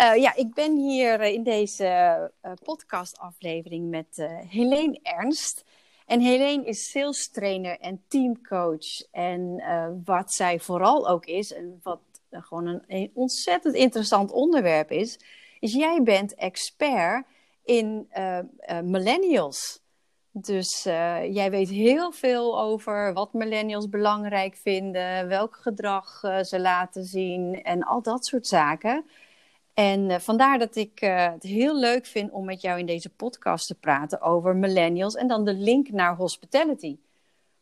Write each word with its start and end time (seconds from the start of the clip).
Uh, 0.00 0.16
ja, 0.16 0.34
ik 0.34 0.54
ben 0.54 0.76
hier 0.76 1.20
in 1.20 1.42
deze 1.42 1.84
uh, 2.42 2.52
podcastaflevering 2.64 3.90
met 3.90 4.06
uh, 4.18 4.30
Helene 4.48 5.00
Ernst. 5.02 5.64
En 6.06 6.20
Helene 6.20 6.64
is 6.64 6.90
sales 6.90 7.30
trainer 7.30 7.78
en 7.80 8.02
teamcoach. 8.08 9.10
En 9.10 9.62
wat 10.04 10.32
zij 10.32 10.60
vooral 10.60 11.08
ook 11.08 11.24
is, 11.26 11.52
en 11.52 11.80
wat 11.82 12.00
gewoon 12.30 12.66
een, 12.66 12.82
een, 12.86 13.10
ontzettend 13.14 13.74
interessant 13.74 14.32
onderwerp 14.32 14.90
is, 14.90 15.18
is 15.60 15.72
jij 15.72 16.02
bent 16.02 16.34
expert 16.34 17.26
in 17.64 18.08
millennials. 18.82 19.80
Dus 20.30 20.82
jij 20.82 21.50
weet 21.50 21.68
heel 21.68 22.12
veel 22.12 22.60
over 22.60 23.12
wat 23.12 23.32
millennials 23.32 23.88
belangrijk 23.88 24.56
vinden, 24.56 25.28
welk 25.28 25.56
gedrag 25.56 26.20
ze 26.42 26.60
laten 26.60 27.04
zien 27.04 27.62
en 27.62 27.82
al 27.82 28.02
dat 28.02 28.26
soort 28.26 28.46
zaken. 28.46 29.04
En 29.76 30.10
uh, 30.10 30.18
vandaar 30.18 30.58
dat 30.58 30.76
ik 30.76 31.02
uh, 31.02 31.32
het 31.32 31.42
heel 31.42 31.78
leuk 31.78 32.06
vind 32.06 32.30
om 32.30 32.44
met 32.44 32.60
jou 32.60 32.78
in 32.78 32.86
deze 32.86 33.10
podcast 33.10 33.66
te 33.66 33.74
praten 33.74 34.20
over 34.20 34.56
millennials 34.56 35.14
en 35.14 35.28
dan 35.28 35.44
de 35.44 35.54
link 35.54 35.90
naar 35.90 36.16
hospitality. 36.16 36.98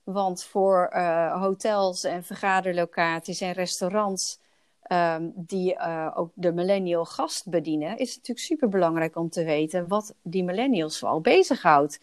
Want 0.03 0.45
voor 0.45 0.91
uh, 0.93 1.43
hotels 1.43 2.05
en 2.05 2.25
vergaderlocaties 2.25 3.41
en 3.41 3.53
restaurants 3.53 4.41
um, 4.89 5.33
die 5.35 5.81
ook 6.15 6.31
de 6.35 6.53
millennial 6.53 7.05
gast 7.05 7.49
bedienen, 7.49 7.99
is 7.99 8.09
het 8.09 8.17
natuurlijk 8.17 8.47
super 8.47 8.69
belangrijk 8.69 9.17
om 9.17 9.31
te 9.31 9.45
weten 9.45 9.89
wat 9.89 10.15
die 10.23 10.45
millennials 10.45 10.99
zoal 10.99 11.21
bezighoudt. 11.21 12.01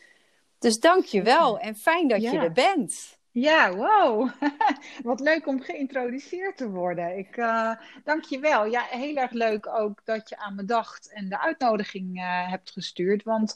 Dus 0.59 0.79
dank 0.79 1.05
je 1.05 1.21
wel 1.21 1.59
en 1.59 1.75
fijn 1.75 2.07
dat 2.07 2.21
ja. 2.21 2.31
je 2.31 2.39
er 2.39 2.51
bent. 2.51 3.19
Ja, 3.33 3.75
wow. 3.75 4.29
Wat 5.03 5.19
leuk 5.19 5.47
om 5.47 5.61
geïntroduceerd 5.61 6.57
te 6.57 6.69
worden. 6.69 7.17
Ik 7.17 7.37
uh, 7.37 7.75
dank 8.03 8.23
je 8.23 8.39
wel. 8.39 8.65
Ja, 8.65 8.81
heel 8.81 9.15
erg 9.15 9.31
leuk 9.31 9.67
ook 9.67 10.05
dat 10.05 10.29
je 10.29 10.37
aan 10.37 10.55
me 10.55 10.65
dacht 10.65 11.11
en 11.11 11.29
de 11.29 11.39
uitnodiging 11.39 12.17
uh, 12.17 12.49
hebt 12.49 12.71
gestuurd. 12.71 13.23
Want 13.23 13.55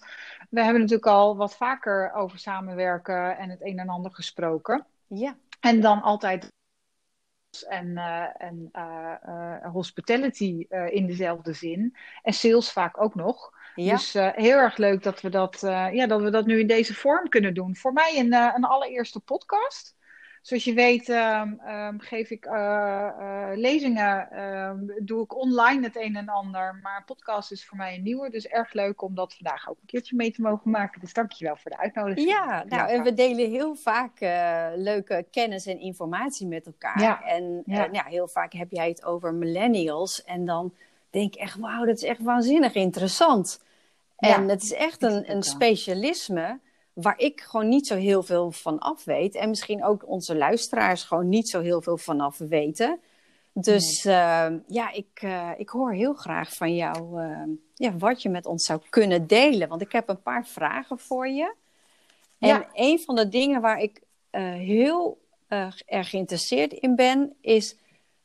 we 0.50 0.62
hebben 0.62 0.82
natuurlijk 0.82 1.08
al 1.08 1.38
wat 1.38 1.56
vaker 1.56 2.14
over 2.14 2.40
samenwerken 2.40 3.38
en 3.38 3.50
het 3.50 3.62
een 3.62 3.80
en 3.80 3.90
ander 3.90 4.14
gesproken. 4.14 4.86
Ja. 5.08 5.38
En 5.60 5.82
dan 5.82 6.02
altijd 6.02 6.54
en, 7.68 7.88
uh, 7.88 8.42
en 8.42 8.70
hospitality 9.72 10.66
in 10.90 11.06
dezelfde 11.06 11.54
zin. 11.54 11.96
En 12.22 12.34
sales 12.34 12.72
vaak 12.72 13.02
ook 13.02 13.16
nog. 13.16 13.54
Ja. 13.76 13.92
Dus 13.92 14.16
uh, 14.16 14.30
heel 14.34 14.58
erg 14.58 14.78
leuk 14.78 15.04
dat 15.04 15.22
we 15.22 15.30
dat, 15.30 15.62
uh, 15.64 15.94
ja, 15.94 16.08
dat 16.08 16.22
we 16.22 16.30
dat 16.30 16.46
nu 16.46 16.60
in 16.60 16.68
deze 16.68 16.94
vorm 16.94 17.30
kunnen 17.30 17.54
doen. 17.54 17.76
Voor 17.76 17.94
mij 17.94 18.20
een, 18.20 18.34
uh, 18.34 18.52
een 18.56 18.64
allereerste 18.64 19.20
podcast. 19.20 19.96
Zoals 20.42 20.64
je 20.64 20.74
weet 20.74 21.10
um, 21.10 21.62
um, 21.68 22.00
geef 22.00 22.30
ik 22.30 22.46
lezingen, 23.56 24.44
um, 24.44 24.94
doe 25.06 25.24
ik 25.24 25.36
online 25.36 25.84
het 25.84 25.96
een 25.96 26.16
en 26.16 26.30
ander. 26.30 26.80
Maar 26.82 26.98
een 26.98 27.06
podcast 27.06 27.52
is 27.52 27.66
voor 27.66 27.78
mij 27.78 27.96
een 27.96 28.04
nieuwe. 28.04 28.30
Dus 28.30 28.48
erg 28.48 28.74
leuk 28.74 29.02
om 29.02 29.16
dat 29.16 29.34
vandaag 29.34 29.70
ook 29.70 29.78
een 29.82 29.88
keertje 29.88 30.16
mee 30.16 30.32
te 30.32 30.42
mogen 30.42 30.72
maken. 30.72 31.02
Dus 31.02 31.14
dankjewel 31.14 31.56
voor 31.56 31.72
de 31.72 31.78
uitnodiging. 31.78 32.30
Ja, 32.30 32.64
nou, 32.68 32.90
en 32.90 33.04
we 33.04 33.14
delen 33.14 33.50
heel 33.50 33.76
vaak 33.76 34.20
leuke 34.76 35.26
kennis 35.32 35.66
en 35.66 35.80
informatie 35.80 36.48
met 36.48 36.66
elkaar. 36.66 37.02
Ja. 37.02 37.24
En 37.24 37.64
ja. 37.66 37.88
ja, 37.92 38.04
heel 38.04 38.28
vaak 38.28 38.54
heb 38.54 38.72
jij 38.72 38.88
het 38.88 39.06
over 39.06 39.34
millennials. 39.34 40.24
En 40.24 40.46
dan 40.46 40.74
denk 41.16 41.36
ik 41.36 41.42
echt, 41.42 41.58
wauw, 41.60 41.86
dat 41.86 41.96
is 41.96 42.04
echt 42.04 42.22
waanzinnig 42.22 42.74
interessant. 42.74 43.60
En 44.16 44.50
het 44.50 44.64
is 44.64 44.74
echt 44.74 45.04
een, 45.04 45.32
een 45.32 45.44
specialisme 45.44 46.60
waar 46.94 47.20
ik 47.20 47.42
gewoon 47.42 47.70
niet 47.70 47.88
zo 47.88 47.96
heel 47.96 48.24
veel 48.24 48.52
van 48.52 48.80
af 48.80 49.04
weet. 49.04 49.36
En 49.36 49.50
misschien 49.50 49.84
ook 49.84 50.08
onze 50.08 50.36
luisteraars 50.36 51.04
gewoon 51.04 51.30
niet 51.30 51.50
zo 51.50 51.62
heel 51.62 51.82
veel 51.82 51.98
van 51.98 52.20
af 52.20 52.38
weten. 52.38 53.00
Dus 53.54 54.04
nee. 54.04 54.16
uh, 54.16 54.48
ja, 54.68 54.92
ik, 54.92 55.22
uh, 55.24 55.52
ik 55.58 55.70
hoor 55.70 55.94
heel 55.94 56.14
graag 56.14 56.54
van 56.54 56.76
jou 56.76 57.22
uh, 57.22 57.42
ja, 57.74 57.98
wat 57.98 58.22
je 58.22 58.30
met 58.30 58.46
ons 58.46 58.66
zou 58.66 58.82
kunnen 58.90 59.28
delen. 59.28 59.70
Want 59.70 59.82
ik 59.82 59.92
heb 59.92 60.10
een 60.10 60.22
paar 60.22 60.48
vragen 60.48 61.00
voor 61.00 61.28
je. 61.28 61.54
En 62.40 62.48
ja. 62.48 62.68
een 62.74 63.00
van 63.00 63.16
de 63.16 63.30
dingen 63.30 63.62
waar 63.62 63.80
ik 63.80 64.02
eh, 64.30 64.42
heel 64.42 65.18
erg 65.86 66.10
geïnteresseerd 66.10 66.74
in 66.74 66.96
ben, 66.96 67.36
is 67.42 67.76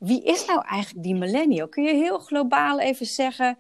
wie 0.01 0.23
is 0.23 0.47
nou 0.47 0.65
eigenlijk 0.65 1.05
die 1.05 1.15
millennial? 1.15 1.69
Kun 1.69 1.83
je 1.83 1.95
heel 1.95 2.19
globaal 2.19 2.79
even 2.79 3.07
zeggen 3.07 3.59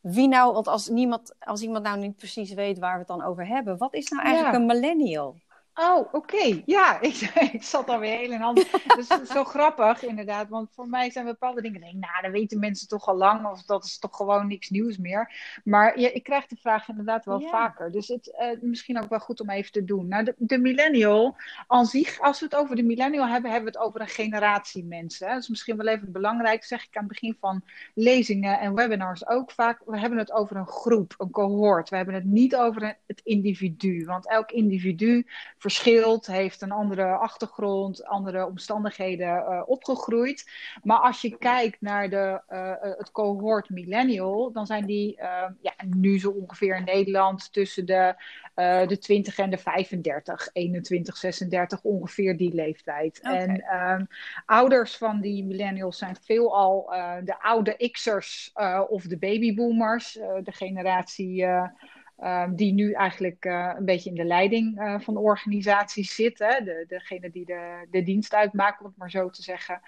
wie 0.00 0.28
nou, 0.28 0.52
want 0.52 0.68
als, 0.68 0.88
niemand, 0.88 1.34
als 1.38 1.62
iemand 1.62 1.84
nou 1.84 1.98
niet 1.98 2.16
precies 2.16 2.52
weet 2.52 2.78
waar 2.78 2.92
we 2.92 2.98
het 2.98 3.08
dan 3.08 3.22
over 3.22 3.46
hebben, 3.46 3.78
wat 3.78 3.94
is 3.94 4.08
nou 4.08 4.22
eigenlijk 4.22 4.54
ja. 4.54 4.60
een 4.60 4.66
millennial? 4.66 5.36
Oh, 5.78 5.98
oké. 5.98 6.16
Okay. 6.16 6.62
Ja, 6.66 7.00
ik, 7.00 7.14
ik 7.52 7.62
zat 7.62 7.88
alweer 7.88 8.18
heel 8.18 8.30
in 8.30 8.40
hand. 8.40 8.66
Dus 8.96 9.30
zo 9.30 9.44
grappig, 9.44 10.04
inderdaad. 10.04 10.48
Want 10.48 10.68
voor 10.72 10.88
mij 10.88 11.10
zijn 11.10 11.24
bepaalde 11.24 11.62
dingen. 11.62 11.80
Denk, 11.80 11.92
nou, 11.92 12.22
dat 12.22 12.30
weten 12.30 12.58
mensen 12.58 12.88
toch 12.88 13.08
al 13.08 13.16
lang. 13.16 13.46
Of 13.46 13.62
dat 13.62 13.84
is 13.84 13.98
toch 13.98 14.16
gewoon 14.16 14.46
niks 14.46 14.70
nieuws 14.70 14.98
meer. 14.98 15.32
Maar 15.64 16.00
ja, 16.00 16.12
ik 16.12 16.22
krijg 16.22 16.46
de 16.46 16.56
vraag 16.56 16.88
inderdaad 16.88 17.24
wel 17.24 17.40
ja. 17.40 17.48
vaker. 17.48 17.92
Dus 17.92 18.08
het 18.08 18.36
uh, 18.40 18.60
misschien 18.60 19.02
ook 19.02 19.08
wel 19.08 19.18
goed 19.18 19.40
om 19.40 19.50
even 19.50 19.72
te 19.72 19.84
doen. 19.84 20.08
Nou, 20.08 20.24
de, 20.24 20.34
de, 20.38 20.58
millennial 20.58 21.36
aan 21.66 21.86
zich, 21.86 22.20
als 22.20 22.40
we 22.40 22.44
het 22.44 22.54
over 22.54 22.76
de 22.76 22.82
millennial 22.82 23.26
hebben, 23.26 23.50
hebben 23.50 23.72
we 23.72 23.78
het 23.78 23.86
over 23.86 24.00
een 24.00 24.08
generatie 24.08 24.84
mensen. 24.84 25.28
Dat 25.28 25.42
is 25.42 25.48
misschien 25.48 25.76
wel 25.76 25.86
even 25.86 26.12
belangrijk. 26.12 26.64
Zeg 26.64 26.82
ik 26.82 26.96
aan 26.96 27.04
het 27.04 27.12
begin 27.12 27.36
van 27.40 27.62
lezingen 27.94 28.60
en 28.60 28.74
webinars 28.74 29.26
ook 29.26 29.50
vaak. 29.50 29.80
We 29.86 29.98
hebben 29.98 30.18
het 30.18 30.32
over 30.32 30.56
een 30.56 30.66
groep, 30.66 31.14
een 31.18 31.30
cohort. 31.30 31.88
We 31.88 31.96
hebben 31.96 32.14
het 32.14 32.24
niet 32.24 32.56
over 32.56 32.82
een, 32.82 32.94
het 33.16 33.24
individu. 33.24 34.04
Want 34.04 34.28
elk 34.28 34.50
individu 34.50 35.26
verschilt, 35.58 36.26
heeft 36.26 36.62
een 36.62 36.70
andere 36.70 37.04
achtergrond, 37.04 38.04
andere 38.04 38.46
omstandigheden 38.46 39.28
uh, 39.28 39.62
opgegroeid. 39.66 40.50
Maar 40.82 40.98
als 40.98 41.20
je 41.20 41.36
kijkt 41.38 41.80
naar 41.80 42.10
de, 42.10 42.40
uh, 42.50 42.72
het 42.80 43.10
cohort 43.10 43.70
millennial, 43.70 44.52
dan 44.52 44.66
zijn 44.66 44.86
die 44.86 45.14
ja, 45.60 45.74
nu 45.86 46.18
zo 46.18 46.30
ongeveer 46.30 46.76
in 46.76 46.84
Nederland 46.84 47.52
tussen 47.52 47.86
de, 47.86 48.14
de 48.86 48.98
20 49.00 49.38
en 49.38 49.50
de 49.50 49.58
35, 49.58 50.48
21, 50.52 51.16
36, 51.16 51.82
ongeveer 51.82 52.36
die 52.36 52.54
leeftijd. 52.54 53.18
Okay. 53.18 53.36
En 53.36 53.60
ehm, 53.60 54.04
ouders 54.46 54.96
van 54.96 55.20
die 55.20 55.44
millennials 55.44 55.98
zijn 55.98 56.16
veelal 56.22 56.86
de 57.24 57.40
oude 57.40 57.90
X'ers 57.90 58.52
of 58.88 59.02
de 59.02 59.18
babyboomers, 59.18 60.12
de 60.42 60.52
generatie. 60.52 61.46
Die 62.54 62.72
nu 62.72 62.92
eigenlijk 62.92 63.44
uh, 63.44 63.72
een 63.76 63.84
beetje 63.84 64.10
in 64.10 64.16
de 64.16 64.24
leiding 64.24 64.80
uh, 64.80 65.00
van 65.00 65.14
de 65.14 65.20
organisatie 65.20 66.04
zit. 66.04 66.38
Hè? 66.38 66.64
De, 66.64 66.84
degene 66.88 67.30
die 67.30 67.44
de, 67.44 67.86
de 67.90 68.02
dienst 68.02 68.34
uitmaakt, 68.34 68.80
om 68.80 68.86
het 68.86 68.96
maar 68.96 69.10
zo 69.10 69.30
te 69.30 69.42
zeggen. 69.42 69.80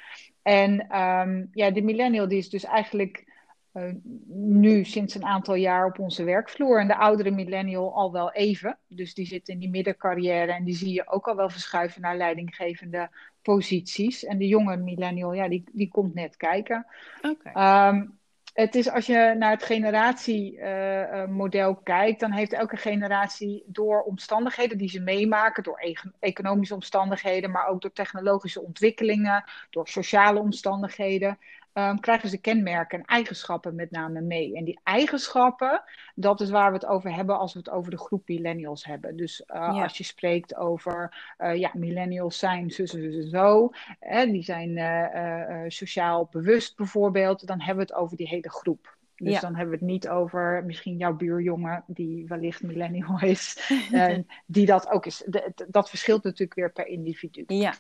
En 0.43 1.00
um, 1.00 1.50
ja, 1.53 1.71
de 1.71 1.83
millennial 1.83 2.28
die 2.28 2.39
is 2.39 2.50
dus 2.50 2.65
eigenlijk 2.65 3.37
uh, 3.75 3.93
nu 4.28 4.84
sinds 4.84 5.15
een 5.15 5.25
aantal 5.25 5.55
jaar 5.55 5.87
op 5.87 5.99
onze 5.99 6.25
werkvloer. 6.25 6.81
En 6.81 6.89
de 6.89 6.97
oudere 6.97 7.31
millennial 7.31 7.94
al 7.94 8.12
wel 8.12 8.33
even. 8.33 8.78
Dus 8.89 9.15
die 9.15 9.27
zit 9.27 9.49
in 9.49 9.59
die 9.59 9.71
middencarrière 9.71 10.53
en 10.53 10.65
die 10.65 10.77
zie 10.77 10.93
je 10.93 11.09
ook 11.09 11.28
al 11.28 11.37
wel 11.37 11.50
verschuiven 11.50 12.00
naar 12.00 12.16
leidinggevende 12.16 13.10
posities. 13.43 14.25
En 14.25 14.39
de 14.39 14.47
jonge 14.47 14.77
millennial, 14.77 15.33
ja, 15.33 15.49
die, 15.49 15.65
die 15.72 15.89
komt 15.89 16.15
net 16.15 16.37
kijken. 16.37 16.87
Okay. 17.22 17.89
Um, 17.89 18.19
het 18.58 18.74
is 18.74 18.91
als 18.91 19.06
je 19.06 19.34
naar 19.38 19.50
het 19.50 19.62
generatiemodel 19.62 21.76
kijkt, 21.76 22.20
dan 22.20 22.32
heeft 22.32 22.52
elke 22.52 22.76
generatie 22.76 23.64
door 23.66 24.02
omstandigheden 24.02 24.78
die 24.78 24.88
ze 24.88 25.00
meemaken, 25.00 25.62
door 25.62 25.96
economische 26.19 26.74
omstandigheden, 26.74 27.50
maar 27.50 27.66
ook 27.66 27.80
door 27.80 27.92
technologische 27.92 28.62
ontwikkelingen, 28.62 29.44
door 29.70 29.88
sociale 29.88 30.38
omstandigheden, 30.38 31.38
um, 31.78 32.00
krijgen 32.00 32.28
ze 32.28 32.41
kenmerken 32.41 32.99
en 32.99 33.05
eigenschappen 33.05 33.75
met 33.75 33.91
name 33.91 34.21
mee. 34.21 34.56
En 34.56 34.65
die 34.65 34.81
eigenschappen, 34.83 35.83
dat 36.15 36.41
is 36.41 36.50
waar 36.50 36.69
we 36.69 36.77
het 36.77 36.87
over 36.87 37.15
hebben 37.15 37.39
als 37.39 37.53
we 37.53 37.59
het 37.59 37.71
over 37.71 37.91
de 37.91 37.99
groep 37.99 38.28
millennials 38.28 38.84
hebben. 38.84 39.16
Dus 39.16 39.41
uh, 39.41 39.57
ja. 39.57 39.83
als 39.83 39.98
je 39.98 40.04
spreekt 40.04 40.57
over, 40.57 41.16
uh, 41.39 41.57
ja, 41.57 41.71
millennials 41.75 42.39
zijn 42.39 42.71
zo, 42.71 42.86
zo, 43.30 43.71
hè, 44.01 44.27
die 44.27 44.42
zijn 44.42 44.77
uh, 44.77 45.65
sociaal 45.69 46.28
bewust 46.30 46.77
bijvoorbeeld, 46.77 47.47
dan 47.47 47.60
hebben 47.60 47.86
we 47.86 47.92
het 47.92 48.01
over 48.01 48.16
die 48.16 48.28
hele 48.28 48.51
groep. 48.51 48.97
Dus 49.16 49.33
ja. 49.33 49.41
dan 49.41 49.54
hebben 49.54 49.78
we 49.78 49.84
het 49.84 49.91
niet 49.91 50.09
over 50.09 50.65
misschien 50.65 50.97
jouw 50.97 51.15
buurjongen, 51.15 51.84
die 51.86 52.27
wellicht 52.27 52.63
millennial 52.63 53.21
is, 53.21 53.71
die 54.47 54.66
dat 54.66 54.91
ook 54.91 55.07
is. 55.07 55.22
De, 55.27 55.53
dat 55.69 55.89
verschilt 55.89 56.24
natuurlijk 56.24 56.54
weer 56.54 56.72
per 56.72 56.86
individu. 56.86 57.45
Ja. 57.47 57.74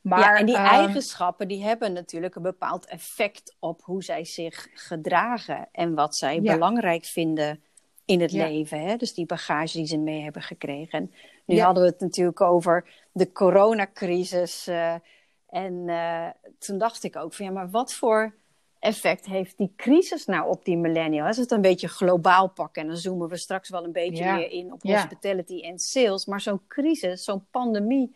Maar, 0.00 0.20
ja, 0.20 0.38
en 0.38 0.46
die 0.46 0.56
um, 0.56 0.64
eigenschappen 0.64 1.48
die 1.48 1.62
hebben 1.62 1.92
natuurlijk 1.92 2.34
een 2.34 2.42
bepaald 2.42 2.86
effect 2.86 3.56
op 3.58 3.82
hoe 3.82 4.02
zij 4.02 4.24
zich 4.24 4.68
gedragen 4.74 5.68
en 5.72 5.94
wat 5.94 6.16
zij 6.16 6.40
ja. 6.40 6.52
belangrijk 6.52 7.04
vinden 7.04 7.62
in 8.04 8.20
het 8.20 8.32
ja. 8.32 8.46
leven. 8.46 8.80
Hè? 8.80 8.96
Dus 8.96 9.14
die 9.14 9.26
bagage 9.26 9.76
die 9.76 9.86
ze 9.86 9.98
mee 9.98 10.22
hebben 10.22 10.42
gekregen. 10.42 10.98
En 10.98 11.12
nu 11.44 11.60
hadden 11.60 11.82
we 11.82 11.88
het 11.88 12.00
natuurlijk 12.00 12.40
over 12.40 12.88
de 13.12 13.32
coronacrisis. 13.32 14.68
Uh, 14.68 14.94
en 15.48 15.72
uh, 15.86 16.28
toen 16.58 16.78
dacht 16.78 17.04
ik 17.04 17.16
ook 17.16 17.34
van 17.34 17.46
ja, 17.46 17.52
maar 17.52 17.70
wat 17.70 17.94
voor 17.94 18.34
effect 18.78 19.26
heeft 19.26 19.58
die 19.58 19.72
crisis 19.76 20.26
nou 20.26 20.48
op 20.48 20.64
die 20.64 20.76
millennial? 20.76 21.26
Als 21.26 21.36
we 21.36 21.42
het 21.42 21.50
een 21.50 21.60
beetje 21.60 21.88
globaal 21.88 22.48
pakken, 22.48 22.82
en 22.82 22.88
dan 22.88 22.96
zoomen 22.96 23.28
we 23.28 23.36
straks 23.36 23.68
wel 23.68 23.84
een 23.84 23.92
beetje 23.92 24.32
meer 24.32 24.50
in 24.50 24.72
op 24.72 24.82
hospitality 24.82 25.60
en 25.60 25.78
sales. 25.78 26.26
Maar 26.26 26.40
zo'n 26.40 26.66
crisis, 26.68 27.24
zo'n 27.24 27.46
pandemie 27.50 28.14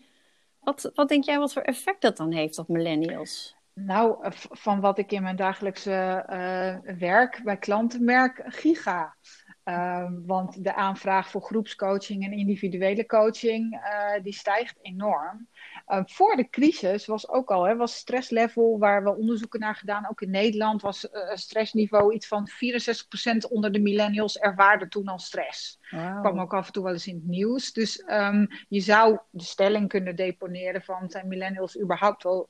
wat, 0.65 0.91
wat 0.95 1.09
denk 1.09 1.25
jij 1.25 1.39
wat 1.39 1.53
voor 1.53 1.63
effect 1.63 2.01
dat 2.01 2.17
dan 2.17 2.33
heeft 2.33 2.59
op 2.59 2.69
millennials? 2.69 3.57
Nou, 3.75 4.17
van 4.51 4.81
wat 4.81 4.99
ik 4.99 5.13
in 5.13 5.23
mijn 5.23 5.37
dagelijkse 5.37 6.27
uh, 6.31 6.99
werk 6.99 7.41
bij 7.45 7.57
klanten 7.57 8.05
merk, 8.05 8.43
giga. 8.47 9.17
Uh, 9.65 10.11
want 10.27 10.65
de 10.65 10.75
aanvraag 10.75 11.31
voor 11.31 11.43
groepscoaching 11.43 12.25
en 12.25 12.33
individuele 12.33 13.07
coaching, 13.07 13.75
uh, 13.75 14.23
die 14.23 14.33
stijgt 14.33 14.79
enorm. 14.83 15.49
Uh, 15.89 16.01
voor 16.05 16.37
de 16.37 16.51
crisis 16.51 17.07
was 17.07 17.29
ook 17.29 17.51
al, 17.51 17.65
hè, 17.65 17.77
was 17.77 17.97
stresslevel 17.97 18.79
waar 18.79 19.03
we 19.03 19.17
onderzoeken 19.17 19.61
naar 19.61 19.75
gedaan, 19.75 20.09
ook 20.11 20.21
in 20.21 20.31
Nederland, 20.31 20.83
was 20.83 21.09
stressniveau 21.33 22.15
iets 22.15 22.27
van 22.27 22.49
64% 22.49 23.51
onder 23.51 23.73
de 23.73 23.81
millennials 23.81 24.39
ervaarde 24.39 24.89
toen 24.89 25.07
al 25.07 25.19
stress. 25.19 25.79
Wow. 25.91 26.21
kwam 26.21 26.41
ook 26.41 26.55
af 26.55 26.67
en 26.67 26.73
toe 26.73 26.85
wel 26.85 26.93
eens 26.93 27.07
in 27.07 27.15
het 27.15 27.27
nieuws. 27.27 27.73
Dus 27.73 28.05
um, 28.07 28.49
je 28.69 28.81
zou 28.81 29.19
de 29.31 29.45
stelling 29.45 29.89
kunnen 29.89 30.17
deponeren 30.17 30.83
van 30.83 31.11
zijn 31.11 31.29
millennials 31.29 31.81
überhaupt 31.81 32.23
wel 32.23 32.49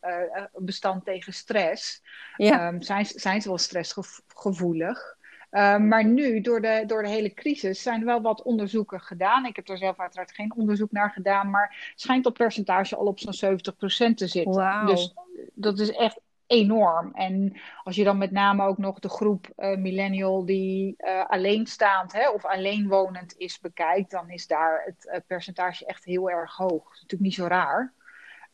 bestand 0.53 1.05
tegen 1.05 1.33
stress? 1.33 2.03
Ja. 2.37 2.69
Um, 2.69 2.83
zijn, 2.83 3.07
zijn 3.07 3.43
ze 3.43 3.49
wel 3.49 3.59
stressgevoelig? 3.59 5.17
Uh, 5.55 5.77
maar 5.77 6.05
nu, 6.05 6.41
door 6.41 6.61
de, 6.61 6.85
door 6.87 7.03
de 7.03 7.09
hele 7.09 7.35
crisis, 7.35 7.83
zijn 7.83 8.01
er 8.01 8.07
wel 8.07 8.23
wat 8.23 8.43
onderzoeken 8.43 9.01
gedaan. 9.01 9.47
Ik 9.47 9.57
heb 9.57 9.69
er 9.69 9.79
zelf 9.79 10.01
uiteraard 10.01 10.33
geen 10.33 10.55
onderzoek 10.57 10.93
naar 10.93 11.11
gedaan, 11.11 11.51
maar 11.51 11.93
schijnt 11.95 12.25
dat 12.25 12.33
percentage 12.33 12.97
al 12.97 13.07
op 13.07 13.19
zo'n 13.19 13.59
70% 13.59 14.15
te 14.15 14.27
zitten. 14.27 14.53
Wow. 14.53 14.87
Dus 14.87 15.15
dat 15.53 15.79
is 15.79 15.91
echt 15.91 16.21
enorm. 16.47 17.13
En 17.13 17.61
als 17.83 17.97
je 17.97 18.05
dan 18.05 18.19
met 18.19 18.31
name 18.31 18.65
ook 18.65 18.79
nog 18.79 18.99
de 18.99 19.09
groep 19.09 19.53
uh, 19.57 19.77
millennial 19.77 20.45
die 20.45 20.95
uh, 20.99 21.25
alleenstaand 21.27 22.13
hè, 22.13 22.31
of 22.31 22.45
alleenwonend 22.45 23.35
is 23.37 23.61
bekijkt, 23.61 24.11
dan 24.11 24.31
is 24.31 24.47
daar 24.47 24.83
het 24.85 25.27
percentage 25.27 25.87
echt 25.87 26.05
heel 26.05 26.31
erg 26.31 26.57
hoog. 26.57 26.85
Dat 26.85 26.95
is 26.95 27.01
natuurlijk 27.01 27.23
niet 27.23 27.35
zo 27.35 27.47
raar. 27.47 27.93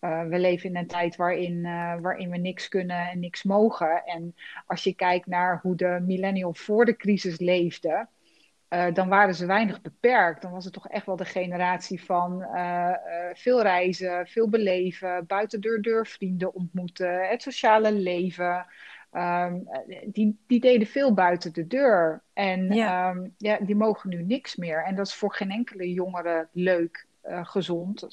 Uh, 0.01 0.23
we 0.23 0.39
leven 0.39 0.69
in 0.69 0.77
een 0.77 0.87
tijd 0.87 1.17
waarin, 1.17 1.57
uh, 1.57 1.95
waarin 2.01 2.31
we 2.31 2.37
niks 2.37 2.69
kunnen 2.69 3.09
en 3.09 3.21
niks 3.21 3.43
mogen. 3.43 4.05
En 4.05 4.35
als 4.67 4.85
je 4.85 4.95
kijkt 4.95 5.27
naar 5.27 5.59
hoe 5.63 5.77
de 5.77 5.99
millennial 6.07 6.55
voor 6.55 6.85
de 6.85 6.97
crisis 6.97 7.39
leefde, 7.39 8.07
uh, 8.71 8.93
dan 8.93 9.09
waren 9.09 9.35
ze 9.35 9.47
weinig 9.47 9.81
beperkt. 9.81 10.43
Dan 10.43 10.53
was 10.53 10.65
het 10.65 10.73
toch 10.73 10.89
echt 10.89 11.07
wel 11.07 11.17
de 11.17 11.25
generatie 11.25 12.05
van 12.05 12.47
veel 13.35 13.63
reizen, 13.63 14.27
veel 14.27 14.49
beleven, 14.49 15.27
buiten 15.27 15.61
deur 15.61 15.83
deur 15.83 16.07
vrienden 16.07 16.55
ontmoeten, 16.55 17.29
het 17.29 17.43
sociale 17.43 17.93
leven. 17.93 18.67
Um, 19.13 19.69
die, 20.07 20.39
die 20.47 20.61
deden 20.61 20.87
veel 20.87 21.15
buiten 21.15 21.53
de 21.53 21.67
deur. 21.67 22.23
En 22.33 22.73
ja. 22.73 23.11
Um, 23.11 23.35
ja, 23.37 23.59
die 23.61 23.77
mogen 23.77 24.11
nu 24.11 24.23
niks 24.23 24.57
meer. 24.57 24.85
En 24.85 24.95
dat 24.95 25.07
is 25.07 25.15
voor 25.15 25.35
geen 25.35 25.51
enkele 25.51 25.93
jongere 25.93 26.49
leuk 26.53 27.07
uh, 27.25 27.47
gezond. 27.47 28.07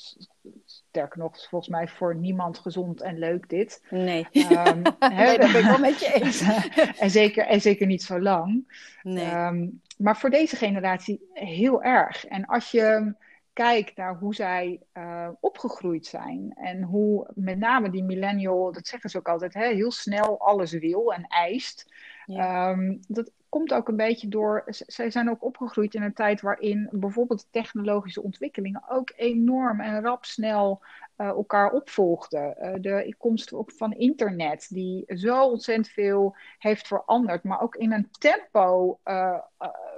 Sterker 0.65 1.19
nog, 1.19 1.47
volgens 1.49 1.71
mij 1.71 1.87
voor 1.87 2.15
niemand 2.15 2.57
gezond 2.57 3.01
en 3.01 3.19
leuk 3.19 3.49
dit. 3.49 3.83
Nee, 3.89 4.27
um, 4.33 4.81
nee 4.99 5.37
dat 5.37 5.51
ben 5.51 5.59
ik 5.59 5.65
wel 5.65 5.79
met 5.79 5.99
je 5.99 6.13
eens. 6.13 6.41
en, 7.03 7.09
zeker, 7.09 7.45
en 7.45 7.61
zeker 7.61 7.87
niet 7.87 8.03
zo 8.03 8.21
lang. 8.21 8.75
Nee. 9.01 9.31
Um, 9.31 9.81
maar 9.97 10.17
voor 10.17 10.29
deze 10.29 10.55
generatie 10.55 11.29
heel 11.33 11.83
erg. 11.83 12.25
En 12.25 12.45
als 12.45 12.71
je 12.71 13.15
kijkt 13.53 13.95
naar 13.95 14.17
hoe 14.17 14.35
zij 14.35 14.81
uh, 14.93 15.29
opgegroeid 15.39 16.05
zijn 16.05 16.53
en 16.55 16.81
hoe 16.81 17.27
met 17.33 17.57
name 17.57 17.89
die 17.89 18.03
millennial, 18.03 18.71
dat 18.71 18.87
zeggen 18.87 19.09
ze 19.09 19.17
ook 19.17 19.27
altijd, 19.27 19.53
hè, 19.53 19.73
heel 19.73 19.91
snel 19.91 20.39
alles 20.39 20.71
wil 20.71 21.13
en 21.13 21.27
eist. 21.27 21.93
Ja. 22.25 22.69
Um, 22.69 22.99
dat 23.07 23.31
komt 23.57 23.73
ook 23.73 23.87
een 23.87 23.95
beetje 23.95 24.27
door. 24.27 24.63
Zij 24.67 25.11
zijn 25.11 25.29
ook 25.29 25.43
opgegroeid 25.43 25.93
in 25.93 26.01
een 26.01 26.13
tijd 26.13 26.41
waarin 26.41 26.89
bijvoorbeeld 26.91 27.47
technologische 27.51 28.23
ontwikkelingen 28.23 28.89
ook 28.89 29.13
enorm 29.15 29.79
en 29.79 30.01
rap 30.01 30.25
snel 30.25 30.83
uh, 31.17 31.27
elkaar 31.27 31.71
opvolgden. 31.71 32.55
Uh, 32.61 32.73
de 32.81 33.15
komst 33.17 33.53
ook 33.53 33.71
van 33.71 33.93
internet, 33.93 34.67
die 34.69 35.03
zo 35.07 35.43
ontzettend 35.43 35.87
veel 35.87 36.35
heeft 36.57 36.87
veranderd, 36.87 37.43
maar 37.43 37.61
ook 37.61 37.75
in 37.75 37.91
een 37.91 38.09
tempo 38.19 38.99
uh, 39.05 39.37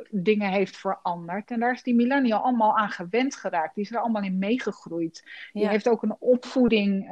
dingen 0.10 0.52
heeft 0.52 0.78
veranderd. 0.78 1.52
En 1.52 1.60
daar 1.60 1.74
is 1.74 1.84
die 1.84 1.96
millennial 1.96 2.40
allemaal 2.40 2.78
aan 2.78 2.90
gewend 2.90 3.36
geraakt. 3.36 3.76
Die 3.76 3.84
is 3.84 3.92
er 3.92 4.00
allemaal 4.00 4.24
in 4.24 4.38
meegegroeid. 4.38 5.24
Die 5.54 5.68
heeft 5.68 5.90
ook 5.90 6.04
een 6.04 6.16
opvoeding 6.20 7.08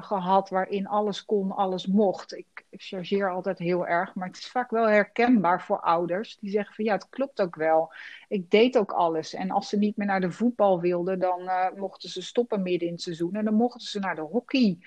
gehad 0.00 0.48
waarin 0.48 0.86
alles 0.86 1.24
kon, 1.24 1.52
alles 1.52 1.86
mocht. 1.86 2.36
Ik, 2.36 2.64
ik 2.70 2.82
chargeer 2.82 3.30
altijd 3.30 3.58
heel 3.58 3.86
erg, 3.86 4.14
maar 4.14 4.26
het 4.26 4.36
is 4.36 4.46
vaak 4.46 4.70
wel 4.70 4.88
herkenbaar 4.88 5.62
voor 5.62 5.80
ouders. 5.80 6.36
Die 6.40 6.50
zeggen 6.50 6.74
van 6.74 6.84
ja, 6.84 6.92
het 6.92 7.08
klopt 7.08 7.40
ook 7.40 7.56
wel. 7.56 7.92
Ik 8.28 8.50
deed 8.50 8.78
ook 8.78 8.92
alles. 8.92 9.34
En 9.34 9.50
als 9.50 9.68
ze 9.68 9.78
niet 9.78 9.96
meer 9.96 10.06
naar 10.06 10.20
de 10.20 10.32
voetbal 10.32 10.80
wilden, 10.80 11.18
dan 11.18 11.50
mochten 11.76 12.08
ze 12.08 12.22
stoppen 12.22 12.62
midden 12.62 12.88
in 12.88 12.94
het 12.94 13.02
seizoen. 13.02 13.35
En 13.36 13.44
dan 13.44 13.54
mochten 13.54 13.86
ze 13.86 13.98
naar 13.98 14.14
de 14.14 14.20
hockey. 14.20 14.78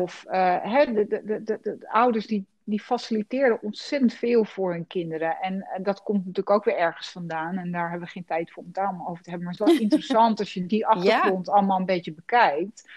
Of 0.00 0.24
uh, 0.26 0.56
hè, 0.62 0.92
de, 0.92 1.06
de, 1.06 1.42
de, 1.42 1.58
de, 1.62 1.78
ouders 1.88 2.26
die, 2.26 2.46
die 2.64 2.80
faciliteerden 2.80 3.62
ontzettend 3.62 4.14
veel 4.14 4.44
voor 4.44 4.72
hun 4.72 4.86
kinderen. 4.86 5.36
En 5.40 5.66
dat 5.82 6.02
komt 6.02 6.18
natuurlijk 6.18 6.50
ook 6.50 6.64
weer 6.64 6.76
ergens 6.76 7.10
vandaan. 7.10 7.56
En 7.58 7.72
daar 7.72 7.90
hebben 7.90 8.06
we 8.06 8.12
geen 8.12 8.24
tijd 8.24 8.50
voor 8.50 8.62
om 8.62 8.68
het 8.68 8.78
allemaal 8.78 9.08
over 9.08 9.22
te 9.22 9.30
hebben. 9.30 9.48
Maar 9.48 9.58
het 9.58 9.68
is 9.68 9.72
wel 9.74 9.82
interessant 9.88 10.38
als 10.38 10.54
je 10.54 10.66
die 10.66 10.86
achtergrond 10.86 11.48
allemaal 11.48 11.78
een 11.78 11.86
beetje 11.86 12.14
bekijkt. 12.14 12.90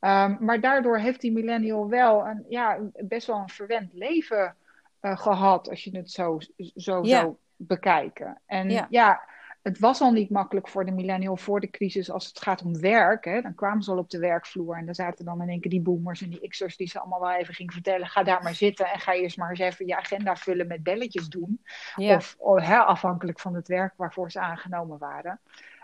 Um, 0.00 0.36
maar 0.40 0.60
daardoor 0.60 0.98
heeft 0.98 1.20
die 1.20 1.32
millennial 1.32 1.88
wel 1.88 2.26
een, 2.26 2.44
ja, 2.48 2.78
best 2.92 3.26
wel 3.26 3.36
een 3.36 3.48
verwend 3.48 3.92
leven 3.92 4.56
uh, 5.02 5.16
gehad. 5.16 5.68
Als 5.68 5.84
je 5.84 5.96
het 5.96 6.10
zo, 6.10 6.38
zo 6.76 7.04
ja. 7.04 7.20
zou 7.20 7.34
bekijken. 7.56 8.40
En 8.46 8.86
ja 8.90 9.28
het 9.62 9.78
was 9.78 10.00
al 10.00 10.12
niet 10.12 10.30
makkelijk 10.30 10.68
voor 10.68 10.84
de 10.84 10.90
millennial 10.90 11.36
voor 11.36 11.60
de 11.60 11.70
crisis 11.70 12.10
als 12.10 12.26
het 12.26 12.40
gaat 12.40 12.62
om 12.62 12.80
werk. 12.80 13.24
Hè. 13.24 13.40
Dan 13.40 13.54
kwamen 13.54 13.82
ze 13.82 13.90
al 13.90 13.98
op 13.98 14.10
de 14.10 14.18
werkvloer 14.18 14.76
en 14.76 14.84
dan 14.84 14.94
zaten 14.94 15.24
dan 15.24 15.42
in 15.42 15.48
één 15.48 15.60
keer 15.60 15.70
die 15.70 15.80
boomers 15.80 16.22
en 16.22 16.30
die 16.30 16.48
x'ers 16.48 16.76
die 16.76 16.88
ze 16.88 16.98
allemaal 16.98 17.20
wel 17.20 17.32
even 17.32 17.54
gingen 17.54 17.72
vertellen. 17.72 18.06
Ga 18.06 18.22
daar 18.22 18.42
maar 18.42 18.54
zitten 18.54 18.86
en 18.86 19.00
ga 19.00 19.12
eerst 19.12 19.36
maar 19.36 19.50
eens 19.50 19.58
even 19.58 19.86
je 19.86 19.96
agenda 19.96 20.36
vullen 20.36 20.66
met 20.66 20.82
belletjes 20.82 21.28
doen. 21.28 21.60
Of, 21.96 22.36
of 22.38 22.60
hè, 22.60 22.76
afhankelijk 22.78 23.40
van 23.40 23.54
het 23.54 23.68
werk 23.68 23.92
waarvoor 23.96 24.30
ze 24.30 24.40
aangenomen 24.40 24.98
waren. 24.98 25.40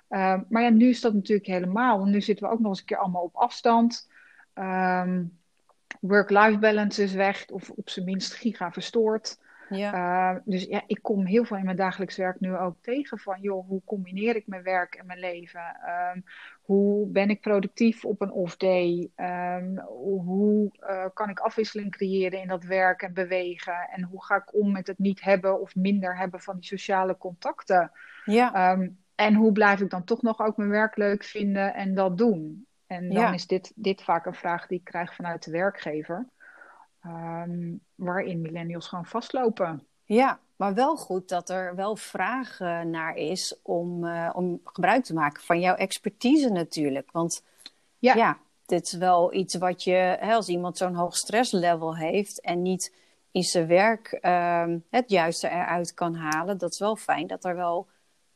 Um, 0.09 0.47
maar 0.49 0.63
ja, 0.63 0.69
nu 0.69 0.89
is 0.89 1.01
dat 1.01 1.15
natuurlijk 1.15 1.47
helemaal. 1.47 2.05
Nu 2.05 2.21
zitten 2.21 2.47
we 2.47 2.53
ook 2.53 2.61
nog 2.61 2.69
eens 2.69 2.81
een 2.81 2.87
keer 2.87 2.97
allemaal 2.97 3.23
op 3.23 3.35
afstand. 3.35 4.09
Um, 4.55 5.39
Work-life 6.01 6.59
balance 6.59 7.03
is 7.03 7.13
weg, 7.13 7.47
of 7.51 7.71
op 7.71 7.91
zijn 7.91 8.05
minst 8.05 8.35
giga 8.35 8.73
verstoord. 8.73 9.39
Ja. 9.69 10.33
Uh, 10.35 10.41
dus 10.45 10.65
ja, 10.65 10.83
ik 10.87 10.99
kom 11.03 11.25
heel 11.25 11.45
veel 11.45 11.57
in 11.57 11.65
mijn 11.65 11.77
dagelijks 11.77 12.17
werk 12.17 12.41
nu 12.41 12.57
ook 12.57 12.77
tegen 12.81 13.19
van, 13.19 13.41
joh, 13.41 13.69
hoe 13.69 13.83
combineer 13.85 14.37
ik 14.37 14.47
mijn 14.47 14.63
werk 14.63 14.95
en 14.95 15.07
mijn 15.07 15.19
leven? 15.19 15.77
Um, 16.15 16.25
hoe 16.63 17.09
ben 17.09 17.31
ik 17.31 17.41
productief 17.41 18.05
op 18.05 18.21
een 18.21 18.31
off-day? 18.31 19.11
Um, 19.17 19.79
hoe 19.79 20.71
uh, 20.81 21.05
kan 21.15 21.29
ik 21.29 21.39
afwisseling 21.39 21.91
creëren 21.91 22.41
in 22.41 22.49
dat 22.49 22.65
werk 22.65 23.03
en 23.03 23.15
bewegen? 23.15 23.89
En 23.91 24.03
hoe 24.03 24.25
ga 24.25 24.37
ik 24.37 24.55
om 24.55 24.73
met 24.73 24.87
het 24.87 24.99
niet 24.99 25.23
hebben 25.23 25.61
of 25.61 25.75
minder 25.75 26.19
hebben 26.19 26.41
van 26.41 26.55
die 26.55 26.65
sociale 26.65 27.17
contacten? 27.17 27.91
Ja. 28.25 28.73
Um, 28.73 28.99
en 29.15 29.35
hoe 29.35 29.53
blijf 29.53 29.81
ik 29.81 29.91
dan 29.91 30.05
toch 30.05 30.23
nog 30.23 30.41
ook 30.41 30.57
mijn 30.57 30.71
werk 30.71 30.97
leuk 30.97 31.25
vinden 31.25 31.75
en 31.75 31.95
dat 31.95 32.19
doen? 32.19 32.67
En 32.87 33.09
dan 33.09 33.23
ja. 33.23 33.33
is 33.33 33.47
dit, 33.47 33.73
dit 33.75 34.03
vaak 34.03 34.27
een 34.27 34.35
vraag 34.35 34.67
die 34.67 34.79
ik 34.79 34.85
krijg 34.85 35.15
vanuit 35.15 35.45
de 35.45 35.51
werkgever. 35.51 36.27
Um, 37.07 37.81
waarin 37.95 38.41
millennials 38.41 38.89
gewoon 38.89 39.07
vastlopen. 39.07 39.87
Ja, 40.05 40.41
maar 40.57 40.75
wel 40.75 40.97
goed 40.97 41.29
dat 41.29 41.51
er 41.51 41.75
wel 41.75 41.97
vraag 41.97 42.59
naar 42.85 43.17
is 43.17 43.57
om, 43.63 44.05
uh, 44.05 44.31
om 44.33 44.61
gebruik 44.65 45.05
te 45.05 45.15
maken 45.15 45.43
van 45.43 45.61
jouw 45.61 45.75
expertise 45.75 46.49
natuurlijk. 46.49 47.13
Want 47.13 47.43
ja, 47.99 48.15
ja 48.15 48.39
dit 48.67 48.87
is 48.87 48.93
wel 48.93 49.35
iets 49.35 49.55
wat 49.55 49.85
je, 49.85 50.17
hè, 50.21 50.35
als 50.35 50.49
iemand 50.49 50.77
zo'n 50.79 50.95
hoog 50.95 51.17
stresslevel 51.17 51.97
heeft 51.97 52.41
en 52.41 52.63
niet 52.63 52.95
in 53.31 53.43
zijn 53.43 53.67
werk 53.67 54.19
uh, 54.23 54.75
het 54.91 55.11
juiste 55.11 55.49
eruit 55.49 55.95
kan 55.95 56.15
halen, 56.15 56.59
dat 56.59 56.73
is 56.73 56.79
wel 56.79 56.97
fijn 56.97 57.27
dat 57.27 57.45
er 57.45 57.57
wel 57.57 57.87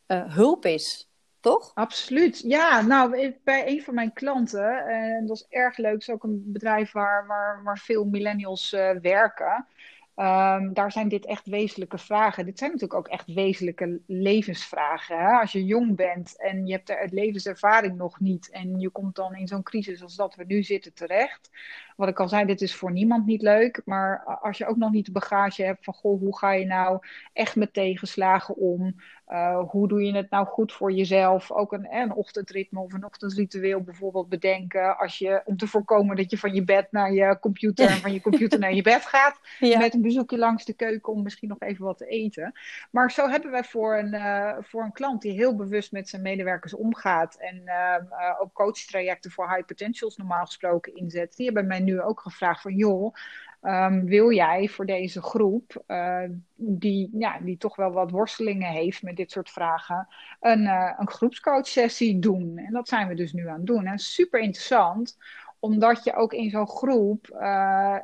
uh, 0.07 0.33
hulp 0.33 0.65
is 0.65 1.09
toch? 1.41 1.71
Absoluut. 1.73 2.39
Ja, 2.39 2.81
nou, 2.81 3.35
bij 3.43 3.67
een 3.67 3.81
van 3.81 3.93
mijn 3.93 4.13
klanten, 4.13 4.87
en 4.87 5.25
dat 5.25 5.35
is 5.35 5.45
erg 5.49 5.77
leuk, 5.77 5.99
is 5.99 6.09
ook 6.09 6.23
een 6.23 6.43
bedrijf 6.45 6.91
waar, 6.91 7.27
waar, 7.27 7.63
waar 7.63 7.79
veel 7.79 8.05
millennials 8.05 8.73
uh, 8.73 8.89
werken. 9.01 9.67
Um, 10.15 10.73
daar 10.73 10.91
zijn 10.91 11.07
dit 11.07 11.25
echt 11.25 11.45
wezenlijke 11.45 11.97
vragen. 11.97 12.45
Dit 12.45 12.57
zijn 12.57 12.71
natuurlijk 12.71 12.99
ook 12.99 13.07
echt 13.07 13.33
wezenlijke 13.33 13.99
levensvragen. 14.07 15.19
Hè? 15.19 15.39
Als 15.39 15.51
je 15.51 15.65
jong 15.65 15.95
bent 15.95 16.41
en 16.41 16.65
je 16.65 16.73
hebt 16.73 16.89
er 16.89 16.99
het 16.99 17.11
levenservaring 17.11 17.97
nog 17.97 18.19
niet 18.19 18.49
en 18.49 18.79
je 18.79 18.89
komt 18.89 19.15
dan 19.15 19.35
in 19.35 19.47
zo'n 19.47 19.63
crisis 19.63 20.03
als 20.03 20.15
dat 20.15 20.35
we 20.35 20.43
nu 20.43 20.63
zitten 20.63 20.93
terecht. 20.93 21.49
Wat 21.95 22.07
ik 22.07 22.19
al 22.19 22.27
zei, 22.27 22.45
dit 22.45 22.61
is 22.61 22.75
voor 22.75 22.91
niemand 22.91 23.25
niet 23.25 23.41
leuk. 23.41 23.81
Maar 23.85 24.23
als 24.41 24.57
je 24.57 24.65
ook 24.65 24.77
nog 24.77 24.91
niet 24.91 25.05
de 25.05 25.11
bagage 25.11 25.63
hebt 25.63 25.83
van 25.83 25.93
goh, 25.93 26.19
hoe 26.19 26.37
ga 26.37 26.51
je 26.51 26.65
nou 26.65 26.99
echt 27.33 27.55
met 27.55 27.73
tegenslagen 27.73 28.55
om? 28.55 28.95
Uh, 29.31 29.63
hoe 29.67 29.87
doe 29.87 30.03
je 30.03 30.15
het 30.15 30.29
nou 30.29 30.45
goed 30.45 30.73
voor 30.73 30.91
jezelf? 30.91 31.51
Ook 31.51 31.73
een, 31.73 31.87
een 31.95 32.13
ochtendritme 32.13 32.79
of 32.79 32.93
een 32.93 33.05
ochtendritueel 33.05 33.81
bijvoorbeeld 33.81 34.29
bedenken. 34.29 34.97
Als 34.97 35.17
je, 35.17 35.41
om 35.45 35.57
te 35.57 35.67
voorkomen 35.67 36.15
dat 36.15 36.31
je 36.31 36.37
van 36.37 36.53
je 36.53 36.63
bed 36.63 36.87
naar 36.91 37.13
je 37.13 37.37
computer 37.39 37.89
en 37.89 37.97
van 37.97 38.13
je 38.13 38.21
computer 38.21 38.59
naar 38.59 38.73
je 38.73 38.81
bed 38.81 39.05
gaat. 39.05 39.39
Ja. 39.59 39.77
Met 39.79 39.93
een 39.93 40.01
bezoekje 40.01 40.37
langs 40.37 40.65
de 40.65 40.73
keuken 40.73 41.13
om 41.13 41.23
misschien 41.23 41.49
nog 41.49 41.59
even 41.59 41.85
wat 41.85 41.97
te 41.97 42.05
eten. 42.05 42.53
Maar 42.91 43.11
zo 43.11 43.29
hebben 43.29 43.51
wij 43.51 43.63
voor 43.63 43.97
een, 43.97 44.13
uh, 44.13 44.53
voor 44.61 44.83
een 44.83 44.91
klant 44.91 45.21
die 45.21 45.31
heel 45.31 45.55
bewust 45.55 45.91
met 45.91 46.09
zijn 46.09 46.21
medewerkers 46.21 46.73
omgaat. 46.73 47.35
En 47.35 47.61
uh, 47.65 48.41
ook 48.41 48.53
coachtrajecten 48.53 49.31
voor 49.31 49.49
high 49.49 49.65
potentials 49.65 50.17
normaal 50.17 50.45
gesproken 50.45 50.95
inzet. 50.95 51.35
Die 51.35 51.45
hebben 51.45 51.67
mij 51.67 51.79
nu 51.79 52.01
ook 52.01 52.19
gevraagd 52.19 52.61
van 52.61 52.75
joh 52.75 53.13
Ehm, 53.61 54.05
wil 54.05 54.31
jij 54.31 54.67
voor 54.67 54.85
deze 54.85 55.21
groep, 55.21 55.83
uh, 55.87 56.23
die, 56.55 57.09
ja, 57.13 57.39
die 57.39 57.57
toch 57.57 57.75
wel 57.75 57.91
wat 57.91 58.11
worstelingen 58.11 58.71
heeft 58.71 59.03
met 59.03 59.15
dit 59.15 59.31
soort 59.31 59.49
vragen, 59.49 60.07
een, 60.39 60.61
uh, 60.61 60.93
een 60.97 61.09
groepscoach-sessie 61.09 62.19
doen? 62.19 62.57
En 62.57 62.73
dat 62.73 62.87
zijn 62.87 63.07
we 63.07 63.13
dus 63.13 63.33
nu 63.33 63.47
aan 63.47 63.57
het 63.57 63.65
doen. 63.65 63.85
En 63.85 63.99
super 63.99 64.39
interessant, 64.39 65.17
omdat 65.59 66.03
je 66.03 66.15
ook 66.15 66.33
in 66.33 66.49
zo'n 66.49 66.67
groep 66.67 67.27
uh, 67.33 67.97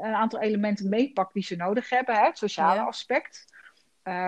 een 0.00 0.14
aantal 0.14 0.40
elementen 0.40 0.88
meepakt 0.88 1.32
die 1.32 1.42
ze 1.42 1.56
nodig 1.56 1.90
hebben, 1.90 2.14
hè? 2.14 2.24
het 2.24 2.38
sociale 2.38 2.80
aspect. 2.80 3.44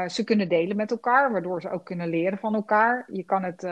ze 0.06 0.24
kunnen 0.24 0.48
delen 0.48 0.76
met 0.76 0.90
elkaar, 0.90 1.32
waardoor 1.32 1.60
ze 1.60 1.70
ook 1.70 1.84
kunnen 1.84 2.08
leren 2.08 2.38
van 2.38 2.54
elkaar. 2.54 3.08
Je 3.12 3.24
kan 3.24 3.42
het 3.42 3.62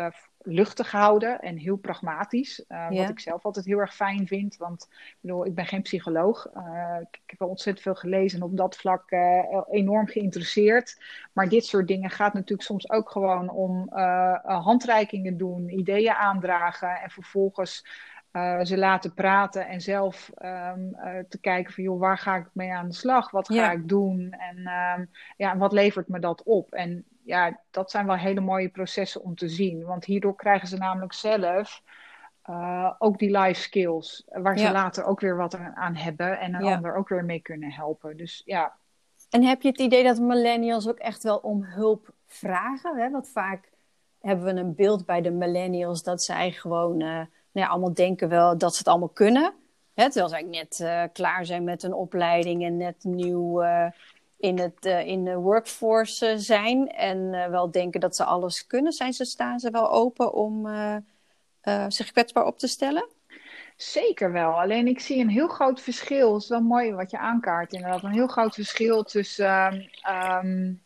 luchtig 0.46 0.90
houden 0.90 1.40
en 1.40 1.56
heel 1.56 1.76
pragmatisch. 1.76 2.64
Uh, 2.68 2.88
Wat 2.88 3.08
ik 3.08 3.20
zelf 3.20 3.44
altijd 3.44 3.66
heel 3.66 3.78
erg 3.78 3.94
fijn 3.94 4.26
vind. 4.26 4.56
Want 4.56 4.86
ik, 4.90 5.16
bedoel, 5.20 5.46
ik 5.46 5.54
ben 5.54 5.66
geen 5.66 5.82
psycholoog. 5.82 6.48
Uh, 6.56 6.96
ik, 7.00 7.20
heb 7.26 7.38
wel 7.38 7.48
ontzettend 7.48 7.84
veel 7.84 7.94
gelezen 7.94 8.38
en 8.38 8.44
op 8.44 8.56
dat 8.56 8.76
vlak 8.76 9.10
uh, 9.10 9.60
enorm 9.70 10.06
geïnteresseerd. 10.06 11.02
Maar 11.32 11.48
dit 11.48 11.64
soort 11.64 11.88
dingen 11.88 12.10
gaat 12.10 12.34
natuurlijk 12.34 12.62
soms 12.62 12.90
ook 12.90 13.10
gewoon 13.10 13.50
om 13.50 13.88
handreikingen 14.44 15.36
doen, 15.36 15.68
ideeën 15.68 16.14
aandragen 16.14 17.00
en 17.00 17.10
vervolgens. 17.10 17.86
ze 18.62 18.74
laten 18.76 19.14
praten 19.14 19.66
en 19.66 19.80
zelf 19.80 20.30
um, 20.42 20.96
te 21.28 21.38
kijken 21.40 21.72
van 21.72 21.84
joh, 21.84 22.00
waar 22.00 22.18
ga 22.18 22.36
ik 22.36 22.46
mee 22.52 22.72
aan 22.72 22.88
de 22.88 22.94
slag? 22.94 23.30
Wat 23.30 23.52
ga 23.52 23.70
ik 23.70 23.88
doen? 23.88 24.32
En 24.38 24.56
um, 24.98 25.10
ja, 25.36 25.56
wat 25.56 25.72
levert 25.72 26.08
me 26.08 26.18
dat 26.18 26.42
op? 26.42 26.72
En 26.72 27.04
ja, 27.24 27.60
dat 27.70 27.90
zijn 27.90 28.06
wel 28.06 28.16
hele 28.16 28.40
mooie 28.40 28.68
processen 28.68 29.22
om 29.22 29.34
te 29.34 29.48
zien. 29.48 29.84
Want 29.84 30.04
hierdoor 30.04 30.36
krijgen 30.36 30.68
ze 30.68 30.76
namelijk 30.76 31.12
zelf 31.12 31.82
uh, 32.50 32.90
ook 32.98 33.18
die 33.18 33.38
life 33.38 33.60
skills. 33.60 34.24
Waar 34.26 34.58
ze 34.58 34.70
later 34.70 35.04
ook 35.04 35.20
weer 35.20 35.36
wat 35.36 35.58
aan 35.74 35.94
hebben. 35.94 36.38
En 36.38 36.54
een 36.54 36.64
ander 36.64 36.94
ook 36.94 37.08
weer 37.08 37.24
mee 37.24 37.40
kunnen 37.40 37.72
helpen. 37.72 38.16
Dus 38.16 38.42
ja. 38.44 38.72
En 39.30 39.42
heb 39.42 39.62
je 39.62 39.68
het 39.68 39.80
idee 39.80 40.02
dat 40.04 40.20
millennials 40.20 40.88
ook 40.88 40.98
echt 40.98 41.22
wel 41.22 41.36
om 41.36 41.64
hulp 41.64 42.14
vragen? 42.26 42.96
Hè? 42.96 43.10
Want 43.10 43.28
vaak 43.28 43.70
hebben 44.20 44.44
we 44.54 44.60
een 44.60 44.74
beeld 44.74 45.06
bij 45.06 45.20
de 45.20 45.30
millennials 45.30 46.02
dat 46.02 46.22
zij 46.22 46.50
gewoon 46.52 47.00
uh, 47.00 47.08
nou 47.08 47.28
ja, 47.52 47.66
allemaal 47.66 47.94
denken 47.94 48.28
wel 48.28 48.58
dat 48.58 48.72
ze 48.72 48.78
het 48.78 48.88
allemaal 48.88 49.08
kunnen. 49.08 49.54
Hè? 49.94 50.04
Terwijl 50.04 50.28
zij 50.28 50.42
net 50.42 50.78
uh, 50.82 51.02
klaar 51.12 51.46
zijn 51.46 51.64
met 51.64 51.82
een 51.82 51.94
opleiding 51.94 52.64
en 52.64 52.76
net 52.76 53.04
nieuw 53.04 53.62
in, 54.44 54.58
het, 54.58 54.86
uh, 54.86 55.06
in 55.06 55.24
de 55.24 55.36
workforce 55.36 56.38
zijn 56.38 56.88
en 56.88 57.18
uh, 57.18 57.46
wel 57.46 57.70
denken 57.70 58.00
dat 58.00 58.16
ze 58.16 58.24
alles 58.24 58.66
kunnen? 58.66 58.92
Zijn 58.92 59.12
ze, 59.12 59.24
staan 59.24 59.58
ze 59.58 59.70
wel 59.70 59.90
open 59.90 60.32
om 60.32 60.68
zich 61.88 62.12
kwetsbaar 62.12 62.44
op 62.46 62.58
te 62.58 62.66
stellen? 62.66 63.08
Zeker 63.76 64.32
wel. 64.32 64.60
Alleen 64.60 64.86
ik 64.86 65.00
zie 65.00 65.20
een 65.20 65.28
heel 65.28 65.48
groot 65.48 65.80
verschil. 65.80 66.34
Het 66.34 66.42
is 66.42 66.48
wel 66.48 66.60
mooi 66.60 66.92
wat 66.92 67.10
je 67.10 67.18
aankaart 67.18 67.72
inderdaad. 67.72 68.02
Een 68.02 68.12
heel 68.12 68.26
groot 68.26 68.54
verschil 68.54 69.02
tussen 69.02 69.90
um, 70.42 70.82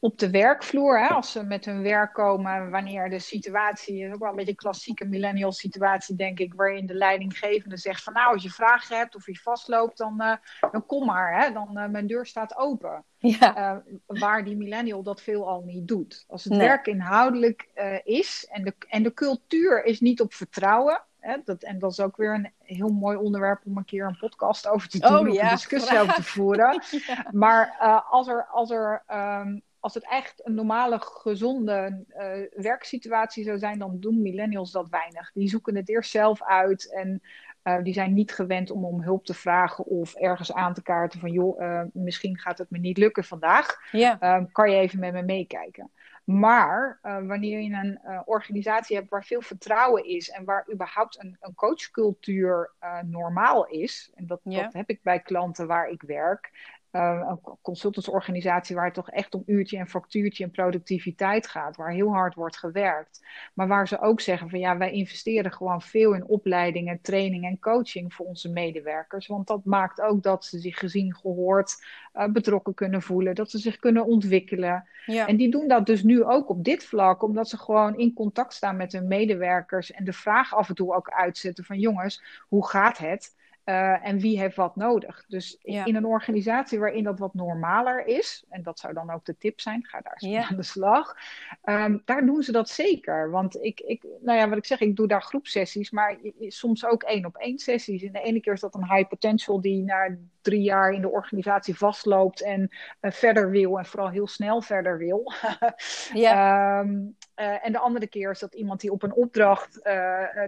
op 0.00 0.18
de 0.18 0.30
werkvloer, 0.30 1.00
hè, 1.00 1.08
als 1.08 1.32
ze 1.32 1.44
met 1.44 1.64
hun 1.64 1.82
werk 1.82 2.12
komen, 2.12 2.70
wanneer 2.70 3.10
de 3.10 3.18
situatie, 3.18 4.04
is 4.04 4.12
ook 4.12 4.18
wel 4.18 4.30
een 4.30 4.36
beetje 4.36 4.50
een 4.50 4.56
klassieke 4.56 5.04
millennial 5.04 5.52
situatie, 5.52 6.16
denk 6.16 6.38
ik, 6.38 6.54
waarin 6.54 6.86
de 6.86 6.94
leidinggevende 6.94 7.76
zegt 7.76 8.02
van 8.02 8.12
nou, 8.12 8.32
als 8.32 8.42
je 8.42 8.50
vragen 8.50 8.96
hebt 8.96 9.16
of 9.16 9.26
je 9.26 9.38
vastloopt, 9.42 9.98
dan, 9.98 10.14
uh, 10.18 10.32
dan 10.70 10.86
kom 10.86 11.06
maar, 11.06 11.42
hè, 11.42 11.52
dan 11.52 11.68
uh, 11.78 11.86
mijn 11.86 12.06
deur 12.06 12.26
staat 12.26 12.56
open. 12.56 13.04
Ja. 13.18 13.56
Uh, 13.56 13.94
waar 14.06 14.44
die 14.44 14.56
millennial 14.56 15.02
dat 15.02 15.22
veelal 15.22 15.62
niet 15.62 15.88
doet. 15.88 16.24
Als 16.28 16.44
het 16.44 16.56
werk 16.56 16.86
inhoudelijk 16.86 17.68
is 18.04 18.46
en 18.50 18.64
de, 18.64 18.74
en 18.88 19.02
de 19.02 19.14
cultuur 19.14 19.84
is 19.84 20.00
niet 20.00 20.20
op 20.20 20.34
vertrouwen, 20.34 21.02
Hè, 21.18 21.36
dat, 21.44 21.62
en 21.62 21.78
dat 21.78 21.90
is 21.90 22.00
ook 22.00 22.16
weer 22.16 22.34
een 22.34 22.52
heel 22.58 22.88
mooi 22.88 23.16
onderwerp 23.16 23.60
om 23.64 23.76
een 23.76 23.84
keer 23.84 24.06
een 24.06 24.18
podcast 24.18 24.68
over 24.68 24.88
te 24.88 24.98
doen, 24.98 25.28
oh, 25.28 25.32
ja, 25.32 25.42
een 25.42 25.48
discussie 25.48 25.98
over 25.98 26.14
te 26.14 26.22
voeren. 26.22 26.82
ja. 27.06 27.26
Maar 27.32 27.76
uh, 27.80 28.12
als 28.12 28.28
er, 28.28 28.46
als 28.46 28.70
er 28.70 29.02
um, 29.12 29.62
als 29.80 29.94
het 29.94 30.08
echt 30.10 30.46
een 30.46 30.54
normale, 30.54 30.98
gezonde 30.98 32.04
uh, 32.08 32.62
werksituatie 32.62 33.44
zou 33.44 33.58
zijn, 33.58 33.78
dan 33.78 34.00
doen 34.00 34.22
millennials 34.22 34.72
dat 34.72 34.88
weinig. 34.88 35.30
Die 35.34 35.48
zoeken 35.48 35.76
het 35.76 35.88
eerst 35.88 36.10
zelf 36.10 36.42
uit 36.42 36.92
en 36.92 37.22
uh, 37.64 37.82
die 37.82 37.92
zijn 37.92 38.14
niet 38.14 38.32
gewend 38.32 38.70
om 38.70 38.84
om 38.84 39.02
hulp 39.02 39.24
te 39.24 39.34
vragen 39.34 39.84
of 39.84 40.14
ergens 40.14 40.52
aan 40.52 40.74
te 40.74 40.82
kaarten 40.82 41.20
van 41.20 41.32
joh, 41.32 41.60
uh, 41.60 41.82
misschien 41.92 42.38
gaat 42.38 42.58
het 42.58 42.70
me 42.70 42.78
niet 42.78 42.98
lukken 42.98 43.24
vandaag. 43.24 43.80
Ja. 43.92 44.46
kan 44.52 44.70
je 44.70 44.76
even 44.76 44.98
met 44.98 45.12
me 45.12 45.22
meekijken. 45.22 45.90
Maar 46.24 46.98
wanneer 47.02 47.60
je 47.60 47.72
een 47.72 48.00
organisatie 48.24 48.96
hebt 48.96 49.08
waar 49.08 49.24
veel 49.24 49.40
vertrouwen 49.40 50.04
is 50.04 50.30
en 50.30 50.44
waar 50.44 50.68
überhaupt 50.72 51.22
een, 51.22 51.36
een 51.40 51.54
coachcultuur 51.54 52.72
normaal 53.04 53.66
is, 53.66 54.12
en 54.14 54.26
dat, 54.26 54.40
dat 54.42 54.72
heb 54.72 54.90
ik 54.90 55.02
bij 55.02 55.20
klanten 55.20 55.66
waar 55.66 55.88
ik 55.88 56.02
werk, 56.02 56.50
uh, 56.92 57.26
een 57.28 57.56
consultantsorganisatie 57.62 58.76
waar 58.76 58.84
het 58.84 58.94
toch 58.94 59.10
echt 59.10 59.34
om 59.34 59.42
uurtje 59.46 59.78
en 59.78 59.88
factuurtje 59.88 60.44
en 60.44 60.50
productiviteit 60.50 61.46
gaat, 61.46 61.76
waar 61.76 61.90
heel 61.90 62.12
hard 62.12 62.34
wordt 62.34 62.56
gewerkt. 62.56 63.26
Maar 63.54 63.68
waar 63.68 63.88
ze 63.88 64.00
ook 64.00 64.20
zeggen 64.20 64.50
van 64.50 64.58
ja, 64.58 64.76
wij 64.76 64.92
investeren 64.92 65.52
gewoon 65.52 65.82
veel 65.82 66.14
in 66.14 66.26
opleidingen, 66.26 67.00
training 67.00 67.44
en 67.44 67.58
coaching 67.58 68.14
voor 68.14 68.26
onze 68.26 68.48
medewerkers. 68.48 69.26
Want 69.26 69.46
dat 69.46 69.64
maakt 69.64 70.00
ook 70.00 70.22
dat 70.22 70.44
ze 70.44 70.58
zich 70.58 70.78
gezien, 70.78 71.14
gehoord, 71.14 71.84
uh, 72.14 72.26
betrokken 72.26 72.74
kunnen 72.74 73.02
voelen, 73.02 73.34
dat 73.34 73.50
ze 73.50 73.58
zich 73.58 73.78
kunnen 73.78 74.06
ontwikkelen. 74.06 74.88
Ja. 75.06 75.26
En 75.26 75.36
die 75.36 75.50
doen 75.50 75.68
dat 75.68 75.86
dus 75.86 76.02
nu 76.02 76.24
ook 76.24 76.48
op 76.48 76.64
dit 76.64 76.84
vlak, 76.84 77.22
omdat 77.22 77.48
ze 77.48 77.56
gewoon 77.56 77.98
in 77.98 78.12
contact 78.14 78.54
staan 78.54 78.76
met 78.76 78.92
hun 78.92 79.06
medewerkers 79.08 79.92
en 79.92 80.04
de 80.04 80.12
vraag 80.12 80.54
af 80.54 80.68
en 80.68 80.74
toe 80.74 80.94
ook 80.94 81.10
uitzetten 81.10 81.64
van 81.64 81.78
jongens, 81.78 82.22
hoe 82.48 82.66
gaat 82.66 82.98
het? 82.98 83.36
Uh, 83.68 84.06
en 84.06 84.18
wie 84.18 84.38
heeft 84.38 84.56
wat 84.56 84.76
nodig. 84.76 85.24
Dus 85.26 85.58
ja. 85.60 85.84
in 85.84 85.96
een 85.96 86.06
organisatie 86.06 86.78
waarin 86.78 87.04
dat 87.04 87.18
wat 87.18 87.34
normaler 87.34 88.06
is, 88.06 88.44
en 88.48 88.62
dat 88.62 88.78
zou 88.78 88.94
dan 88.94 89.10
ook 89.10 89.24
de 89.24 89.36
tip 89.38 89.60
zijn, 89.60 89.84
ga 89.84 90.00
daar 90.00 90.16
eens 90.18 90.32
ja. 90.32 90.48
aan 90.48 90.56
de 90.56 90.62
slag. 90.62 91.16
Um, 91.64 92.02
daar 92.04 92.26
doen 92.26 92.42
ze 92.42 92.52
dat 92.52 92.68
zeker. 92.68 93.30
Want 93.30 93.62
ik, 93.62 93.80
ik, 93.80 94.04
nou 94.20 94.38
ja, 94.38 94.48
wat 94.48 94.58
ik 94.58 94.64
zeg, 94.64 94.80
ik 94.80 94.96
doe 94.96 95.06
daar 95.06 95.22
groepsessies, 95.22 95.90
maar 95.90 96.18
soms 96.38 96.86
ook 96.86 97.02
één 97.02 97.24
op 97.24 97.36
één 97.36 97.58
sessies. 97.58 98.02
En 98.02 98.12
de 98.12 98.20
ene 98.20 98.40
keer 98.40 98.52
is 98.52 98.60
dat 98.60 98.74
een 98.74 98.92
high 98.94 99.08
potential 99.08 99.60
die 99.60 99.82
na 99.82 100.16
drie 100.40 100.62
jaar 100.62 100.92
in 100.92 101.00
de 101.00 101.10
organisatie 101.10 101.76
vastloopt 101.76 102.42
en 102.42 102.68
uh, 103.00 103.10
verder 103.10 103.50
wil 103.50 103.78
en 103.78 103.86
vooral 103.86 104.10
heel 104.10 104.28
snel 104.28 104.62
verder 104.62 104.98
wil. 104.98 105.32
ja. 106.12 106.80
Um, 106.80 107.16
uh, 107.36 107.66
en 107.66 107.72
de 107.72 107.78
andere 107.78 108.06
keer 108.06 108.30
is 108.30 108.38
dat 108.38 108.54
iemand 108.54 108.80
die 108.80 108.92
op 108.92 109.02
een 109.02 109.14
opdracht 109.14 109.80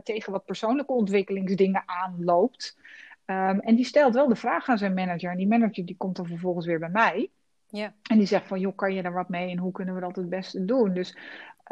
tegen 0.02 0.32
wat 0.32 0.44
persoonlijke 0.44 0.92
ontwikkelingsdingen 0.92 1.82
aanloopt. 1.86 2.78
Um, 3.30 3.60
en 3.60 3.74
die 3.74 3.84
stelt 3.84 4.14
wel 4.14 4.28
de 4.28 4.36
vraag 4.36 4.68
aan 4.68 4.78
zijn 4.78 4.94
manager. 4.94 5.30
En 5.30 5.36
die 5.36 5.48
manager 5.48 5.86
die 5.86 5.96
komt 5.96 6.16
dan 6.16 6.26
vervolgens 6.26 6.66
weer 6.66 6.78
bij 6.78 6.88
mij. 6.88 7.30
Ja. 7.66 7.94
En 8.10 8.18
die 8.18 8.26
zegt 8.26 8.46
van, 8.46 8.60
joh, 8.60 8.76
kan 8.76 8.94
je 8.94 9.02
daar 9.02 9.12
wat 9.12 9.28
mee 9.28 9.50
en 9.50 9.58
hoe 9.58 9.72
kunnen 9.72 9.94
we 9.94 10.00
dat 10.00 10.16
het 10.16 10.28
beste 10.28 10.64
doen? 10.64 10.94
Dus 10.94 11.16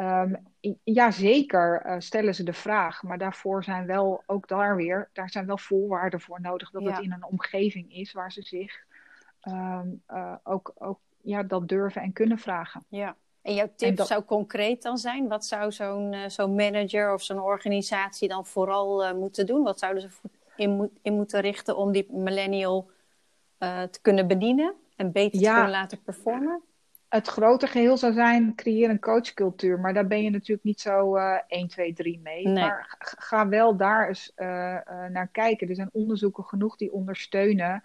um, 0.00 0.36
ja, 0.84 1.10
zeker 1.10 1.86
uh, 1.86 1.94
stellen 1.98 2.34
ze 2.34 2.42
de 2.42 2.52
vraag. 2.52 3.02
Maar 3.02 3.18
daarvoor 3.18 3.64
zijn 3.64 3.86
wel, 3.86 4.22
ook 4.26 4.48
daar 4.48 4.76
weer, 4.76 5.08
daar 5.12 5.30
zijn 5.30 5.46
wel 5.46 5.58
voorwaarden 5.58 6.20
voor 6.20 6.40
nodig. 6.40 6.70
Dat 6.70 6.82
ja. 6.82 6.90
het 6.90 7.04
in 7.04 7.12
een 7.12 7.24
omgeving 7.24 7.94
is 7.94 8.12
waar 8.12 8.32
ze 8.32 8.42
zich 8.42 8.84
um, 9.48 10.02
uh, 10.10 10.34
ook, 10.42 10.72
ook 10.78 10.98
ja, 11.20 11.42
dat 11.42 11.68
durven 11.68 12.02
en 12.02 12.12
kunnen 12.12 12.38
vragen. 12.38 12.84
Ja. 12.88 13.16
En 13.42 13.54
jouw 13.54 13.70
tip 13.76 13.88
en 13.88 13.94
dat... 13.94 14.06
zou 14.06 14.22
concreet 14.22 14.82
dan 14.82 14.98
zijn? 14.98 15.28
Wat 15.28 15.44
zou 15.44 15.72
zo'n 15.72 16.12
uh, 16.12 16.28
zo'n 16.28 16.54
manager 16.54 17.12
of 17.12 17.22
zo'n 17.22 17.40
organisatie 17.40 18.28
dan 18.28 18.46
vooral 18.46 19.16
moeten 19.16 19.46
doen? 19.46 19.62
Wat 19.62 19.78
zouden 19.78 20.02
ze 20.02 20.08
in, 20.58 20.70
moet, 20.70 20.90
in 21.02 21.14
moeten 21.14 21.40
richten 21.40 21.76
om 21.76 21.92
die 21.92 22.06
millennial 22.10 22.90
uh, 23.58 23.82
te 23.82 24.00
kunnen 24.00 24.26
bedienen 24.26 24.74
en 24.96 25.12
beter 25.12 25.40
ja. 25.40 25.48
te 25.48 25.54
kunnen 25.54 25.70
laten 25.70 26.02
performen? 26.02 26.62
Het 27.08 27.26
grote 27.26 27.66
geheel 27.66 27.96
zou 27.96 28.12
zijn, 28.12 28.54
creëer 28.54 28.90
een 28.90 29.00
coachcultuur. 29.00 29.80
Maar 29.80 29.94
daar 29.94 30.06
ben 30.06 30.22
je 30.22 30.30
natuurlijk 30.30 30.64
niet 30.64 30.80
zo 30.80 31.16
uh, 31.16 31.38
1, 31.46 31.68
2, 31.68 31.92
3 31.92 32.20
mee. 32.22 32.44
Nee. 32.44 32.54
Maar 32.64 32.96
ga 32.98 33.48
wel 33.48 33.76
daar 33.76 34.08
eens 34.08 34.32
uh, 34.36 34.46
naar 35.08 35.28
kijken. 35.32 35.68
Er 35.68 35.74
zijn 35.74 35.90
onderzoeken 35.92 36.44
genoeg 36.44 36.76
die 36.76 36.92
ondersteunen 36.92 37.82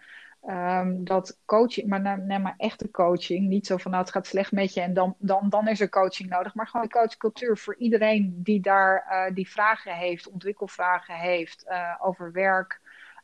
Um, 0.50 1.03
dat 1.03 1.39
coaching, 1.45 1.88
maar 1.88 2.19
maar 2.41 2.53
echte 2.57 2.91
coaching. 2.91 3.47
Niet 3.47 3.67
zo 3.67 3.77
van 3.77 3.91
nou 3.91 4.03
het 4.03 4.13
gaat 4.13 4.27
slecht 4.27 4.51
met 4.51 4.73
je 4.73 4.81
en 4.81 4.93
dan, 4.93 5.15
dan, 5.17 5.50
dan 5.50 5.67
is 5.67 5.79
er 5.79 5.89
coaching 5.89 6.29
nodig. 6.29 6.55
Maar 6.55 6.67
gewoon 6.67 6.89
coachcultuur 6.89 7.57
voor 7.57 7.75
iedereen 7.75 8.39
die 8.43 8.62
daar 8.62 9.05
uh, 9.09 9.35
die 9.35 9.50
vragen 9.50 9.93
heeft, 9.93 10.29
ontwikkelvragen 10.29 11.15
heeft 11.15 11.65
uh, 11.67 11.95
over 12.00 12.31
werk. 12.31 12.81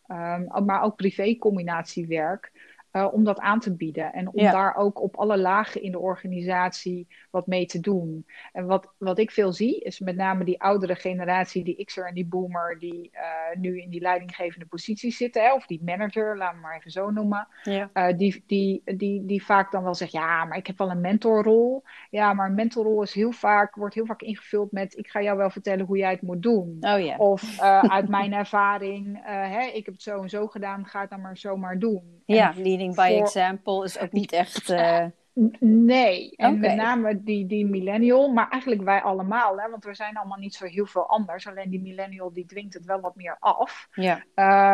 Um, 0.07 0.65
maar 0.65 0.83
ook 0.83 0.95
privé 0.95 1.37
combinatie 1.37 2.07
werk. 2.07 2.51
Uh, 2.91 3.07
om 3.11 3.23
dat 3.23 3.39
aan 3.39 3.59
te 3.59 3.75
bieden. 3.75 4.13
En 4.13 4.27
om 4.27 4.43
daar 4.43 4.75
ook 4.75 5.01
op 5.01 5.15
alle 5.15 5.37
lagen 5.37 5.81
in 5.81 5.91
de 5.91 5.99
organisatie 5.99 7.07
wat 7.31 7.47
mee 7.47 7.65
te 7.65 7.79
doen. 7.79 8.25
En 8.51 8.65
wat, 8.65 8.87
wat 8.97 9.19
ik 9.19 9.31
veel 9.31 9.53
zie, 9.53 9.79
is 9.79 9.99
met 9.99 10.15
name 10.15 10.43
die 10.43 10.61
oudere 10.61 10.95
generatie, 10.95 11.63
die 11.63 11.85
Xer 11.85 12.07
en 12.07 12.13
die 12.13 12.25
boomer, 12.25 12.79
die 12.79 13.09
uh, 13.13 13.59
nu 13.59 13.81
in 13.81 13.89
die 13.89 14.01
leidinggevende 14.01 14.65
positie 14.65 15.11
zitten, 15.11 15.43
hè, 15.43 15.53
of 15.53 15.65
die 15.65 15.81
manager, 15.83 16.37
laat 16.37 16.53
me 16.53 16.59
maar 16.59 16.77
even 16.77 16.91
zo 16.91 17.09
noemen. 17.09 17.47
Ja. 17.63 17.89
Uh, 17.93 18.17
die, 18.17 18.43
die, 18.47 18.81
die, 18.85 19.25
die 19.25 19.43
vaak 19.43 19.71
dan 19.71 19.83
wel 19.83 19.95
zegt, 19.95 20.11
ja, 20.11 20.45
maar 20.45 20.57
ik 20.57 20.67
heb 20.67 20.77
wel 20.77 20.91
een 20.91 21.01
mentorrol. 21.01 21.83
Ja, 22.09 22.33
maar 22.33 22.47
een 22.47 22.55
mentorrol 22.55 23.01
is 23.01 23.13
heel 23.13 23.31
vaak, 23.31 23.75
wordt 23.75 23.95
heel 23.95 24.05
vaak 24.05 24.21
ingevuld 24.21 24.71
met, 24.71 24.97
ik 24.97 25.07
ga 25.07 25.21
jou 25.21 25.37
wel 25.37 25.49
vertellen 25.49 25.85
hoe 25.85 25.97
jij 25.97 26.11
het 26.11 26.21
moet 26.21 26.41
doen. 26.41 26.77
Oh, 26.81 26.99
yeah. 26.99 27.19
Of 27.19 27.59
uit 27.97 28.09
mijn 28.09 28.33
ervaring, 28.33 29.19
hè, 29.23 29.65
ik 29.65 29.85
heb 29.85 29.93
het 29.93 30.03
zo 30.03 30.21
en 30.21 30.29
zo 30.29 30.47
gedaan, 30.47 30.85
ga 30.85 31.01
het 31.01 31.09
dan 31.09 31.21
maar 31.21 31.37
zomaar 31.37 31.79
doen. 31.79 32.21
Ja, 32.25 32.55
en 32.55 32.61
leading 32.79 32.95
by 32.95 33.21
example 33.21 33.83
is 33.83 33.99
ook 33.99 34.11
niet 34.11 34.31
echt... 34.31 34.69
Uh... 34.69 35.05
Nee, 35.59 36.33
en 36.35 36.59
met 36.59 36.75
name 36.75 37.23
die, 37.23 37.45
die 37.45 37.65
millennial, 37.65 38.33
maar 38.33 38.49
eigenlijk 38.49 38.81
wij 38.81 39.01
allemaal, 39.01 39.59
hè, 39.59 39.69
want 39.69 39.83
we 39.83 39.93
zijn 39.93 40.17
allemaal 40.17 40.37
niet 40.37 40.55
zo 40.55 40.65
heel 40.65 40.85
veel 40.85 41.07
anders. 41.07 41.47
Alleen 41.47 41.69
die 41.69 41.81
millennial 41.81 42.33
die 42.33 42.45
dwingt 42.45 42.73
het 42.73 42.85
wel 42.85 42.99
wat 42.99 43.15
meer 43.15 43.37
af. 43.39 43.87
Ja. 43.91 44.23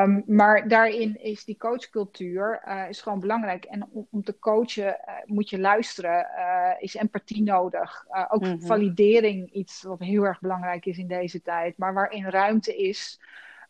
Um, 0.01 0.23
maar 0.25 0.67
daarin 0.67 1.23
is 1.23 1.45
die 1.45 1.57
coachcultuur 1.57 2.61
uh, 2.67 2.89
is 2.89 3.01
gewoon 3.01 3.19
belangrijk. 3.19 3.63
En 3.63 3.87
om, 3.91 4.07
om 4.11 4.23
te 4.23 4.39
coachen 4.39 4.85
uh, 4.85 5.13
moet 5.25 5.49
je 5.49 5.59
luisteren, 5.59 6.27
uh, 6.37 6.71
is 6.79 6.95
empathie 6.95 7.43
nodig. 7.43 8.05
ook 8.29 8.41
mm 8.41 8.49
-hmm. 8.49 8.61
validering, 8.61 9.51
iets 9.51 9.83
wat 9.83 9.99
heel 9.99 10.23
erg 10.23 10.39
belangrijk 10.39 10.85
is 10.85 10.97
in 10.97 11.07
deze 11.07 11.41
tijd. 11.41 11.77
Maar 11.77 11.93
waarin 11.93 12.29
ruimte 12.29 12.75
is, 12.75 13.19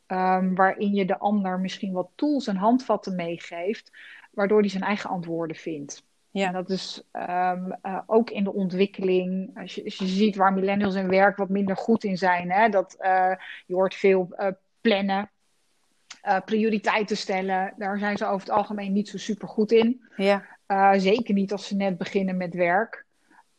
um, 0.08 0.56
waarin 0.56 0.94
je 0.94 1.06
de 1.06 1.18
ander 1.18 1.60
misschien 1.60 1.94
wat 1.94 2.10
tools 2.15 2.48
en 2.48 2.56
handvatten 2.56 3.15
meegeeft 3.15 3.92
waardoor 4.36 4.60
hij 4.60 4.70
zijn 4.70 4.84
eigen 4.84 5.10
antwoorden 5.10 5.56
vindt. 5.56 6.04
Ja. 6.30 6.48
En 6.48 6.54
dat 6.54 6.70
is 6.70 7.04
um, 7.13 7.75
uh, 7.84 8.00
ook 8.06 8.30
in 8.30 8.44
de 8.44 8.54
ontwikkeling, 8.54 9.58
als 9.58 9.75
je, 9.75 9.84
als 9.84 9.96
je, 9.96 10.06
ziet 10.06 10.36
waar 10.36 10.54
millennials 10.54 10.96
in 10.96 11.08
werk 11.08 11.38
wat 11.38 11.50
minder 11.50 11.77
goed 11.77 12.04
in 12.04 12.18
zijn. 12.18 12.51
Hè? 12.51 12.70
Dat, 12.70 12.98
uh, 13.00 13.32
je 13.65 13.74
hoort 13.74 13.96
veel 13.96 14.27
uh, 14.38 14.48
plannen, 14.82 15.30
prioriteiten 16.46 17.18
stellen. 17.18 17.74
Daar 17.77 17.98
zijn 17.98 18.18
ze 18.18 18.25
over 18.25 18.48
het 18.48 18.56
algemeen 18.56 18.94
niet 18.94 19.10
zo 19.10 19.18
super 19.18 19.48
goed 19.48 19.72
in. 19.72 20.06
Ja. 20.15 20.44
zeker 20.98 21.34
niet 21.34 21.51
als 21.51 21.68
ze 21.68 21.75
net 21.75 21.98
beginnen 21.98 22.38
met 22.38 22.54
werk. 22.54 23.04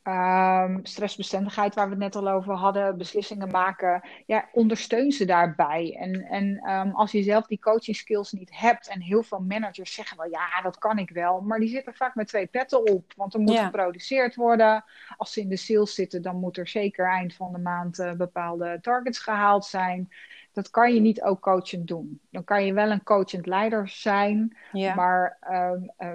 Um, 0.08 0.80
stressbestendigheid, 0.82 1.74
waar 1.74 1.84
we 1.84 1.90
het 1.90 2.00
net 2.00 2.16
al 2.16 2.28
over 2.28 2.54
hadden, 2.54 2.98
beslissingen 2.98 3.50
maken. 3.50 4.02
Ja, 4.26 4.48
ondersteun 4.52 5.12
ze 5.12 5.24
daarbij. 5.24 5.96
En, 5.98 6.22
en 6.22 6.70
um, 6.70 6.94
als 6.94 7.12
je 7.12 7.22
zelf 7.22 7.46
die 7.46 7.58
coaching 7.58 7.96
skills 7.96 8.32
niet 8.32 8.50
hebt, 8.58 8.88
en 8.88 9.00
heel 9.00 9.22
veel 9.22 9.40
managers 9.40 9.94
zeggen 9.94 10.16
wel, 10.16 10.30
ja, 10.30 10.62
dat 10.62 10.78
kan 10.78 10.98
ik 10.98 11.10
wel, 11.10 11.40
maar 11.40 11.58
die 11.58 11.68
zitten 11.68 11.94
vaak 11.94 12.14
met 12.14 12.28
twee 12.28 12.46
petten 12.46 12.92
op, 12.92 13.12
want 13.16 13.34
er 13.34 13.40
moet 13.40 13.52
ja. 13.52 13.64
geproduceerd 13.64 14.34
worden. 14.34 14.84
Als 15.16 15.32
ze 15.32 15.40
in 15.40 15.48
de 15.48 15.56
sales 15.56 15.94
zitten, 15.94 16.22
dan 16.22 16.36
moet 16.36 16.56
er 16.56 16.68
zeker 16.68 17.06
eind 17.06 17.34
van 17.34 17.52
de 17.52 17.58
maand 17.58 17.98
uh, 17.98 18.12
bepaalde 18.12 18.78
targets 18.80 19.18
gehaald 19.18 19.64
zijn. 19.64 20.08
Dat 20.52 20.70
kan 20.70 20.94
je 20.94 21.00
niet 21.00 21.22
ook 21.22 21.40
coachend 21.40 21.88
doen. 21.88 22.20
Dan 22.30 22.44
kan 22.44 22.64
je 22.64 22.72
wel 22.72 22.90
een 22.90 23.02
coachend 23.02 23.46
leider 23.46 23.88
zijn, 23.88 24.56
ja. 24.72 24.94
maar 24.94 25.38
um, 25.50 25.92
uh, 25.98 26.12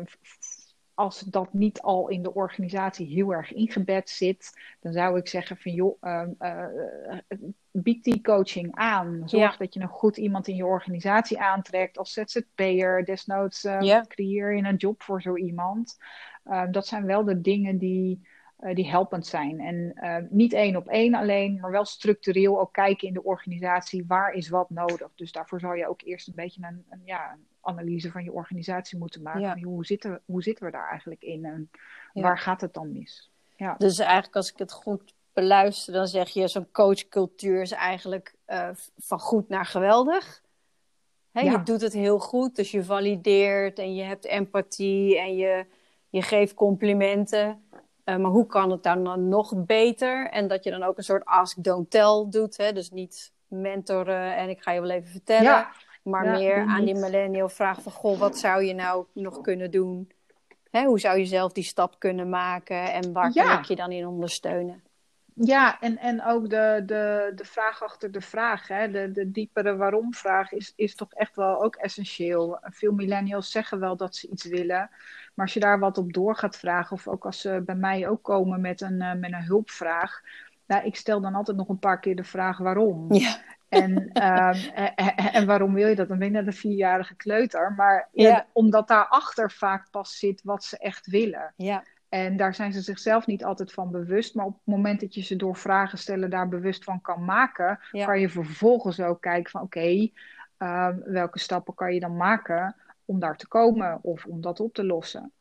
als 0.94 1.20
dat 1.20 1.54
niet 1.54 1.82
al 1.82 2.08
in 2.10 2.24
de 2.24 2.34
organisatie 2.34 3.08
heel 3.08 3.34
erg 3.34 3.54
ingebed 3.54 4.10
zit, 4.10 4.60
dan 4.80 4.94
zou 4.94 5.18
ik 5.18 5.28
zeggen 5.28 5.58
van 5.58 5.72
joh, 5.72 5.98
uh, 6.02 6.24
uh, 6.40 6.66
bied 7.72 8.04
die 8.04 8.22
coaching 8.22 8.76
aan. 8.76 9.22
Zorg 9.26 9.52
ja. 9.52 9.58
dat 9.58 9.74
je 9.74 9.80
een 9.80 9.88
goed 9.88 10.18
iemand 10.18 10.48
in 10.48 10.56
je 10.56 10.66
organisatie 10.66 11.40
aantrekt 11.40 11.98
als 11.98 12.14
ZZP'er. 12.14 13.06
Desnoods 13.06 13.64
uh, 13.64 14.02
creëer 14.08 14.56
je 14.56 14.64
een 14.64 14.76
job 14.76 15.04
voor 15.04 15.22
zo 15.22 15.36
iemand. 15.36 15.98
dat 16.72 16.88
zijn 16.88 17.06
wel 17.06 17.24
de 17.24 17.42
dingen 17.42 17.78
die, 17.78 18.28
die 18.74 18.90
helpend 18.90 19.28
zijn. 19.28 19.60
En 19.60 19.96
niet 20.30 20.54
één 20.54 20.76
op 20.76 20.88
één 20.88 21.14
alleen, 21.14 21.60
maar 21.60 21.72
wel 21.72 21.86
structureel 21.86 22.60
ook 22.60 22.74
kijken 22.74 23.08
in 23.08 23.14
de 23.14 23.24
organisatie 23.24 24.06
waar 24.08 24.34
is 24.34 24.50
wat 24.50 24.70
nodig. 24.70 25.12
Dus 25.16 25.32
daarvoor 25.32 25.60
zou 25.60 25.78
je 25.78 25.88
ook 25.88 26.02
eerst 26.02 26.28
een 26.28 26.36
beetje 26.36 26.62
een, 26.64 26.86
een 26.90 27.02
ja, 27.04 27.38
analyse 27.62 28.12
van 28.12 28.24
je 28.24 28.32
organisatie 28.32 28.98
moeten 28.98 29.22
maken. 29.22 29.42
Ja. 29.42 29.60
Hoe, 29.60 29.86
zitten, 29.86 30.22
hoe 30.26 30.44
zitten 30.44 30.66
we 30.66 30.72
daar 30.72 30.90
eigenlijk 30.90 31.24
in 31.24 31.46
en 31.46 31.70
ja. 32.14 32.22
waar 32.22 32.40
gaat 32.40 32.62
het 32.62 32.74
dan 32.74 32.92
mis? 32.92 33.32
Ja. 33.56 33.76
Dus 33.78 34.00
eigenlijk 34.00 34.36
als 34.36 34.52
ik 34.52 34.58
het 34.58 34.72
goed 34.72 35.14
beluister, 35.34 35.94
dan 35.94 36.08
zeg 36.08 36.30
je 36.30 36.48
zo'n 36.48 36.72
coachcultuur 36.72 37.62
is 37.62 37.72
eigenlijk 37.72 38.36
uh, 38.48 38.70
van 38.98 39.20
goed 39.20 39.50
naar 39.50 39.66
geweldig. 39.66 40.42
Hè, 41.32 41.42
Je 41.42 41.64
doet 41.64 41.82
het 41.82 41.94
heel 41.94 42.20
goed, 42.20 42.56
dus 42.56 42.72
je 42.72 42.84
valideert 42.84 43.80
en 43.80 43.96
je 43.96 44.04
hebt 44.04 44.26
empathie 44.26 45.20
en 45.20 45.36
je, 45.36 45.66
je 46.10 46.22
geeft 46.22 46.54
complimenten. 46.54 47.64
Uh, 48.06 48.18
maar 48.18 48.32
hoe 48.32 48.46
kan 48.46 48.72
het 48.72 48.84
dan 48.84 49.28
nog 49.30 49.54
beter? 49.66 50.30
En 50.30 50.48
dat 50.48 50.64
je 50.64 50.72
dan 50.72 50.84
ook 50.84 50.98
een 50.98 51.04
soort 51.04 51.26
ask, 51.26 51.64
don't 51.64 51.90
tell 51.90 52.26
doet. 52.30 52.58
Hè? 52.58 52.74
Dus 52.74 52.90
niet 52.90 53.34
mentoren 53.48 54.36
en 54.36 54.50
ik 54.50 54.62
ga 54.62 54.72
je 54.72 54.82
wel 54.82 54.90
even 54.90 55.10
vertellen. 55.10 55.44
Ja. 55.44 55.72
Maar 56.02 56.26
ja, 56.26 56.32
meer 56.32 56.66
aan 56.68 56.86
die 56.86 56.96
millennial 56.96 57.50
vragen 57.50 57.84
van... 57.84 57.92
Goh, 57.92 58.20
wat 58.20 58.38
zou 58.38 58.64
je 58.64 58.74
nou 58.74 59.06
nog 59.14 59.42
kunnen 59.42 59.72
doen? 59.72 60.12
Hè, 60.72 60.86
hoe 60.86 61.00
zou 61.00 61.18
je 61.18 61.26
zelf 61.26 61.52
die 61.52 61.64
stap 61.64 61.96
kunnen 61.98 62.30
maken? 62.30 62.94
En 62.94 63.14
waar 63.14 63.32
ja. 63.34 63.44
kan 63.44 63.60
ik 63.60 63.66
je 63.66 63.76
dan 63.76 63.92
in 63.92 64.08
ondersteunen? 64.08 64.84
Ja, 65.34 65.80
en, 65.80 65.98
en 65.98 66.24
ook 66.24 66.50
de, 66.50 66.84
de, 66.86 67.32
de 67.36 67.46
vraag 67.46 67.84
achter 67.84 68.12
de 68.12 68.22
vraag, 68.22 68.68
hè? 68.68 68.92
De, 68.92 69.12
de 69.12 69.32
diepere 69.32 69.76
waarom-vraag 69.76 70.52
is, 70.52 70.74
is 70.76 70.96
toch 70.96 71.14
echt 71.14 71.36
wel 71.36 71.64
ook 71.64 71.76
essentieel. 71.76 72.58
Veel 72.62 72.92
millennials 72.94 73.52
zeggen 73.52 73.80
wel 73.80 73.96
dat 73.96 74.16
ze 74.16 74.28
iets 74.28 74.46
willen, 74.46 74.90
maar 75.34 75.46
als 75.46 75.54
je 75.54 75.60
daar 75.60 75.80
wat 75.80 75.98
op 75.98 76.14
door 76.14 76.36
gaat 76.36 76.58
vragen, 76.58 76.96
of 76.96 77.08
ook 77.08 77.26
als 77.26 77.42
ze 77.42 77.62
bij 77.66 77.76
mij 77.76 78.08
ook 78.08 78.24
komen 78.24 78.62
met 78.62 78.82
een, 78.82 79.02
uh, 79.02 79.14
met 79.14 79.32
een 79.32 79.44
hulpvraag, 79.44 80.22
nou, 80.66 80.86
ik 80.86 80.96
stel 80.96 81.22
dan 81.22 81.36
altijd 81.36 81.58
nog 81.58 81.70
een 81.70 81.80
paar 81.80 82.00
keer 82.00 82.16
de 82.16 82.24
vraag 82.24 82.58
waarom. 82.58 83.14
Ja. 83.14 83.38
En, 83.72 83.92
um, 84.24 84.72
en, 85.34 85.46
waarom 85.46 85.74
wil 85.74 85.88
je 85.88 85.96
dat? 85.96 86.08
Dan 86.08 86.18
ben 86.18 86.28
je 86.28 86.34
net 86.34 86.48
een 86.48 86.54
vierjarige 86.54 87.16
kleuter. 87.16 87.74
Maar 87.78 88.10
ja, 88.12 88.46
omdat 88.52 88.88
daarachter 88.88 89.52
vaak 89.52 89.90
pas 89.92 90.18
zit 90.18 90.42
wat 90.44 90.64
ze 90.64 90.78
echt 90.78 91.08
willen. 91.08 91.54
Ja. 91.56 91.84
En 92.10 92.38
daar 92.38 92.56
zijn 92.56 92.74
ze 92.74 92.82
zichzelf 92.82 93.26
niet 93.26 93.44
altijd 93.44 93.74
van 93.74 93.92
bewust. 93.92 94.36
Maar 94.36 94.46
op 94.46 94.54
het 94.54 94.76
moment 94.76 95.00
dat 95.00 95.14
je 95.14 95.22
ze 95.22 95.36
door 95.36 95.56
vragen 95.56 95.98
stellen 95.98 96.30
daar 96.30 96.48
bewust 96.48 96.84
van 96.84 97.02
kan 97.02 97.26
maken, 97.26 97.80
ja. 97.92 98.06
kan 98.06 98.20
je 98.20 98.30
vervolgens 98.30 99.00
ook 99.00 99.22
kijken 99.22 99.52
van 99.52 99.62
oké, 99.62 99.78
okay, 99.78 100.14
um, 100.58 101.04
welke 101.06 101.40
stappen 101.40 101.74
kan 101.74 101.94
je 101.94 102.00
dan 102.00 102.18
maken 102.18 102.76
om 103.06 103.20
daar 103.20 103.38
te 103.38 103.48
komen 103.48 104.00
of 104.02 104.26
om 104.26 104.42
dat 104.42 104.60
op 104.60 104.74
te 104.74 104.86
lossen. 104.86 105.32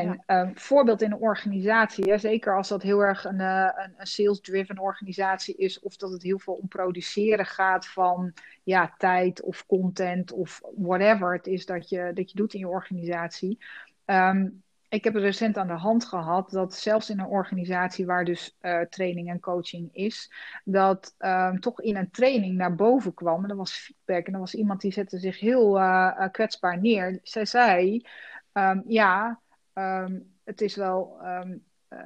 En 0.00 0.22
ja. 0.26 0.40
um, 0.40 0.58
voorbeeld 0.58 1.02
in 1.02 1.12
een 1.12 1.18
organisatie, 1.18 2.10
hè, 2.10 2.18
zeker 2.18 2.56
als 2.56 2.68
dat 2.68 2.82
heel 2.82 3.00
erg 3.00 3.24
een, 3.24 3.40
uh, 3.40 3.68
een, 3.76 3.94
een 3.96 4.06
sales-driven 4.06 4.78
organisatie 4.78 5.56
is, 5.56 5.80
of 5.80 5.96
dat 5.96 6.12
het 6.12 6.22
heel 6.22 6.38
veel 6.38 6.54
om 6.54 6.68
produceren 6.68 7.46
gaat 7.46 7.86
van 7.86 8.32
ja, 8.62 8.94
tijd 8.98 9.42
of 9.42 9.66
content 9.66 10.32
of 10.32 10.60
whatever 10.76 11.32
het 11.32 11.46
is 11.46 11.66
dat 11.66 11.88
je, 11.88 12.10
dat 12.14 12.30
je 12.30 12.36
doet 12.36 12.54
in 12.54 12.60
je 12.60 12.68
organisatie. 12.68 13.58
Um, 14.04 14.64
ik 14.88 15.04
heb 15.04 15.14
het 15.14 15.22
recent 15.22 15.56
aan 15.56 15.66
de 15.66 15.72
hand 15.72 16.04
gehad 16.04 16.50
dat 16.50 16.74
zelfs 16.74 17.10
in 17.10 17.18
een 17.18 17.26
organisatie 17.26 18.06
waar 18.06 18.24
dus 18.24 18.56
uh, 18.62 18.80
training 18.80 19.30
en 19.30 19.40
coaching 19.40 19.88
is, 19.92 20.32
dat 20.64 21.14
um, 21.18 21.60
toch 21.60 21.80
in 21.80 21.96
een 21.96 22.10
training 22.10 22.56
naar 22.56 22.74
boven 22.74 23.14
kwam. 23.14 23.44
En 23.44 23.50
er 23.50 23.56
was 23.56 23.72
feedback 23.72 24.26
en 24.26 24.34
er 24.34 24.40
was 24.40 24.54
iemand 24.54 24.80
die 24.80 24.92
zette 24.92 25.18
zich 25.18 25.40
heel 25.40 25.78
uh, 25.78 26.28
kwetsbaar 26.30 26.80
neer. 26.80 27.20
Zij 27.22 27.44
zei, 27.44 28.06
um, 28.52 28.82
ja, 28.86 29.40
um, 29.78 30.34
het 30.44 30.60
is 30.60 30.76
wel, 30.76 31.18
um, 31.22 31.65
uh, 31.90 31.98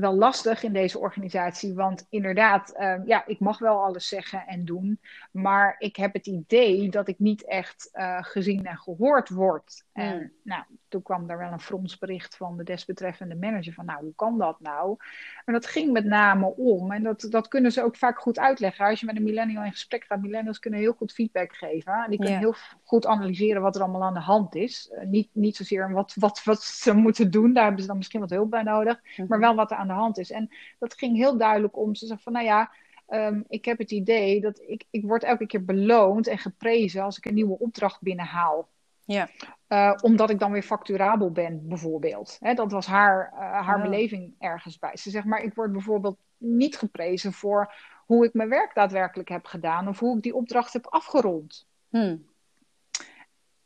wel 0.00 0.14
lastig 0.14 0.62
in 0.62 0.72
deze 0.72 0.98
organisatie. 0.98 1.74
Want 1.74 2.06
inderdaad, 2.10 2.80
um, 2.80 3.02
ja, 3.06 3.26
ik 3.26 3.40
mag 3.40 3.58
wel 3.58 3.84
alles 3.84 4.08
zeggen 4.08 4.46
en 4.46 4.64
doen. 4.64 5.00
Maar 5.30 5.74
ik 5.78 5.96
heb 5.96 6.12
het 6.12 6.26
idee 6.26 6.90
dat 6.90 7.08
ik 7.08 7.18
niet 7.18 7.44
echt 7.44 7.90
uh, 7.92 8.18
gezien 8.20 8.66
en 8.66 8.76
gehoord 8.76 9.28
word. 9.28 9.84
Mm. 9.92 10.02
En 10.02 10.32
nou, 10.42 10.62
toen 10.88 11.02
kwam 11.02 11.26
daar 11.26 11.38
wel 11.38 11.52
een 11.52 11.60
fronsbericht 11.60 12.36
van 12.36 12.56
de 12.56 12.64
desbetreffende 12.64 13.34
manager. 13.34 13.72
Van 13.72 13.84
nou, 13.84 14.02
hoe 14.02 14.14
kan 14.14 14.38
dat 14.38 14.60
nou? 14.60 14.96
En 15.44 15.52
dat 15.52 15.66
ging 15.66 15.92
met 15.92 16.04
name 16.04 16.46
om. 16.46 16.92
En 16.92 17.02
dat, 17.02 17.26
dat 17.30 17.48
kunnen 17.48 17.72
ze 17.72 17.82
ook 17.82 17.96
vaak 17.96 18.18
goed 18.18 18.38
uitleggen. 18.38 18.86
Als 18.86 19.00
je 19.00 19.06
met 19.06 19.16
een 19.16 19.22
millennial 19.22 19.64
in 19.64 19.70
gesprek 19.70 20.04
gaat. 20.04 20.20
Millennials 20.20 20.58
kunnen 20.58 20.80
heel 20.80 20.92
goed 20.92 21.12
feedback 21.12 21.56
geven. 21.56 22.04
Die 22.08 22.18
kunnen 22.18 22.40
yeah. 22.40 22.40
heel 22.40 22.78
goed 22.84 23.06
analyseren 23.06 23.62
wat 23.62 23.76
er 23.76 23.82
allemaal 23.82 24.04
aan 24.04 24.14
de 24.14 24.20
hand 24.20 24.54
is. 24.54 24.92
Niet, 25.04 25.28
niet 25.32 25.56
zozeer 25.56 25.92
wat, 25.92 26.14
wat, 26.14 26.44
wat 26.44 26.62
ze 26.62 26.94
moeten 26.94 27.30
doen. 27.30 27.52
Daar 27.52 27.64
hebben 27.64 27.82
ze 27.82 27.88
dan 27.88 27.96
misschien 27.96 28.20
wat 28.20 28.30
hulp 28.30 28.50
bij 28.50 28.62
nodig. 28.62 29.00
Maar 29.28 29.38
wel 29.38 29.54
wat 29.54 29.70
er 29.70 29.76
aan 29.76 29.86
de 29.86 29.92
hand 29.92 30.18
is. 30.18 30.30
En 30.30 30.50
dat 30.78 30.94
ging 30.94 31.16
heel 31.16 31.36
duidelijk 31.36 31.76
om. 31.76 31.94
Ze 31.94 32.06
zeggen 32.06 32.24
van 32.24 32.32
nou 32.32 32.44
ja. 32.44 32.70
Um, 33.08 33.44
ik 33.48 33.64
heb 33.64 33.78
het 33.78 33.90
idee 33.90 34.40
dat 34.40 34.60
ik, 34.66 34.84
ik 34.90 35.04
word 35.04 35.22
elke 35.22 35.46
keer 35.46 35.64
beloond 35.64 36.26
en 36.26 36.38
geprezen 36.38 37.02
als 37.02 37.16
ik 37.16 37.24
een 37.24 37.34
nieuwe 37.34 37.58
opdracht 37.58 38.00
binnenhaal. 38.00 38.68
Ja. 39.04 39.28
Uh, 39.68 39.94
omdat 40.02 40.30
ik 40.30 40.38
dan 40.38 40.52
weer 40.52 40.62
facturabel 40.62 41.30
ben, 41.30 41.68
bijvoorbeeld. 41.68 42.36
Hè, 42.40 42.54
dat 42.54 42.72
was 42.72 42.86
haar, 42.86 43.32
uh, 43.34 43.38
haar 43.38 43.76
oh. 43.76 43.82
beleving 43.82 44.34
ergens 44.38 44.78
bij. 44.78 44.96
Ze 44.96 45.10
zegt, 45.10 45.26
maar 45.26 45.42
ik 45.42 45.54
word 45.54 45.72
bijvoorbeeld 45.72 46.18
niet 46.36 46.76
geprezen 46.76 47.32
voor 47.32 47.74
hoe 48.06 48.24
ik 48.24 48.34
mijn 48.34 48.48
werk 48.48 48.74
daadwerkelijk 48.74 49.28
heb 49.28 49.44
gedaan 49.44 49.88
of 49.88 49.98
hoe 49.98 50.16
ik 50.16 50.22
die 50.22 50.34
opdracht 50.34 50.72
heb 50.72 50.86
afgerond. 50.86 51.66
Hmm. 51.88 52.24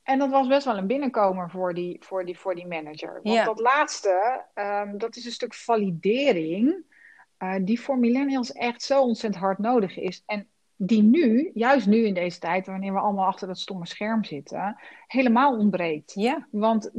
En 0.06 0.18
dat 0.18 0.30
was 0.30 0.46
best 0.46 0.64
wel 0.64 0.76
een 0.76 0.86
binnenkomer 0.86 1.50
voor 1.50 1.74
die, 1.74 1.96
voor 2.04 2.24
die, 2.24 2.38
voor 2.38 2.54
die 2.54 2.66
manager. 2.66 3.12
Want 3.22 3.34
Ja. 3.36 3.44
dat 3.44 3.60
laatste, 3.60 4.44
ehm, 4.54 4.98
dat 4.98 5.16
is 5.16 5.24
een 5.24 5.32
stuk 5.32 5.54
validering, 5.54 6.84
eh, 7.36 7.54
die 7.60 7.80
voor 7.80 7.98
millennials 7.98 8.52
echt 8.52 8.82
zo 8.82 9.02
ontzettend 9.02 9.42
hard 9.42 9.58
nodig 9.58 9.96
is. 9.96 10.22
En 10.26 10.48
die 10.76 11.02
nu, 11.02 11.50
juist 11.54 11.86
nu 11.86 12.06
in 12.06 12.14
deze 12.14 12.38
tijd, 12.38 12.66
wanneer 12.66 12.92
we 12.92 12.98
allemaal 12.98 13.26
achter 13.26 13.46
dat 13.46 13.58
stomme 13.58 13.86
scherm 13.86 14.24
zitten, 14.24 14.76
helemaal 15.06 15.56
ontbreekt. 15.58 16.12
Ja, 16.14 16.46
Want 16.50 16.90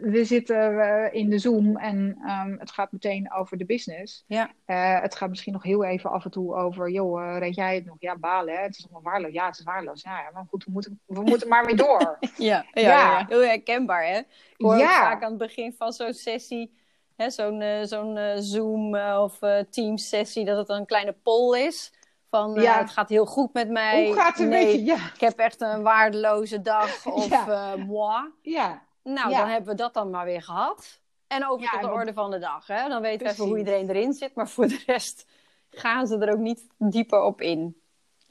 we 0.00 0.24
zitten 0.24 0.80
eh, 0.80 1.20
in 1.20 1.30
de 1.30 1.38
Zoom 1.38 1.76
en 1.76 2.18
ehm, 2.26 2.56
het 2.58 2.70
gaat 2.70 2.92
meteen 2.92 3.32
over 3.32 3.56
de 3.58 3.64
business. 3.64 4.24
ja, 4.26 4.50
Eh, 4.64 5.00
het 5.00 5.14
gaat 5.14 5.28
misschien 5.28 5.52
nog 5.52 5.62
heel 5.62 5.84
even 5.84 6.10
af 6.10 6.24
en 6.24 6.30
toe 6.30 6.54
over, 6.54 6.90
joh, 6.90 7.22
eh, 7.22 7.38
reed 7.38 7.54
jij 7.54 7.74
het 7.74 7.84
nog? 7.84 7.96
Ja, 7.98 8.16
balen, 8.16 8.54
hè? 8.54 8.62
Het 8.62 8.76
is 8.78 8.82
nog 8.82 8.90
wel 8.92 9.02
waardeloos. 9.02 9.32
Ja, 9.34 9.46
het 9.46 9.58
is 9.58 9.64
waardeloos. 9.64 10.02
Ja, 10.02 10.18
ja, 10.20 10.30
maar 10.34 10.44
goed, 10.48 10.64
we 10.64 10.70
moeten, 10.70 11.00
we 11.06 11.20
moeten 11.22 11.48
maar 11.48 11.64
weer 11.66 11.76
door. 11.76 12.18
ja, 12.36 12.66
ja, 12.72 12.80
Ja. 12.80 13.24
heel 13.28 13.40
herkenbaar 13.42 14.06
hè. 14.06 14.18
Ik 14.18 14.26
hoor 14.56 14.76
Ja. 14.76 15.00
vaak 15.00 15.22
aan 15.22 15.28
het 15.28 15.38
begin 15.38 15.72
van 15.72 15.92
zo'n 15.92 16.12
sessie, 16.12 16.74
zo'n 17.16 17.62
zo'n 17.84 18.16
eh, 18.16 18.36
Zoom 18.38 18.96
of 18.96 19.42
eh, 19.42 19.58
Teams 19.70 20.08
sessie, 20.08 20.44
dat 20.44 20.56
het 20.56 20.68
een 20.68 20.86
kleine 20.86 21.12
poll 21.22 21.58
is. 21.58 21.92
Van 22.34 22.56
eh, 22.56 22.62
Ja. 22.62 22.78
het 22.78 22.90
gaat 22.90 23.08
heel 23.08 23.26
goed 23.26 23.52
met 23.52 23.68
mij. 23.70 24.06
Hoe 24.06 24.14
gaat 24.14 24.38
het 24.38 24.48
nee, 24.48 24.64
met 24.66 24.74
je? 24.74 24.84
Ja, 24.84 24.96
Ik 25.14 25.20
heb 25.20 25.38
echt 25.38 25.60
een 25.60 25.82
waardeloze 25.82 26.60
dag 26.62 27.06
of 27.06 27.28
Ja. 27.28 27.72
eh, 27.72 27.84
moi. 27.84 28.30
ja, 28.42 28.82
Nou, 29.02 29.30
dan 29.30 29.48
hebben 29.48 29.70
we 29.70 29.74
dat 29.76 29.94
dan 29.94 30.10
maar 30.10 30.24
weer 30.24 30.42
gehad. 30.42 31.00
En 31.26 31.46
over 31.46 31.68
tot 31.70 31.80
de 31.80 31.86
want- 31.86 31.98
orde 31.98 32.12
van 32.12 32.30
de 32.30 32.38
dag. 32.38 32.66
Hè? 32.66 32.88
Dan 32.88 33.02
weten 33.02 33.26
we 33.26 33.32
even 33.32 33.44
hoe 33.44 33.58
iedereen 33.58 33.88
erin 33.88 34.12
zit. 34.12 34.34
Maar 34.34 34.48
voor 34.48 34.66
de 34.68 34.82
rest 34.86 35.26
gaan 35.70 36.06
ze 36.06 36.18
er 36.18 36.32
ook 36.32 36.38
niet 36.38 36.66
dieper 36.78 37.20
op 37.22 37.40
in. 37.40 37.82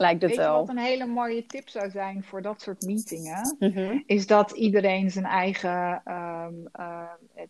Lijkt 0.03 0.21
het 0.21 0.31
Weet 0.31 0.39
wel. 0.39 0.57
wat 0.59 0.69
een 0.69 0.77
hele 0.77 1.05
mooie 1.05 1.45
tip 1.45 1.69
zou 1.69 1.89
zijn 1.89 2.23
voor 2.23 2.41
dat 2.41 2.61
soort 2.61 2.81
meetingen? 2.81 3.55
Mhm. 3.59 3.99
Is 4.05 4.27
dat 4.27 4.51
iedereen 4.51 5.11
zijn 5.11 5.25
eigen. 5.25 6.01
ehm 6.03 6.53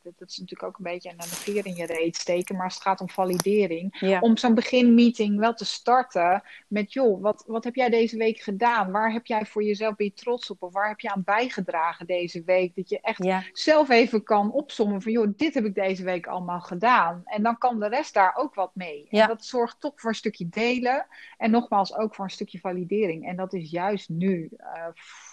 dat, 0.01 0.13
dat 0.17 0.29
is 0.29 0.37
natuurlijk 0.37 0.63
ook 0.63 0.77
een 0.77 0.91
beetje 0.91 1.09
een 1.09 1.23
veer 1.23 1.65
in 1.65 1.75
je 1.75 1.85
reet 1.85 2.15
steken, 2.15 2.55
maar 2.55 2.63
als 2.65 2.73
het 2.73 2.83
gaat 2.83 3.01
om 3.01 3.09
validering. 3.09 3.97
Ja. 3.99 4.19
Om 4.19 4.37
zo'n 4.37 4.53
beginmeeting 4.53 5.39
wel 5.39 5.53
te 5.53 5.65
starten 5.65 6.43
met: 6.67 6.93
joh, 6.93 7.21
wat, 7.21 7.43
wat 7.47 7.63
heb 7.63 7.75
jij 7.75 7.89
deze 7.89 8.17
week 8.17 8.39
gedaan? 8.39 8.91
Waar 8.91 9.11
heb 9.11 9.25
jij 9.25 9.45
voor 9.45 9.63
jezelf 9.63 9.95
ben 9.95 10.05
je 10.05 10.13
trots 10.13 10.49
op? 10.49 10.61
Of 10.61 10.73
waar 10.73 10.87
heb 10.87 10.99
je 10.99 11.11
aan 11.11 11.23
bijgedragen 11.25 12.05
deze 12.05 12.43
week? 12.45 12.75
Dat 12.75 12.89
je 12.89 12.99
echt 13.01 13.23
ja. 13.23 13.43
zelf 13.51 13.89
even 13.89 14.23
kan 14.23 14.51
opsommen 14.51 15.01
van: 15.01 15.11
joh, 15.11 15.33
dit 15.35 15.53
heb 15.53 15.65
ik 15.65 15.75
deze 15.75 16.03
week 16.03 16.27
allemaal 16.27 16.61
gedaan. 16.61 17.21
En 17.25 17.43
dan 17.43 17.57
kan 17.57 17.79
de 17.79 17.87
rest 17.87 18.13
daar 18.13 18.35
ook 18.35 18.55
wat 18.55 18.71
mee. 18.73 19.07
Ja. 19.09 19.21
En 19.21 19.27
dat 19.27 19.45
zorgt 19.45 19.79
toch 19.79 19.93
voor 19.95 20.09
een 20.09 20.15
stukje 20.15 20.49
delen. 20.49 21.07
En 21.37 21.51
nogmaals 21.51 21.95
ook 21.95 22.15
voor 22.15 22.25
een 22.25 22.31
stukje 22.31 22.42
validering. 22.51 23.27
En 23.27 23.35
dat 23.35 23.53
is 23.53 23.69
juist 23.69 24.09
nu 24.09 24.49
eh, 24.57 24.87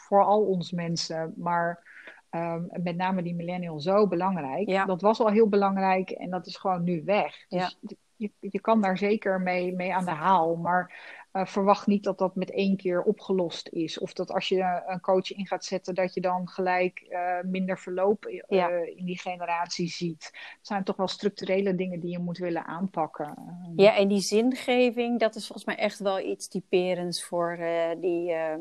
voor 0.07 0.25
al 0.25 0.43
ons 0.43 0.73
mensen, 0.73 1.35
maar 1.37 1.89
ehm, 2.31 2.63
met 2.83 2.97
name 2.97 3.23
die 3.23 3.35
millennial 3.35 3.81
zo 3.81 4.09
belangrijk. 4.09 4.69
Ja. 4.69 4.85
Dat 4.85 5.01
was 5.01 5.21
al 5.21 5.31
heel 5.31 5.49
belangrijk 5.49 6.11
en 6.11 6.31
dat 6.31 6.47
is 6.47 6.57
gewoon 6.57 6.85
nu 6.85 7.03
weg. 7.05 7.45
Ja. 7.49 7.73
Dus 7.81 7.97
je, 8.17 8.31
je 8.41 8.61
kan 8.61 8.81
daar 8.81 8.99
zeker 8.99 9.41
mee, 9.41 9.75
mee 9.75 9.95
aan 9.95 10.05
de 10.05 10.11
haal. 10.11 10.57
Maar 10.57 10.95
eh, 11.33 11.47
verwacht 11.47 11.87
niet 11.87 12.05
dat 12.05 12.19
dat 12.19 12.35
met 12.35 12.51
één 12.51 12.77
keer 12.77 13.03
opgelost 13.03 13.69
is. 13.69 13.99
Of 13.99 14.13
dat 14.13 14.31
als 14.31 14.49
je 14.49 14.83
een 14.87 15.01
coach 15.01 15.31
in 15.33 15.47
gaat 15.47 15.65
zetten, 15.65 15.95
dat 15.95 16.15
je 16.15 16.21
dan 16.21 16.49
gelijk 16.49 16.99
eh, 17.01 17.41
minder 17.43 17.79
verloop 17.79 18.25
eh, 18.25 18.43
Ja. 18.49 18.69
in 18.69 19.05
die 19.05 19.19
generatie 19.19 19.89
ziet. 19.89 20.25
Het 20.33 20.67
zijn 20.67 20.85
toch 20.85 20.97
wel 20.97 21.09
structurele 21.09 21.75
dingen 21.75 22.01
die 22.01 22.11
je 22.11 22.19
moet 22.19 22.39
willen 22.39 22.65
aanpakken. 22.67 23.35
ja, 23.77 23.97
en 23.97 24.09
die 24.09 24.21
zingeving, 24.21 25.19
dat 25.21 25.35
is 25.35 25.47
volgens 25.47 25.67
mij 25.67 25.77
echt 25.77 25.99
wel 25.99 26.21
iets 26.21 26.49
typerends 26.49 27.25
voor 27.25 27.59
die 28.01 28.33
eh, 28.33 28.55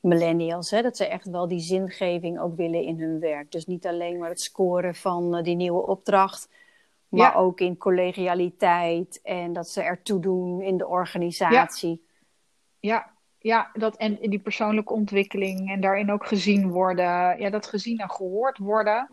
millennials. 0.00 0.70
Hè? 0.70 0.82
Dat 0.82 0.96
ze 0.96 1.06
echt 1.06 1.28
wel 1.30 1.48
die 1.48 1.60
zingeving 1.60 2.40
ook 2.40 2.56
willen 2.56 2.82
in 2.82 3.00
hun 3.00 3.20
werk. 3.20 3.52
Dus 3.52 3.66
niet 3.66 3.86
alleen 3.86 4.18
maar 4.18 4.28
het 4.28 4.40
scoren 4.40 4.94
van 4.94 5.42
die 5.42 5.56
nieuwe 5.56 5.86
opdracht. 5.86 6.48
Maar 7.14 7.32
Ja. 7.32 7.38
ook 7.38 7.60
in 7.60 7.76
collegialiteit 7.76 9.20
en 9.22 9.52
dat 9.52 9.68
ze 9.68 9.82
ertoe 9.82 10.20
doen 10.20 10.60
in 10.62 10.76
de 10.76 10.86
organisatie. 10.86 12.06
Ja, 12.80 13.12
ja 13.38 13.70
dat, 13.72 13.96
en 13.96 14.18
die 14.20 14.38
persoonlijke 14.38 14.92
ontwikkeling 14.92 15.70
en 15.70 15.80
daarin 15.80 16.12
ook 16.12 16.26
gezien 16.26 16.70
worden. 16.70 17.38
Ja, 17.40 17.50
dat 17.50 17.66
gezien 17.66 17.98
en 17.98 18.10
gehoord 18.10 18.58
worden, 18.58 19.10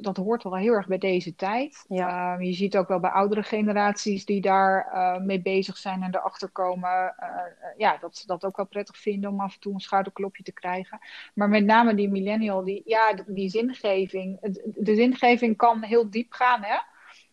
dat 0.00 0.16
hoort 0.16 0.42
wel 0.42 0.56
heel 0.56 0.72
erg 0.72 0.86
bij 0.86 0.98
deze 0.98 1.34
tijd. 1.34 1.84
Ja. 1.88 2.32
Ehm, 2.34 2.42
je 2.42 2.52
ziet 2.52 2.76
ook 2.76 2.88
wel 2.88 3.00
bij 3.00 3.10
oudere 3.10 3.42
generaties 3.42 4.24
die 4.24 4.40
daar 4.40 4.86
eh, 4.92 5.20
mee 5.20 5.42
bezig 5.42 5.76
zijn 5.76 6.02
en 6.02 6.14
erachter 6.14 6.48
komen. 6.50 7.14
eh, 7.16 7.28
eh, 7.28 7.44
ja, 7.76 7.96
dat 8.00 8.16
ze 8.16 8.26
dat 8.26 8.44
ook 8.44 8.56
wel 8.56 8.66
prettig 8.66 8.96
vinden 8.98 9.30
om 9.30 9.40
af 9.40 9.54
en 9.54 9.60
toe 9.60 9.74
een 9.74 9.80
schouderklopje 9.80 10.42
te 10.42 10.52
krijgen. 10.52 10.98
Maar 11.34 11.48
met 11.48 11.64
name 11.64 11.94
die 11.94 12.08
millennial, 12.08 12.64
die, 12.64 12.82
ja, 12.84 13.12
die, 13.26 13.48
zingeving. 13.48 14.38
De 14.64 14.94
zingeving 14.94 15.56
kan 15.56 15.82
heel 15.82 16.10
diep 16.10 16.32
gaan, 16.32 16.62
hè? 16.62 16.76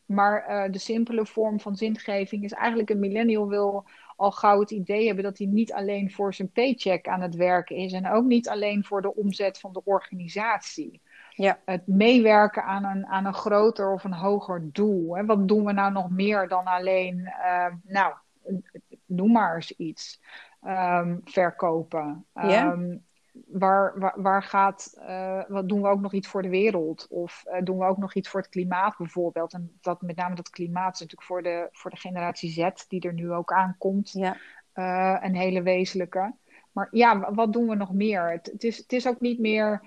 Maar 0.08 0.46
eh, 0.46 0.72
de 0.72 0.78
simpele 0.78 1.26
vorm 1.26 1.60
van 1.60 1.76
zingeving 1.76 2.44
is 2.44 2.52
eigenlijk 2.52 2.90
een 2.90 3.00
millennial 3.00 3.48
wil 3.48 3.86
al 4.16 4.32
gauw 4.32 4.60
het 4.60 4.72
idee 4.72 5.06
hebben 5.06 5.24
dat 5.24 5.38
hij 5.38 5.48
niet 5.48 5.74
alleen 5.74 6.12
voor 6.12 6.34
zijn 6.34 6.52
paycheck 6.52 7.08
aan 7.08 7.22
het 7.22 7.36
werken 7.36 7.76
is 7.76 7.94
en 7.94 8.10
ook 8.10 8.26
niet 8.26 8.50
alleen 8.50 8.84
voor 8.84 9.02
de 9.02 9.16
omzet 9.16 9.60
van 9.60 9.74
de 9.74 9.82
organisatie. 9.84 11.02
Ja. 11.30 11.60
Het 11.66 11.88
meewerken 11.88 12.64
aan 12.64 12.84
een, 12.84 13.06
aan 13.06 13.26
een 13.26 13.34
groter 13.34 13.94
of 13.94 14.04
een 14.04 14.14
hoger 14.14 14.70
doel. 14.72 15.16
Hè? 15.16 15.26
Wat 15.26 15.48
doen 15.48 15.66
we 15.66 15.72
nou 15.72 15.92
nog 15.92 16.10
meer 16.10 16.48
dan 16.48 16.66
alleen, 16.66 17.26
eh, 17.26 17.74
nou, 17.84 18.14
noem 19.06 19.32
maar 19.32 19.56
eens 19.56 19.72
iets, 19.72 20.20
Ehm, 20.68 21.18
verkopen. 21.24 22.26
Ja. 22.34 22.78
Waar, 23.48 24.00
waar, 24.00 24.14
waar 24.22 24.44
gaat, 24.44 24.98
eh, 25.08 25.42
wat 25.48 25.70
doen 25.70 25.82
we 25.82 25.88
ook 25.88 26.00
nog 26.02 26.14
iets 26.14 26.28
voor 26.28 26.42
de 26.42 26.50
wereld? 26.50 27.08
Of 27.10 27.44
eh, 27.46 27.64
doen 27.64 27.78
we 27.78 27.86
ook 27.86 27.98
nog 27.98 28.14
iets 28.16 28.30
voor 28.30 28.40
het 28.40 28.50
klimaat 28.50 28.98
bijvoorbeeld? 28.98 29.54
En 29.54 29.78
dat, 29.82 30.02
met 30.02 30.16
name 30.16 30.36
dat 30.36 30.50
klimaat 30.50 30.94
is 30.94 31.00
natuurlijk 31.00 31.28
voor 31.28 31.44
de, 31.44 31.68
voor 31.72 31.92
de 31.92 31.98
generatie 31.98 32.50
Z, 32.52 32.70
die 32.88 33.02
er 33.02 33.14
nu 33.14 33.32
ook 33.32 33.52
aankomt, 33.52 34.12
Ja. 34.12 34.38
eh, 34.74 35.18
een 35.22 35.36
hele 35.36 35.62
wezenlijke. 35.62 36.34
Maar 36.72 36.88
ja, 36.92 37.20
wa- 37.20 37.34
wat 37.34 37.54
doen 37.54 37.68
we 37.68 37.76
nog 37.76 37.94
meer? 37.94 38.30
Het, 38.32 38.46
het, 38.52 38.64
is, 38.64 38.78
het 38.78 38.94
is 38.94 39.08
ook 39.08 39.20
niet 39.20 39.40
meer 39.40 39.82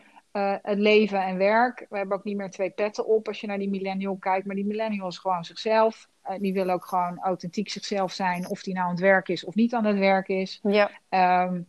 het 0.63 0.79
leven 0.79 1.23
en 1.25 1.37
werk. 1.37 1.87
We 1.89 1.97
hebben 1.97 2.17
ook 2.17 2.25
niet 2.25 2.37
meer 2.37 2.51
twee 2.51 2.71
petten 2.71 3.07
op 3.07 3.27
als 3.29 3.41
je 3.41 3.47
naar 3.47 3.59
die 3.59 3.71
millennial 3.71 4.17
kijkt. 4.17 4.47
Maar 4.47 4.57
die 4.57 4.67
millennial 4.67 5.09
is 5.09 5.19
gewoon 5.19 5.45
zichzelf. 5.45 6.09
Die 6.39 6.53
wil 6.53 6.71
ook 6.71 6.85
gewoon 6.85 7.19
authentiek 7.19 7.71
zichzelf 7.71 8.13
zijn, 8.13 8.49
of 8.49 8.63
die 8.63 8.75
nou 8.75 8.85
aan 8.87 8.93
het 8.93 9.01
werk 9.01 9.29
is 9.29 9.45
of 9.45 9.55
niet 9.55 9.75
aan 9.75 9.85
het 9.85 9.99
werk 9.99 10.29
is. 10.29 10.61
Ja. 10.63 10.91
Ehm, 11.09 11.61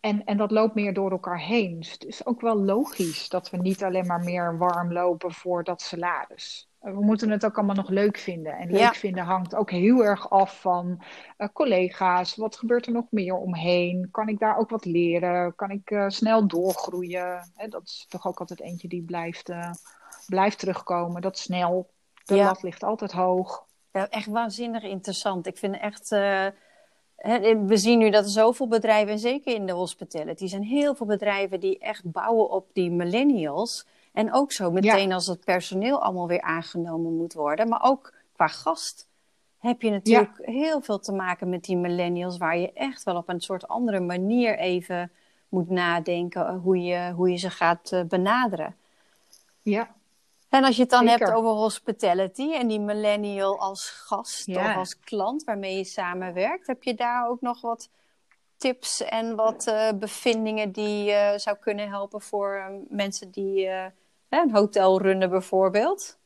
en, 0.00 0.24
en 0.24 0.36
dat 0.36 0.50
loopt 0.50 0.74
meer 0.74 0.94
door 0.94 1.10
elkaar 1.10 1.40
heen. 1.40 1.78
Dus 1.78 1.90
het 1.92 2.04
is 2.04 2.26
ook 2.26 2.40
wel 2.40 2.56
logisch 2.56 3.28
dat 3.28 3.50
we 3.50 3.56
niet 3.56 3.84
alleen 3.84 4.06
maar 4.06 4.20
meer 4.20 4.58
warm 4.58 4.92
lopen 4.92 5.32
voor 5.32 5.64
dat 5.64 5.82
salaris. 5.82 6.68
Eh, 6.80 6.92
We 6.92 7.00
moeten 7.04 7.30
het 7.30 7.44
ook 7.44 7.56
allemaal 7.56 7.74
nog 7.74 7.88
leuk 7.88 8.18
vinden. 8.18 8.52
En 8.52 8.70
leuk 8.70 8.80
Ja. 8.80 8.92
vinden 8.92 9.24
hangt 9.24 9.54
ook 9.54 9.70
heel 9.70 10.04
erg 10.04 10.30
af 10.30 10.60
van 10.60 11.02
eh, 11.36 11.48
collega's. 11.52 12.36
Wat 12.36 12.56
gebeurt 12.56 12.86
er 12.86 12.92
nog 12.92 13.06
meer 13.10 13.34
omheen? 13.34 14.08
Kan 14.10 14.28
ik 14.28 14.38
daar 14.38 14.56
ook 14.58 14.70
wat 14.70 14.84
leren? 14.84 15.54
Kan 15.54 15.70
ik 15.70 15.90
eh, 15.90 16.04
snel 16.08 16.46
doorgroeien? 16.46 17.52
Hè, 17.54 17.68
dat 17.68 17.82
is 17.82 18.06
toch 18.08 18.26
ook 18.26 18.40
altijd 18.40 18.60
eentje 18.60 18.88
die 18.88 19.02
blijft, 19.02 19.52
blijft 20.26 20.58
terugkomen. 20.58 21.22
Dat 21.22 21.38
snel. 21.38 21.90
De 22.24 22.34
Ja. 22.34 22.44
lat 22.44 22.62
ligt 22.62 22.82
altijd 22.82 23.12
hoog. 23.12 23.66
Ja, 23.92 24.08
echt 24.08 24.26
waanzinnig 24.26 24.82
interessant. 24.82 25.46
Ik 25.46 25.58
vind 25.58 25.78
echt. 25.78 26.10
We 27.66 27.76
zien 27.76 27.98
nu 27.98 28.10
dat 28.10 28.24
er 28.24 28.30
zoveel 28.30 28.68
bedrijven, 28.68 29.12
en 29.12 29.18
zeker 29.18 29.54
in 29.54 29.66
de 29.66 29.72
hospitality, 29.72 30.46
zijn 30.46 30.62
heel 30.62 30.94
veel 30.94 31.06
bedrijven 31.06 31.60
die 31.60 31.78
echt 31.78 32.10
bouwen 32.12 32.50
op 32.50 32.68
die 32.72 32.90
millennials. 32.90 33.86
En 34.12 34.32
ook 34.32 34.52
zo 34.52 34.70
meteen 34.70 35.12
als 35.12 35.26
het 35.26 35.44
personeel 35.44 36.02
allemaal 36.02 36.28
weer 36.28 36.42
aangenomen 36.42 37.16
moet 37.16 37.32
worden. 37.32 37.68
Maar 37.68 37.82
ook 37.82 38.14
qua 38.32 38.46
gast 38.46 39.08
heb 39.58 39.82
je 39.82 39.90
natuurlijk 39.90 40.38
heel 40.42 40.80
veel 40.80 40.98
te 40.98 41.12
maken 41.12 41.48
met 41.48 41.64
die 41.64 41.76
millennials, 41.76 42.38
waar 42.38 42.58
je 42.58 42.72
echt 42.72 43.02
wel 43.02 43.16
op 43.16 43.28
een 43.28 43.40
soort 43.40 43.68
andere 43.68 44.00
manier 44.00 44.58
even 44.58 45.12
moet 45.48 45.70
nadenken 45.70 46.46
eh, 46.46 46.56
hoe 46.62 46.82
je, 46.82 47.12
hoe 47.12 47.30
je 47.30 47.36
ze 47.36 47.50
gaat 47.50 47.92
eh, 47.92 48.02
benaderen. 48.02 48.76
Ja, 49.62 49.94
En 50.50 50.64
als 50.64 50.76
je 50.76 50.82
het 50.82 50.90
dan 50.90 51.08
Zeker. 51.08 51.26
hebt 51.26 51.38
over 51.38 51.50
hospitality 51.50 52.52
en 52.52 52.68
die 52.68 52.80
millennial 52.80 53.58
als 53.58 53.90
gast 53.90 54.46
Ja. 54.46 54.70
of 54.70 54.76
als 54.76 54.98
klant 54.98 55.44
waarmee 55.44 55.76
je 55.76 55.84
samenwerkt, 55.84 56.66
heb 56.66 56.82
je 56.82 56.94
daar 56.94 57.28
ook 57.28 57.40
nog 57.40 57.60
wat 57.60 57.90
tips 58.56 59.02
en 59.02 59.36
wat 59.36 59.66
eh, 59.66 59.88
bevindingen 59.98 60.72
die 60.72 61.12
eh, 61.12 61.38
zou 61.38 61.56
kunnen 61.56 61.88
helpen 61.88 62.20
voor 62.20 62.54
eh, 62.54 62.66
mensen 62.88 63.30
die 63.30 63.68
een 64.28 64.50
hotel 64.50 65.00
runnen 65.02 65.30
bijvoorbeeld? 65.30 66.18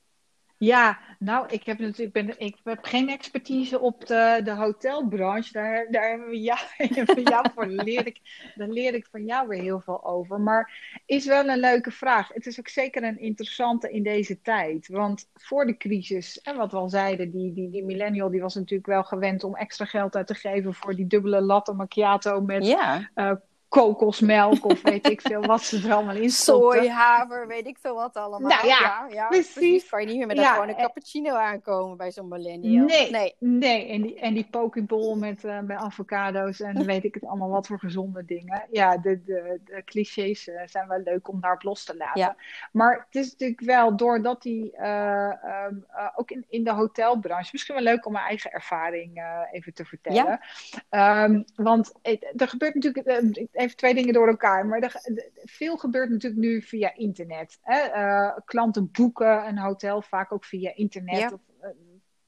Ja, 0.65 0.99
nou, 1.19 1.47
ik 1.49 1.67
heb 1.67 1.79
natuurlijk 1.79 2.13
ben, 2.13 2.41
ik 2.41 2.57
heb 2.65 2.85
geen 2.85 3.09
expertise 3.09 3.81
op 3.81 4.07
de, 4.07 4.41
de 4.45 4.51
hotelbranche. 4.51 5.53
Daar, 5.53 5.87
daar 5.91 6.09
hebben 6.09 6.29
we 6.29 6.41
jou, 6.41 6.59
we 7.15 7.21
jou 7.25 7.47
voor. 7.55 7.67
Leer, 7.67 8.07
ik, 8.07 8.21
daar 8.55 8.69
leer 8.69 8.95
ik 8.95 9.07
van 9.11 9.25
jou 9.25 9.49
weer 9.49 9.63
heel 9.63 9.81
veel 9.81 10.05
over. 10.05 10.41
Maar 10.41 10.73
is 11.07 11.27
wel 11.27 11.49
een 11.49 11.59
leuke 11.59 11.91
vraag. 11.91 12.29
Het 12.29 12.47
is 12.47 12.59
ook 12.59 12.69
zeker 12.69 13.03
een 13.03 13.19
interessante 13.19 13.91
in 13.91 14.03
deze 14.03 14.41
tijd. 14.41 14.89
Want 14.89 15.29
voor 15.35 15.67
de 15.67 15.77
crisis, 15.77 16.41
en 16.41 16.57
wat 16.57 16.71
we 16.71 16.77
al 16.77 16.89
zeiden, 16.89 17.31
die, 17.31 17.53
die, 17.53 17.71
die 17.71 17.85
millennial 17.85 18.31
die 18.31 18.41
was 18.41 18.55
natuurlijk 18.55 18.89
wel 18.89 19.05
gewend 19.05 19.45
om 19.45 19.57
extra 19.57 19.85
geld 19.85 20.17
uit 20.17 20.27
te 20.27 20.35
geven 20.35 20.75
voor 20.75 20.95
die 20.95 21.07
dubbele 21.07 21.41
latte 21.41 21.73
macchiato 21.73 22.41
met 22.41 22.67
Ja, 22.67 23.11
eh, 23.15 23.33
kokosmelk 23.75 24.65
of 24.65 24.83
weet 24.83 25.09
ik 25.11 25.21
veel 25.21 25.41
wat 25.43 25.63
ze 25.63 25.87
er 25.87 25.93
allemaal 25.95 26.17
in 26.17 26.31
stoppen. 26.31 26.91
Haver, 26.91 27.47
weet 27.47 27.67
ik 27.67 27.79
veel 27.81 27.95
wat 27.95 28.15
allemaal. 28.15 28.51
Nou 28.51 28.67
ja, 28.67 28.79
ja, 28.81 29.07
ja, 29.11 29.29
precies. 29.29 29.89
Kan 29.89 30.01
je 30.01 30.07
niet 30.07 30.17
meer 30.17 30.27
met 30.27 30.37
Ja, 30.37 30.53
gewoon 30.53 30.69
een 30.69 30.75
en- 30.75 30.83
cappuccino 30.85 31.35
aankomen 31.35 31.97
bij 31.97 32.13
zo'n 32.13 32.29
millennial. 32.29 32.85
Nee, 32.85 33.11
nee. 33.11 33.35
nee. 33.39 33.89
En 33.89 34.03
die, 34.03 34.21
en 34.21 34.35
die 34.35 34.47
pokeball 34.51 35.17
met, 35.17 35.45
eh, 35.45 35.61
met 35.61 35.77
avocado's 35.77 36.61
en 36.61 36.85
weet 36.93 37.05
ik 37.05 37.15
het 37.15 37.27
allemaal 37.27 37.49
wat 37.49 37.67
voor 37.67 37.79
gezonde 37.79 38.25
dingen. 38.25 38.67
Ja, 38.71 38.97
de, 38.97 39.25
de, 39.25 39.61
de 39.65 39.83
clichés 39.85 40.49
eh, 40.49 40.63
zijn 40.67 40.89
wel 40.89 41.01
leuk 41.05 41.29
om 41.29 41.41
daarop 41.41 41.63
los 41.63 41.85
te 41.85 41.97
laten. 41.97 42.21
Ja. 42.21 42.37
Maar 42.73 43.07
het 43.11 43.23
is 43.23 43.31
natuurlijk 43.31 43.61
wel 43.61 43.97
doordat 43.97 44.43
die 44.43 44.73
eh, 44.77 45.27
ehm, 45.27 45.75
eh, 45.89 46.09
ook 46.15 46.31
in, 46.31 46.45
in 46.49 46.65
de 46.65 46.73
hotelbranche, 46.73 47.49
misschien 47.53 47.75
wel 47.75 47.85
leuk 47.85 48.07
om 48.07 48.13
mijn 48.13 48.25
eigen 48.25 48.51
ervaring 48.53 49.17
eh, 49.17 49.41
even 49.53 49.75
te 49.75 49.85
vertellen. 49.85 50.41
Ehm, 50.89 51.43
want 51.57 51.93
er 52.37 52.49
gebeurt 52.49 52.75
natuurlijk 52.75 53.07
eh, 53.07 53.43
even 53.65 53.77
twee 53.77 53.95
dingen 53.95 54.15
door 54.15 54.29
elkaar, 54.29 54.67
maar 54.67 54.81
er, 54.81 55.01
veel 55.45 55.77
gebeurt 55.77 56.11
natuurlijk 56.11 56.43
nu 56.43 56.63
via 56.63 56.95
internet. 56.95 57.59
Hè? 57.63 57.79
Eh, 57.79 58.39
klanten 58.45 58.91
boeken 58.93 59.47
een 59.47 59.59
hotel 59.59 60.03
vaak 60.03 60.33
ook 60.33 60.45
via 60.45 60.75
internet. 60.75 61.19
Ja. 61.19 61.39
Eh, 61.61 61.69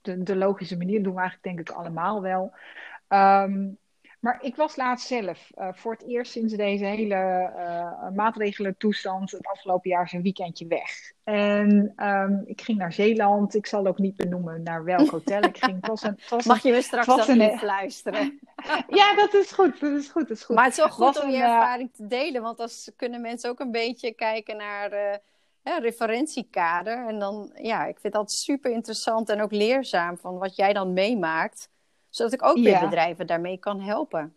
de, 0.00 0.22
de 0.22 0.36
logische 0.36 0.76
manier 0.76 1.02
doen 1.02 1.14
we 1.14 1.20
eigenlijk 1.20 1.56
denk 1.56 1.68
ik 1.68 1.76
allemaal 1.76 2.22
wel. 2.22 2.54
Ehm, 3.08 3.68
maar 4.26 4.38
ik 4.40 4.56
was 4.56 4.76
laatst 4.76 5.06
zelf 5.06 5.50
eh, 5.54 5.68
voor 5.72 5.92
het 5.92 6.06
eerst 6.06 6.32
sinds 6.32 6.54
deze 6.54 6.84
hele 6.84 7.14
eh 7.14 8.10
maatregelen 8.14 8.76
toestand 8.76 9.30
het 9.30 9.46
afgelopen 9.46 9.90
jaar 9.90 10.08
zijn 10.08 10.22
weekendje 10.22 10.66
weg. 10.66 11.12
En 11.24 11.92
ehm, 11.96 12.34
ik 12.44 12.60
ging 12.60 12.78
naar 12.78 12.92
Zeeland. 12.92 13.54
Ik 13.54 13.66
zal 13.66 13.86
ook 13.86 13.98
niet 13.98 14.16
benoemen 14.16 14.62
naar 14.62 14.84
welk 14.84 15.08
hotel 15.10 15.42
ik 15.42 15.56
ging. 15.56 15.76
Het 15.76 15.86
was 15.86 16.02
een, 16.02 16.18
het 16.20 16.30
was 16.30 16.44
Mag 16.44 16.62
je 16.62 16.72
me 16.72 16.82
straks 16.82 17.06
dan 17.06 17.28
een- 17.28 17.50
influisteren? 17.50 18.40
ja, 19.00 19.14
dat 19.14 19.34
is 19.34 19.52
goed. 19.52 19.80
Dat 19.80 19.92
is 19.92 20.08
goed. 20.08 20.28
Dat 20.28 20.36
is 20.36 20.44
goed. 20.44 20.56
Maar 20.56 20.64
het 20.64 20.72
is 20.72 20.78
wel 20.78 20.88
goed 20.90 21.04
Was 21.04 21.20
om 21.20 21.26
een, 21.26 21.32
je 21.32 21.42
eh, 21.42 21.54
ervaring 21.54 21.92
te 21.92 22.06
delen, 22.06 22.42
want 22.42 22.56
dan 22.58 22.68
kunnen 22.96 23.20
mensen 23.20 23.50
ook 23.50 23.60
een 23.60 23.70
beetje 23.70 24.12
kijken 24.12 24.56
naar 24.56 24.92
eh 24.92 25.16
hè, 25.62 25.78
referentiekader. 25.78 27.06
En 27.06 27.18
dan, 27.18 27.50
ja, 27.54 27.84
ik 27.84 27.98
vind 27.98 28.12
dat 28.12 28.32
super 28.32 28.70
interessant 28.70 29.28
en 29.28 29.40
ook 29.40 29.52
leerzaam 29.52 30.18
van 30.18 30.38
wat 30.38 30.56
jij 30.56 30.72
dan 30.72 30.92
meemaakt, 30.92 31.68
zodat 32.16 32.32
ik 32.32 32.44
ook 32.44 32.56
weer 32.56 32.68
Ja. 32.68 32.80
bedrijven 32.80 33.26
daarmee 33.26 33.58
kan 33.58 33.80
helpen. 33.80 34.34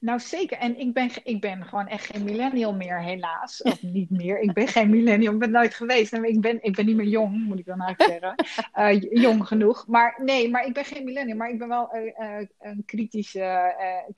Nou, 0.00 0.20
zeker. 0.20 0.58
En 0.58 0.78
ik 0.78 0.92
ben, 0.92 1.10
ik 1.24 1.40
ben 1.40 1.64
gewoon 1.64 1.86
echt 1.86 2.06
geen 2.06 2.24
millennial 2.24 2.74
meer, 2.74 3.00
helaas. 3.00 3.62
Of 3.62 3.82
niet 3.82 4.10
meer. 4.10 4.40
Ik 4.40 4.52
ben 4.52 4.68
geen 4.68 4.90
millennial. 4.90 5.32
Ik 5.32 5.38
ben 5.38 5.50
nooit 5.50 5.74
geweest. 5.74 6.12
En 6.12 6.24
ik 6.24 6.40
ben, 6.40 6.62
ik 6.62 6.76
ben 6.76 6.86
niet 6.86 6.96
meer 6.96 7.06
jong, 7.06 7.44
moet 7.44 7.58
ik 7.58 7.64
dan 7.66 7.80
eigenlijk 7.80 8.20
zeggen. 8.20 8.34
Eh, 8.72 9.00
jong 9.22 9.46
genoeg. 9.46 9.86
Maar 9.86 10.20
nee, 10.24 10.50
maar 10.50 10.66
ik 10.66 10.74
ben 10.74 10.84
geen 10.84 11.04
millennial. 11.04 11.36
Maar 11.36 11.50
ik 11.50 11.58
ben 11.58 11.68
wel 11.68 11.90
eh, 11.90 12.38
eh, 12.38 12.48
een 12.60 12.82
kritische... 12.86 13.38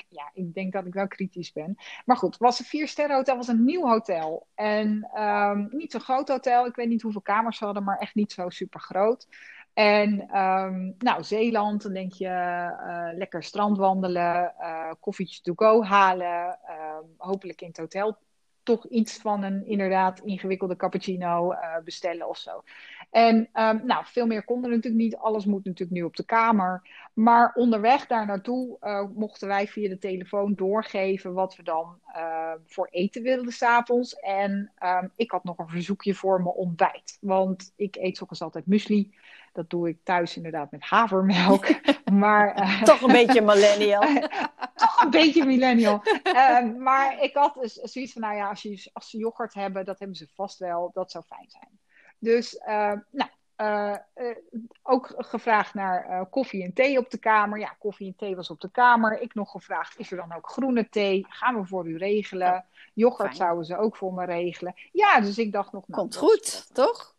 ja, 0.09 0.31
ik 0.35 0.55
denk 0.55 0.73
dat 0.73 0.87
ik 0.87 0.95
wel 0.95 1.09
kritisch 1.09 1.53
ben. 1.53 1.77
Maar 2.05 2.17
goed, 2.17 2.33
het 2.33 2.43
was 2.43 2.59
een 2.59 2.65
vier 2.65 2.89
sterren 2.89 3.17
hotel. 3.17 3.37
was 3.37 3.49
een 3.49 3.65
nieuw 3.65 3.87
hotel. 3.87 4.47
En 4.55 5.09
ehm, 5.15 5.67
niet 5.71 5.93
zo'n 5.93 6.01
groot 6.01 6.29
hotel. 6.29 6.67
Ik 6.67 6.75
weet 6.77 6.89
niet 6.89 7.03
hoeveel 7.03 7.21
kamers 7.21 7.59
ze 7.59 7.65
hadden, 7.65 7.85
maar 7.85 7.99
echt 7.99 8.15
niet 8.15 8.33
zo 8.33 8.49
super 8.49 8.81
groot. 8.81 9.27
En 9.75 10.29
ehm, 10.29 10.93
nou, 10.99 11.25
Zeeland, 11.25 11.83
dan 11.83 11.93
denk 11.93 12.13
je 12.13 12.29
eh, 12.29 13.17
lekker 13.17 13.43
strandwandelen, 13.43 14.55
eh 14.59 14.91
koffietje 15.01 15.43
to 15.43 15.53
go 15.57 15.83
halen, 15.83 16.59
ehm, 16.67 17.05
hopelijk 17.17 17.61
in 17.61 17.69
het 17.69 17.77
hotel 17.77 18.19
toch 18.65 18.87
iets 18.87 19.17
van 19.17 19.43
een 19.43 19.67
inderdaad 19.67 20.21
ingewikkelde 20.21 20.77
cappuccino 20.77 21.53
eh, 21.53 21.77
bestellen 21.85 22.29
of 22.29 22.37
zo. 22.37 22.63
En 23.11 23.49
ehm, 23.53 23.87
nou, 23.87 24.05
veel 24.07 24.27
meer 24.27 24.45
kon 24.45 24.65
er 24.65 24.71
natuurlijk 24.71 25.03
niet. 25.03 25.17
Alles 25.17 25.45
moet 25.45 25.65
natuurlijk 25.65 25.99
nu 25.99 26.03
op 26.03 26.17
de 26.17 26.25
kamer. 26.25 26.83
Maar 27.15 27.53
onderweg 27.55 28.07
daar 28.07 28.27
naartoe 28.27 28.77
eh, 28.81 29.05
mochten 29.15 29.49
wij 29.49 29.67
via 29.67 29.89
de 29.89 29.99
telefoon 29.99 30.55
doorgeven 30.55 31.33
wat 31.33 31.57
we 31.57 31.63
dan 31.63 31.99
eh, 32.07 32.53
voor 32.67 32.89
eten 32.91 33.23
wilden 33.23 33.53
s'avonds. 33.53 34.15
En 34.15 34.73
ehm, 34.79 35.09
ik 35.17 35.31
had 35.31 35.45
nog 35.45 35.59
een 35.59 35.69
verzoekje 35.69 36.15
voor 36.15 36.43
mijn 36.43 36.55
ontbijt. 36.55 37.19
Want 37.21 37.73
ik 37.77 37.97
eet 37.97 38.17
's 38.17 38.21
ochtends 38.21 38.43
altijd 38.43 38.67
muesli. 38.67 39.15
Dat 39.53 39.71
doe 39.71 39.89
ik 39.89 39.99
thuis 40.03 40.37
inderdaad 40.37 40.71
met 40.71 40.83
havermelk. 40.83 41.67
maar 42.13 42.55
eh, 42.55 42.83
Toch 42.83 43.01
een 43.01 43.13
beetje 43.13 43.41
millennial. 43.41 44.03
toch 44.75 45.03
een 45.03 45.11
beetje 45.11 45.45
millennial. 45.45 46.03
Ehm, 46.23 46.83
maar 46.83 47.23
ik 47.23 47.35
had 47.35 47.55
dus 47.55 47.75
zoiets 47.75 48.13
van, 48.13 48.23
nou 48.23 48.37
ja, 48.37 48.49
als, 48.49 48.63
je, 48.63 48.91
als 48.93 49.11
ze 49.11 49.19
yoghurt 49.19 49.55
hebben, 49.55 49.85
dat 49.85 49.99
hebben 49.99 50.17
ze 50.17 50.29
vast 50.35 50.59
wel. 50.59 50.91
Dat 50.95 51.11
zou 51.11 51.25
fijn 51.25 51.51
zijn. 51.51 51.79
Dus, 52.19 52.59
eh, 52.59 52.93
nou, 53.11 53.31
eh, 53.57 53.93
eh, 53.93 54.37
ook 54.83 55.15
gevraagd 55.17 55.75
naar 55.75 56.05
eh, 56.05 56.21
koffie 56.31 56.65
en 56.65 56.73
thee 56.73 56.99
op 56.99 57.11
de 57.11 57.19
kamer. 57.19 57.59
Ja, 57.59 57.77
koffie 57.79 58.07
en 58.07 58.17
thee 58.17 58.37
was 58.37 58.51
op 58.51 58.61
de 58.61 58.71
kamer. 58.71 59.21
Ik 59.21 59.35
nog 59.35 59.51
gevraagd, 59.51 59.99
is 59.99 60.11
er 60.11 60.17
dan 60.17 60.33
ook 60.37 60.49
groene 60.49 60.89
thee? 60.89 61.27
Gaan 61.29 61.61
we 61.61 61.67
voor 61.67 61.89
u 61.89 61.97
regelen? 61.97 62.65
Yoghurt 62.95 63.27
Fijn. 63.27 63.35
zouden 63.35 63.65
ze 63.65 63.77
ook 63.77 63.97
voor 63.97 64.13
me 64.15 64.25
regelen. 64.25 64.75
Ja, 64.93 65.21
dus 65.21 65.39
ik 65.39 65.53
dacht 65.53 65.73
nog, 65.73 65.89
nou, 65.89 66.01
Komt 66.01 66.13
dat 66.13 66.23
goed, 66.23 66.75
toch? 66.75 67.15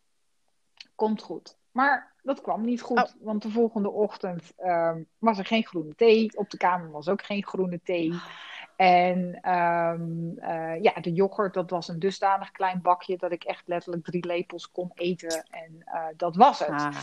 komt 0.94 1.22
goed. 1.22 1.56
Maar 1.72 2.12
dat 2.22 2.40
kwam 2.40 2.64
niet 2.64 2.80
goed, 2.82 2.98
Oh. 2.98 3.10
want 3.20 3.42
de 3.42 3.50
volgende 3.50 3.90
ochtend 3.90 4.52
ehm, 4.56 5.02
was 5.18 5.38
er 5.38 5.46
geen 5.46 5.66
groene 5.66 5.94
thee. 5.94 6.30
Op 6.34 6.50
de 6.50 6.56
kamer 6.56 6.90
was 6.90 7.08
ook 7.08 7.22
geen 7.22 7.44
groene 7.46 7.80
thee. 7.84 8.14
En 8.76 9.38
ehm, 9.40 10.38
eh, 10.38 10.82
ja, 10.82 10.92
de 11.00 11.12
yoghurt, 11.12 11.54
dat 11.54 11.70
was 11.70 11.88
een 11.88 11.98
dusdanig 11.98 12.50
klein 12.50 12.82
bakje 12.82 13.16
dat 13.16 13.32
ik 13.32 13.44
echt 13.44 13.62
letterlijk 13.66 14.04
drie 14.04 14.26
lepels 14.26 14.70
kon 14.70 14.90
eten. 14.94 15.46
En 15.50 15.82
eh, 15.84 16.04
dat 16.16 16.36
was 16.36 16.58
het. 16.58 16.68
Ah, 16.68 16.96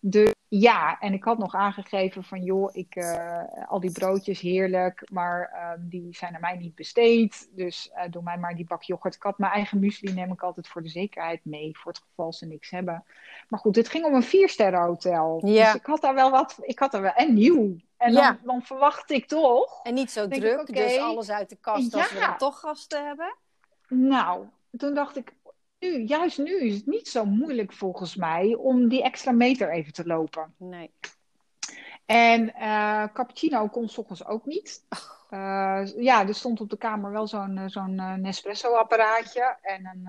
Dus 0.00 0.34
ja, 0.48 0.98
en 1.00 1.12
ik 1.12 1.24
had 1.24 1.38
nog 1.38 1.54
aangegeven 1.54 2.24
van 2.24 2.42
joh, 2.42 2.74
ik, 2.76 2.94
eh, 2.94 3.42
al 3.66 3.80
die 3.80 3.92
broodjes 3.92 4.40
heerlijk, 4.40 5.08
maar 5.10 5.50
ehm, 5.52 5.88
die 5.88 6.14
zijn 6.16 6.34
aan 6.34 6.40
mij 6.40 6.56
niet 6.56 6.74
besteed. 6.74 7.50
Dus 7.52 7.92
doe 8.10 8.22
mij 8.22 8.38
maar 8.38 8.54
die 8.54 8.66
bak 8.66 8.82
yoghurt. 8.82 9.14
Ik 9.14 9.22
had 9.22 9.38
mijn 9.38 9.52
eigen 9.52 9.78
muesli, 9.78 10.12
neem 10.12 10.32
ik 10.32 10.42
altijd 10.42 10.68
voor 10.68 10.82
de 10.82 10.88
zekerheid 10.88 11.40
mee, 11.44 11.78
voor 11.78 11.92
het 11.92 12.02
geval 12.08 12.32
ze 12.32 12.46
niks 12.46 12.70
hebben. 12.70 13.04
Maar 13.48 13.60
goed, 13.60 13.76
het 13.76 13.88
ging 13.88 14.04
om 14.04 14.14
een 14.14 14.22
viersterren 14.22 14.80
hotel. 14.80 15.46
Ja. 15.46 15.64
Dus 15.64 15.80
ik 15.80 15.86
had 15.86 16.00
daar 16.00 16.14
wel 16.14 16.30
wat, 16.30 16.58
ik 16.60 16.78
had 16.78 16.92
daar 16.92 17.02
wel, 17.02 17.12
en 17.14 17.34
nieuw. 17.34 17.76
En 17.98 18.12
dan, 18.12 18.22
Ja. 18.22 18.38
dan 18.42 18.62
verwacht 18.62 19.10
ik 19.10 19.26
toch, 19.26 19.82
en 19.82 19.94
niet 19.94 20.10
zo 20.10 20.28
druk, 20.28 20.68
ik, 20.68 20.76
dus 20.76 20.98
alles 20.98 21.30
uit 21.30 21.48
de 21.48 21.56
kast 21.56 21.94
als 21.94 22.12
we 22.12 22.18
dan 22.18 22.36
toch 22.36 22.60
gasten 22.60 23.06
hebben. 23.06 23.36
nou, 23.88 24.46
toen 24.76 24.94
dacht 24.94 25.16
ik, 25.16 25.32
nu, 25.78 26.02
juist 26.02 26.38
nu 26.38 26.60
is 26.60 26.74
het 26.74 26.86
niet 26.86 27.08
zo 27.08 27.24
moeilijk 27.24 27.72
volgens 27.72 28.16
mij 28.16 28.54
om 28.54 28.88
die 28.88 29.02
extra 29.02 29.32
meter 29.32 29.70
even 29.72 29.92
te 29.92 30.06
lopen. 30.06 30.54
Nee. 30.58 30.90
En 32.08 32.54
eh, 32.54 33.04
cappuccino 33.12 33.68
kon 33.68 33.88
ochtends 33.96 34.26
ook 34.26 34.46
niet. 34.46 34.82
Eh, 35.30 35.82
ja, 35.96 36.26
er 36.26 36.34
stond 36.34 36.60
op 36.60 36.70
de 36.70 36.76
kamer 36.76 37.10
wel 37.10 37.26
zo'n 37.26 37.58
eh, 37.58 37.64
zo'n 37.66 37.98
eh, 37.98 38.14
Nespresso-apparaatje 38.14 39.56
en 39.62 39.86
een, 39.86 40.08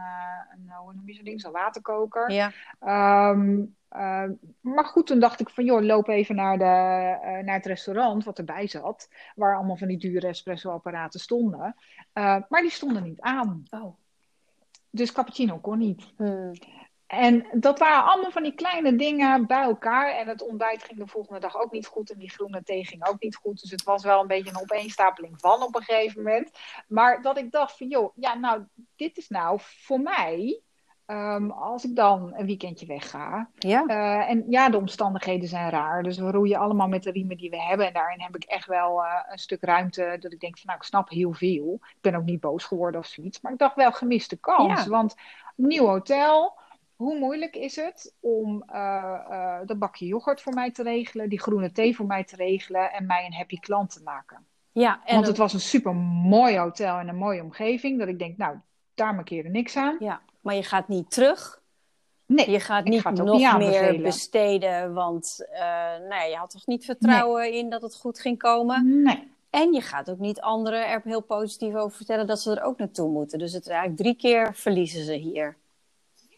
een, 0.53 0.71
hoe 0.83 0.93
noem 0.93 1.07
je 1.07 1.13
zo'n 1.13 1.23
ding, 1.23 1.41
zo'n 1.41 1.51
waterkoker. 1.51 2.31
Ja. 2.31 2.51
Ehm, 2.79 3.62
eh, 3.89 4.29
maar 4.62 4.85
goed, 4.85 5.07
toen 5.07 5.19
dacht 5.19 5.39
ik 5.39 5.49
van, 5.49 5.65
joh, 5.65 5.81
loop 5.81 6.07
even 6.07 6.35
naar, 6.35 6.57
de, 6.57 6.63
naar 7.43 7.55
het 7.55 7.65
restaurant 7.65 8.23
wat 8.23 8.38
erbij 8.38 8.67
zat, 8.67 9.09
waar 9.35 9.55
allemaal 9.55 9.77
van 9.77 9.88
die 9.88 9.97
dure 9.97 10.27
espresso-apparaten 10.27 11.19
stonden. 11.19 11.75
Maar 12.13 12.62
die 12.62 12.71
stonden 12.71 13.03
niet 13.03 13.21
aan. 13.21 13.63
Oh. 13.69 13.95
Dus 14.89 15.12
cappuccino 15.12 15.57
kon 15.57 15.77
niet. 15.77 16.03
Hmm. 16.15 16.51
En 17.10 17.45
dat 17.52 17.80
waren 17.80 18.04
allemaal 18.04 18.32
van 18.32 18.43
die 18.43 18.54
kleine 18.56 18.95
dingen 18.95 19.48
bij 19.48 19.62
elkaar. 19.62 20.12
En 20.12 20.28
het 20.28 20.48
ontbijt 20.48 20.84
ging 20.84 21.00
de 21.00 21.08
volgende 21.08 21.39
dag 21.39 21.62
ook 21.62 21.72
niet 21.72 21.88
goed. 21.88 22.12
En 22.12 22.19
die 22.19 22.30
groene 22.30 22.63
thee 22.63 22.86
ging 22.86 23.08
ook 23.08 23.19
niet 23.19 23.36
goed. 23.36 23.62
Dus 23.62 23.72
het 23.72 23.84
was 23.84 24.04
wel 24.04 24.22
een 24.22 24.28
beetje 24.28 24.50
een 24.50 24.62
opeenstapeling 24.62 25.39
van 25.39 25.63
op 25.63 25.76
een 25.76 25.84
gegeven 25.84 26.24
moment. 26.24 26.52
Maar 26.88 27.22
dat 27.22 27.38
ik 27.38 27.52
dacht 27.52 27.78
van, 27.78 27.88
joh, 27.88 28.12
ja, 28.15 28.34
nou, 28.36 28.63
dit 28.95 29.17
is 29.17 29.28
nou 29.28 29.60
voor 29.62 30.00
mij... 30.00 30.62
ehm, 31.06 31.50
als 31.50 31.84
ik 31.84 31.95
dan 31.95 32.34
een 32.36 32.45
weekendje 32.45 32.86
wegga. 32.86 33.50
Ja. 33.58 33.86
eh, 33.86 34.30
en 34.30 34.45
ja, 34.50 34.69
de 34.69 34.78
omstandigheden 34.78 35.48
zijn 35.48 35.69
raar. 35.69 36.04
Dus 36.04 36.17
we 36.17 36.32
roeien 36.32 36.60
allemaal 36.60 36.88
met 36.88 37.04
de 37.04 37.12
riemen 37.12 37.38
die 37.38 37.50
we 37.50 37.62
hebben. 37.62 37.88
En 37.88 37.93
daarin 37.93 38.22
heb 38.22 38.36
ik 38.36 38.43
echt 38.43 38.67
wel 38.67 39.04
eh, 39.04 39.24
een 39.32 39.38
stuk 39.39 39.63
ruimte. 39.63 40.17
Dat 40.19 40.34
ik 40.34 40.39
denk 40.39 40.58
van, 40.58 40.65
nou, 40.65 40.78
ik 40.78 40.86
snap 40.86 41.10
heel 41.10 41.34
veel. 41.34 41.78
Ik 41.82 42.02
ben 42.02 42.15
ook 42.15 42.26
niet 42.26 42.39
boos 42.39 42.63
geworden 42.63 43.00
of 43.00 43.08
zoiets. 43.08 43.41
Maar 43.41 43.52
ik 43.52 43.58
dacht 43.58 43.76
wel 43.76 43.91
gemiste 43.91 44.38
kans. 44.38 44.84
Ja. 44.84 44.89
Want 44.89 45.15
nieuw 45.56 45.86
hotel 45.86 46.58
hoe 46.99 47.19
moeilijk 47.19 47.55
is 47.55 47.75
het 47.75 48.15
om 48.19 48.63
eh, 48.67 49.59
dat 49.65 49.79
bakje 49.79 50.05
yoghurt 50.05 50.41
voor 50.41 50.53
mij 50.53 50.71
te 50.71 50.83
regelen, 50.83 51.29
die 51.29 51.39
groene 51.39 51.71
thee 51.71 51.95
voor 51.95 52.05
mij 52.05 52.23
te 52.23 52.35
regelen 52.35 52.91
en 52.91 53.05
mij 53.05 53.25
een 53.25 53.33
happy 53.33 53.59
klant 53.59 53.93
te 53.93 54.03
maken? 54.03 54.45
Ja, 54.71 55.01
en 55.05 55.15
Want 55.15 55.27
het 55.27 55.38
was 55.38 55.53
een 55.53 55.59
super 55.59 55.95
mooi 55.95 56.57
hotel 56.57 56.97
en 56.97 57.07
een 57.07 57.15
mooie 57.15 57.43
omgeving, 57.43 57.99
dat 57.99 58.07
ik 58.07 58.19
denk, 58.19 58.38
nou, 58.38 58.57
daar 58.93 59.15
markeer 59.15 59.45
er 59.45 59.51
niks 59.51 59.75
aan. 59.75 59.95
ja, 59.99 60.21
maar 60.41 60.55
je 60.55 60.63
gaat 60.63 60.88
niet 60.88 61.12
terug. 61.12 61.62
Nee, 62.25 62.51
Je 62.51 62.59
gaat 62.59 62.85
niet 62.85 63.01
ga 63.01 63.09
nog 63.09 63.38
niet 63.38 63.57
meer 63.57 64.01
besteden, 64.01 64.93
want 64.93 65.47
nou 65.99 66.13
ja, 66.13 66.23
je 66.23 66.35
had 66.35 66.49
toch 66.49 66.65
niet 66.65 66.85
vertrouwen 66.85 67.53
in 67.53 67.69
dat 67.69 67.81
het 67.81 67.95
goed 67.95 68.19
ging 68.19 68.38
komen. 68.38 69.01
nee. 69.03 69.38
En 69.49 69.73
je 69.73 69.81
gaat 69.81 70.09
ook 70.09 70.19
niet 70.19 70.41
anderen 70.41 70.88
er 70.88 71.01
heel 71.03 71.21
positief 71.21 71.75
over 71.75 71.97
vertellen 71.97 72.27
dat 72.27 72.39
ze 72.39 72.51
er 72.51 72.63
ook 72.63 72.77
naartoe 72.77 73.09
moeten. 73.09 73.39
Dus 73.39 73.53
het 73.53 73.67
eigenlijk 73.67 73.99
drie 73.99 74.15
keer 74.15 74.55
verliezen 74.55 75.03
ze 75.03 75.13
hier. 75.13 75.57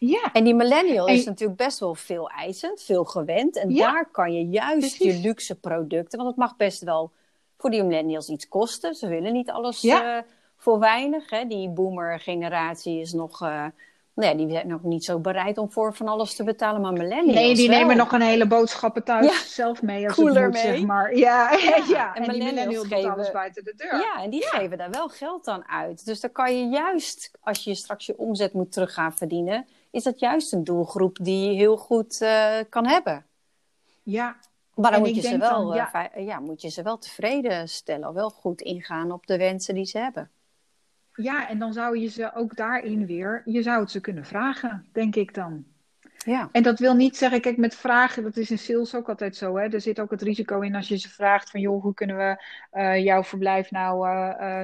Ja, 0.06 0.30
En 0.32 0.44
die 0.44 0.54
millennial 0.54 1.06
En- 1.06 1.14
is 1.14 1.24
natuurlijk 1.24 1.58
best 1.58 1.78
wel 1.78 1.94
veel 1.94 2.30
eisend, 2.30 2.82
veel 2.82 3.04
gewend. 3.04 3.56
En 3.56 3.70
Ja, 3.74 3.92
daar 3.92 4.08
kan 4.10 4.32
je 4.32 4.48
juist 4.48 4.78
precies. 4.96 5.14
je 5.16 5.20
luxe 5.28 5.54
producten, 5.60 6.18
want 6.18 6.30
het 6.30 6.38
mag 6.38 6.56
best 6.56 6.82
wel 6.82 7.12
voor 7.58 7.70
die 7.70 7.82
millennials 7.82 8.28
iets 8.28 8.48
kosten. 8.48 8.94
Ze 8.94 9.08
willen 9.08 9.32
niet 9.32 9.50
alles 9.50 9.80
Ja. 9.80 10.16
eh, 10.16 10.22
voor 10.56 10.78
weinig. 10.78 11.30
Hè? 11.30 11.46
Die 11.46 11.68
boomer-generatie 11.68 13.00
is 13.00 13.12
nog... 13.12 13.42
Uh, 13.42 13.64
nou 14.14 14.28
ja, 14.30 14.34
die 14.36 14.50
zijn 14.50 14.68
nog 14.68 14.82
niet 14.82 15.04
zo 15.04 15.18
bereid 15.18 15.58
om 15.58 15.70
voor 15.72 15.94
van 15.94 16.08
alles 16.08 16.34
te 16.34 16.44
betalen, 16.44 16.80
maar 16.80 16.92
millennials 16.92 17.34
Nee, 17.34 17.54
die 17.54 17.68
wel. 17.68 17.78
nemen 17.78 17.96
nog 17.96 18.12
een 18.12 18.20
hele 18.20 18.46
boodschappen 18.46 19.04
thuis 19.04 19.26
Ja. 19.26 19.46
zelf 19.46 19.82
mee 19.82 20.06
als 20.06 20.16
Cooler 20.16 20.34
het 20.42 20.52
moet, 20.52 20.62
mee. 20.64 20.76
zeg 20.76 20.86
maar. 20.86 21.16
Ja, 21.16 21.50
ja, 21.68 21.76
Ja, 21.88 22.14
En, 22.14 22.22
en 22.24 22.32
die 22.32 22.42
millennials 22.44 22.86
geven- 22.86 23.10
alles 23.12 23.30
buiten 23.30 23.64
de 23.64 23.74
deur. 23.76 23.96
Ja, 24.00 24.22
en 24.22 24.30
die 24.30 24.42
geven 24.46 24.78
daar 24.78 24.90
wel 24.90 25.08
geld 25.08 25.48
aan 25.48 25.68
uit. 25.68 26.04
Dus 26.04 26.20
dan 26.20 26.32
kan 26.32 26.58
je 26.58 26.66
juist, 26.68 27.30
als 27.40 27.64
je 27.64 27.74
straks 27.74 28.06
je 28.06 28.18
omzet 28.18 28.52
moet 28.52 28.72
terug 28.72 28.94
gaan 28.94 29.12
verdienen, 29.16 29.66
is 29.92 30.02
dat 30.02 30.18
juist 30.18 30.52
een 30.52 30.64
doelgroep 30.64 31.18
die 31.20 31.50
je 31.50 31.56
heel 31.56 31.76
goed 31.76 32.20
eh, 32.20 32.58
kan 32.68 32.86
hebben. 32.86 33.26
ja. 34.02 34.36
Maar 34.74 34.90
dan 34.90 35.00
En 35.00 35.06
moet 35.06 35.22
je, 35.22 35.28
ze 35.28 35.38
wel, 35.38 35.66
dan, 35.66 35.88
eh, 35.92 36.26
ja. 36.26 36.40
moet 36.40 36.62
je 36.62 36.68
ze 36.68 36.82
wel 36.82 36.98
tevreden 36.98 37.68
stellen, 37.68 38.14
wel 38.14 38.30
goed 38.30 38.60
ingaan 38.60 39.12
op 39.12 39.26
de 39.26 39.36
wensen 39.36 39.74
die 39.74 39.84
ze 39.84 39.98
hebben. 39.98 40.30
Ja, 41.14 41.48
en 41.48 41.58
dan 41.58 41.72
zou 41.72 41.98
je 41.98 42.08
ze 42.08 42.34
ook 42.34 42.56
daarin 42.56 43.06
weer, 43.06 43.42
je 43.44 43.62
zou 43.62 43.80
het 43.80 43.90
ze 43.90 44.00
kunnen 44.00 44.24
vragen, 44.24 44.86
denk 44.92 45.16
ik 45.16 45.34
dan. 45.34 45.64
Ja, 46.16 46.48
En 46.52 46.62
dat 46.62 46.78
wil 46.78 46.94
niet 46.94 47.16
zeggen, 47.16 47.40
kijk, 47.40 47.56
met 47.56 47.74
vragen, 47.74 48.22
dat 48.22 48.36
is 48.36 48.50
in 48.50 48.58
sales 48.58 48.94
ook 48.94 49.08
altijd 49.08 49.36
zo. 49.36 49.56
Hè? 49.56 49.68
Er 49.68 49.80
zit 49.80 50.00
ook 50.00 50.10
het 50.10 50.22
risico 50.22 50.60
in 50.60 50.74
als 50.74 50.88
je 50.88 50.96
ze 50.96 51.08
vraagt 51.08 51.50
van, 51.50 51.60
joh, 51.60 51.82
hoe 51.82 51.94
kunnen 51.94 52.16
we 52.16 52.44
eh, 52.70 53.04
jouw 53.04 53.22
verblijf 53.22 53.70
nou, 53.70 54.06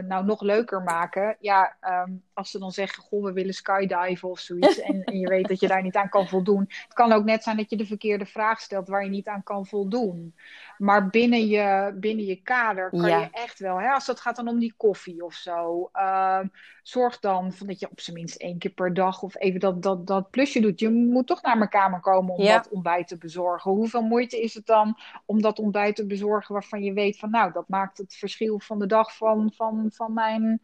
nou 0.02 0.24
nog 0.24 0.40
leuker 0.42 0.82
maken? 0.82 1.36
Ja, 1.40 1.76
ehm, 1.80 2.10
als 2.38 2.50
ze 2.50 2.58
dan 2.58 2.72
zeggen, 2.72 3.02
goh, 3.02 3.24
we 3.24 3.32
willen 3.32 3.54
skydiven 3.54 4.28
of 4.28 4.38
zoiets. 4.38 4.78
en, 4.80 5.04
en 5.04 5.18
je 5.18 5.28
weet 5.28 5.48
dat 5.48 5.60
je 5.60 5.68
daar 5.68 5.82
niet 5.82 5.96
aan 5.96 6.08
kan 6.08 6.28
voldoen. 6.28 6.64
Het 6.68 6.92
kan 6.94 7.12
ook 7.12 7.24
net 7.24 7.42
zijn 7.42 7.56
dat 7.56 7.70
je 7.70 7.76
de 7.76 7.86
verkeerde 7.86 8.26
vraag 8.26 8.60
stelt 8.60 8.88
waar 8.88 9.04
je 9.04 9.10
niet 9.10 9.28
aan 9.28 9.42
kan 9.42 9.66
voldoen. 9.66 10.34
Maar 10.78 11.08
binnen 11.08 11.46
je, 11.46 11.92
binnen 12.00 12.24
je 12.24 12.42
kader 12.42 12.90
kan 12.90 13.08
Ja. 13.08 13.18
je 13.20 13.28
echt 13.32 13.58
wel, 13.58 13.80
hè, 13.80 13.88
als 13.90 14.06
het 14.06 14.20
gaat 14.20 14.36
dan 14.36 14.48
om 14.48 14.58
die 14.58 14.74
koffie 14.76 15.24
of 15.24 15.34
zo. 15.34 15.88
ehm, 15.92 16.46
zorg 16.82 17.18
dan 17.18 17.52
van 17.52 17.66
dat 17.66 17.80
je 17.80 17.90
op 17.90 18.00
zijn 18.00 18.16
minst 18.16 18.36
één 18.36 18.58
keer 18.58 18.70
per 18.70 18.94
dag 18.94 19.22
of 19.22 19.36
even 19.36 19.60
dat, 19.60 19.82
dat, 19.82 20.06
dat 20.06 20.30
plusje 20.30 20.60
doet. 20.60 20.80
Je 20.80 20.90
moet 20.90 21.26
toch 21.26 21.42
naar 21.42 21.58
mijn 21.58 21.70
kamer 21.70 22.00
komen 22.00 22.34
om 22.34 22.42
Ja. 22.44 22.56
dat 22.56 22.68
ontbijt 22.68 23.08
te 23.08 23.18
bezorgen. 23.18 23.70
Hoeveel 23.70 24.02
moeite 24.02 24.42
is 24.42 24.54
het 24.54 24.66
dan 24.66 24.98
om 25.26 25.42
dat 25.42 25.58
ontbijt 25.58 25.96
te 25.96 26.06
bezorgen 26.06 26.52
waarvan 26.52 26.82
je 26.82 26.92
weet 26.92 27.18
van 27.18 27.30
nou, 27.30 27.52
dat 27.52 27.68
maakt 27.68 27.98
het 27.98 28.14
verschil 28.14 28.58
van 28.60 28.78
de 28.78 28.86
dag 28.86 29.16
van, 29.16 29.52
van, 29.56 29.90
van 29.94 30.12
mijn 30.12 30.60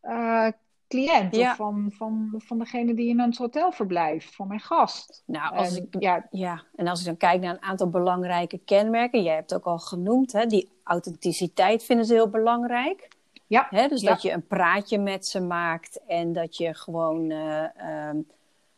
eh, 0.00 0.48
cliënt 0.92 1.36
Ja. 1.36 1.50
of 1.50 1.56
van, 1.56 1.92
van, 1.96 2.34
van 2.36 2.58
degene 2.58 2.94
die 2.94 3.08
in 3.08 3.20
het 3.20 3.36
hotel 3.36 3.72
verblijft, 3.72 4.34
van 4.34 4.48
mijn 4.48 4.60
gast. 4.60 5.22
nou, 5.26 5.56
als 5.56 5.76
En 5.76 5.82
ik, 5.90 6.02
ja, 6.02 6.26
ja, 6.30 6.62
en 6.76 6.86
als 6.86 7.00
ik 7.00 7.06
dan 7.06 7.16
kijk 7.16 7.40
naar 7.40 7.54
een 7.54 7.62
aantal 7.62 7.88
belangrijke 7.90 8.58
kenmerken, 8.64 9.22
jij 9.22 9.34
hebt 9.34 9.50
het 9.50 9.58
ook 9.58 9.66
al 9.66 9.78
genoemd, 9.78 10.32
hè, 10.32 10.46
die 10.46 10.68
authenticiteit 10.84 11.84
vinden 11.84 12.06
ze 12.06 12.14
heel 12.14 12.28
belangrijk. 12.30 13.08
ja, 13.46 13.66
Hè? 13.70 13.88
Dus 13.88 14.00
Ja. 14.00 14.10
dat 14.10 14.22
je 14.22 14.30
een 14.32 14.46
praatje 14.46 14.98
met 14.98 15.26
ze 15.26 15.40
maakt 15.40 16.00
en 16.06 16.32
dat 16.32 16.56
je 16.56 16.74
gewoon 16.74 17.30
ehm, 17.30 18.16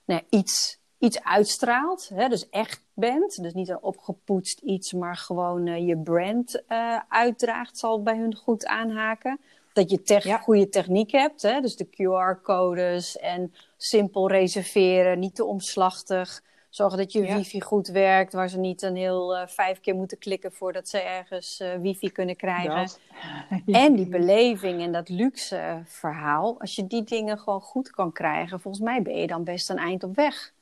nou 0.05 0.23
iets, 0.29 0.79
iets 0.99 1.23
uitstraalt. 1.25 2.11
Hè? 2.15 2.29
Dus 2.29 2.49
echt 2.51 2.83
bent. 2.95 3.43
Dus 3.43 3.53
niet 3.53 3.69
een 3.69 3.83
opgepoetst 3.83 4.61
iets, 4.61 4.93
maar 4.93 5.17
gewoon 5.17 5.67
eh, 5.67 5.87
je 5.87 5.99
brand 5.99 6.63
eh, 6.67 6.99
uitdraagt, 7.09 7.79
zal 7.79 8.03
bij 8.03 8.17
hun 8.17 8.35
goed 8.35 8.67
aanhaken. 8.67 9.41
Dat 9.75 9.91
je 9.91 10.03
tech- 10.03 10.25
Ja. 10.25 10.39
goede 10.39 10.69
techniek 10.69 11.11
hebt, 11.11 11.43
hè? 11.43 11.61
dus 11.61 11.77
de 11.77 11.87
QR-codes 11.91 13.19
en 13.19 13.55
simpel 13.77 14.29
reserveren, 14.29 15.19
niet 15.19 15.35
te 15.35 15.45
omslachtig. 15.45 16.43
Zorgen 16.71 16.99
dat 16.99 17.13
je 17.13 17.23
Ja. 17.23 17.37
wifi 17.37 17.61
goed 17.61 17.89
werkt, 17.89 18.33
waar 18.33 18.49
ze 18.49 18.59
niet 18.59 18.83
een 18.83 18.97
heel 18.97 19.37
eh, 19.37 19.47
vijf 19.47 19.81
keer 19.81 19.95
moeten 19.95 20.19
klikken 20.19 20.53
voordat 20.53 20.89
ze 20.89 20.99
ergens 21.01 21.61
eh, 21.61 21.69
wifi 21.81 22.13
kunnen 22.13 22.37
krijgen. 22.37 22.89
En 23.67 23.95
die 23.97 24.09
beleving 24.09 24.83
en 24.83 24.93
dat 24.93 25.09
luxe 25.09 25.83
verhaal, 25.85 26.61
als 26.61 26.75
je 26.75 26.87
die 26.87 27.03
dingen 27.05 27.39
gewoon 27.39 27.61
goed 27.61 27.91
kan 27.91 28.13
krijgen, 28.13 28.61
volgens 28.61 28.85
mij 28.85 29.03
ben 29.03 29.17
je 29.17 29.27
dan 29.27 29.45
best 29.45 29.71
een 29.71 29.79
eind 29.79 30.03
op 30.05 30.15
weg. 30.17 30.53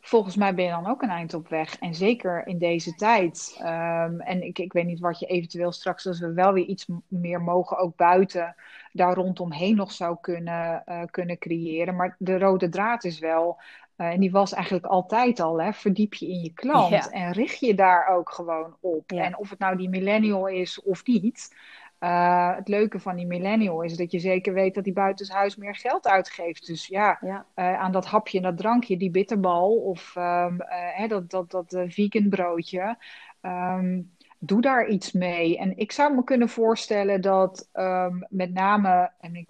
Volgens 0.00 0.36
mij 0.36 0.54
ben 0.54 0.64
je 0.64 0.70
dan 0.70 0.86
ook 0.86 1.02
een 1.02 1.10
eind 1.10 1.34
op 1.34 1.48
weg. 1.48 1.78
En 1.78 1.94
zeker 1.94 2.46
in 2.46 2.58
deze 2.58 2.94
tijd. 2.94 3.56
Ehm, 3.58 4.20
en 4.20 4.42
ik, 4.42 4.58
ik 4.58 4.72
weet 4.72 4.86
niet 4.86 5.00
wat 5.00 5.18
je 5.18 5.26
eventueel 5.26 5.72
straks, 5.72 6.06
als 6.06 6.20
we 6.20 6.32
wel 6.32 6.52
weer 6.52 6.64
iets 6.64 6.86
meer 7.08 7.40
mogen, 7.42 7.78
ook 7.78 7.96
buiten 7.96 8.54
daar 8.92 9.14
rondomheen 9.14 9.76
nog 9.76 9.92
zou 9.92 10.16
kunnen, 10.20 10.82
eh, 10.86 11.02
kunnen 11.10 11.38
creëren. 11.38 11.96
Maar 11.96 12.16
de 12.18 12.38
rode 12.38 12.68
draad 12.68 13.04
is 13.04 13.18
wel, 13.18 13.60
eh, 13.96 14.08
en 14.08 14.20
die 14.20 14.30
was 14.30 14.52
eigenlijk 14.52 14.86
altijd 14.86 15.40
al, 15.40 15.62
hè, 15.62 15.72
verdiep 15.72 16.14
je 16.14 16.28
in 16.28 16.40
je 16.40 16.52
klant. 16.52 16.90
Ja. 16.90 17.10
En 17.10 17.32
richt 17.32 17.60
je 17.60 17.74
daar 17.74 18.06
ook 18.08 18.30
gewoon 18.30 18.76
op. 18.80 19.10
Ja. 19.10 19.24
En 19.24 19.38
of 19.38 19.50
het 19.50 19.58
nou 19.58 19.76
die 19.76 19.88
millennial 19.88 20.46
is 20.46 20.82
of 20.82 21.06
niet. 21.06 21.54
Eh, 22.00 22.56
het 22.56 22.68
leuke 22.68 23.00
van 23.00 23.16
die 23.16 23.26
millennial 23.26 23.82
is 23.82 23.96
dat 23.96 24.10
je 24.10 24.18
zeker 24.18 24.52
weet 24.54 24.74
dat 24.74 24.84
hij 24.84 24.92
buitenshuis 24.92 25.56
meer 25.56 25.74
geld 25.74 26.06
uitgeeft. 26.06 26.66
Dus 26.66 26.86
ja, 26.86 27.18
Ja, 27.20 27.46
eh, 27.54 27.80
aan 27.80 27.92
dat 27.92 28.06
hapje 28.06 28.36
en 28.36 28.44
dat 28.44 28.56
drankje, 28.56 28.96
die 28.96 29.10
bitterbal 29.10 29.76
of 29.76 30.16
ehm, 30.16 30.60
eh, 30.60 30.96
hè, 30.96 31.06
dat, 31.06 31.30
dat, 31.30 31.50
dat 31.50 31.76
vegan 31.88 32.28
broodje. 32.28 32.96
Ehm, 33.40 34.00
doe 34.38 34.60
daar 34.60 34.88
iets 34.88 35.12
mee. 35.12 35.58
En 35.58 35.76
ik 35.76 35.92
zou 35.92 36.14
me 36.14 36.24
kunnen 36.24 36.48
voorstellen 36.48 37.20
dat 37.20 37.68
ehm, 37.72 38.18
met 38.28 38.52
name, 38.52 39.12
en 39.20 39.34
ik, 39.36 39.48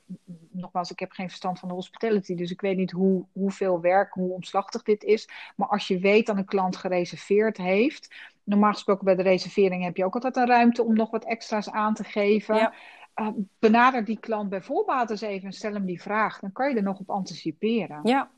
nogmaals, 0.51 0.91
ik 0.91 0.99
heb 0.99 1.11
geen 1.13 1.29
verstand 1.29 1.59
van 1.59 1.69
de 1.69 1.75
hospitality, 1.75 2.35
dus 2.35 2.51
ik 2.51 2.61
weet 2.61 2.77
niet 2.77 2.91
hoe, 2.91 3.25
hoeveel 3.33 3.81
werk, 3.81 4.13
hoe 4.13 4.33
omslachtig 4.33 4.83
dit 4.83 5.03
is. 5.03 5.29
Maar 5.57 5.69
als 5.69 5.89
je 5.89 5.99
weet 5.99 6.27
dat 6.27 6.37
een 6.37 6.45
klant 6.45 6.77
gereserveerd 6.77 7.57
heeft, 7.57 8.15
normaal 8.45 8.73
gesproken 8.73 9.05
bij 9.05 9.15
de 9.17 9.23
reservering 9.23 9.85
heb 9.85 9.97
je 9.97 10.05
ook 10.05 10.15
altijd 10.15 10.37
een 10.37 10.47
ruimte 10.47 10.85
om 10.85 10.95
nog 10.95 11.11
wat 11.11 11.25
extra's 11.25 11.71
aan 11.71 11.95
te 11.95 12.05
geven. 12.05 12.55
Ja. 12.57 12.73
Uh, 13.21 13.29
benader 13.59 14.05
die 14.05 14.19
klant 14.19 14.49
bij 14.49 14.63
voorbaat 14.63 15.11
eens 15.11 15.21
even 15.21 15.47
en 15.47 15.53
stel 15.53 15.73
hem 15.73 15.85
die 15.85 16.03
vraag. 16.03 16.39
Dan 16.41 16.53
kan 16.53 16.71
je 16.71 16.77
er 16.77 16.83
nog 16.83 16.99
op 16.99 17.11
anticiperen. 17.11 18.01
ja. 18.05 18.31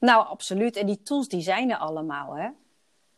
Nou, 0.00 0.26
absoluut. 0.26 0.76
En 0.76 0.86
die 0.86 1.02
tools 1.02 1.28
die 1.28 1.40
zijn 1.40 1.70
er 1.70 1.76
allemaal, 1.76 2.36
hè? 2.36 2.48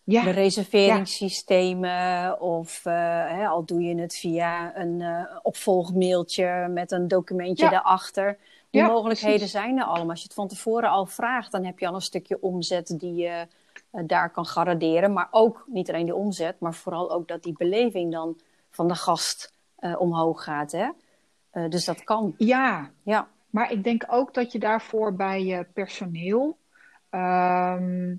Ja, 0.04 0.24
De 0.24 0.30
reserveringssystemen 0.30 2.40
of 2.40 2.86
eh, 2.86 2.92
hè, 3.28 3.46
al 3.46 3.64
doe 3.64 3.82
je 3.82 4.00
het 4.00 4.16
via 4.16 4.76
een 4.76 5.00
eh, 5.00 5.36
opvolgmailtje 5.42 6.68
met 6.70 6.92
een 6.92 7.08
documentje 7.08 7.64
Ja. 7.64 7.70
daarachter. 7.70 8.38
Die 8.70 8.82
mogelijkheden 8.82 9.36
precies. 9.36 9.54
zijn 9.54 9.78
er 9.78 9.84
allemaal. 9.84 10.10
Als 10.10 10.18
je 10.18 10.24
het 10.24 10.34
van 10.34 10.48
tevoren 10.48 10.90
al 10.90 11.06
vraagt, 11.06 11.52
dan 11.52 11.64
heb 11.64 11.78
je 11.78 11.86
al 11.88 11.94
een 11.94 12.00
stukje 12.00 12.42
omzet 12.42 12.94
die 12.98 13.14
je 13.14 13.46
daar 13.90 14.30
kan 14.30 14.46
garanderen. 14.46 15.12
Maar 15.12 15.28
ook 15.30 15.64
niet 15.66 15.88
alleen 15.88 16.04
die 16.04 16.14
omzet, 16.14 16.60
maar 16.60 16.74
vooral 16.74 17.10
ook 17.12 17.28
dat 17.28 17.42
die 17.42 17.54
beleving 17.56 18.12
dan 18.12 18.38
van 18.70 18.88
de 18.88 18.94
gast 18.94 19.54
eh, 19.76 20.00
omhoog 20.00 20.44
gaat. 20.44 20.72
Hè? 20.72 20.88
Eh, 21.50 21.68
dus 21.68 21.84
dat 21.84 22.04
kan. 22.04 22.34
ja, 22.36 22.90
Ja, 23.02 23.28
maar 23.50 23.72
ik 23.72 23.84
denk 23.84 24.04
ook 24.08 24.34
dat 24.34 24.52
je 24.52 24.58
daarvoor 24.58 25.14
bij 25.14 25.44
je 25.44 25.64
personeel. 25.72 26.58
ehm, 27.10 28.14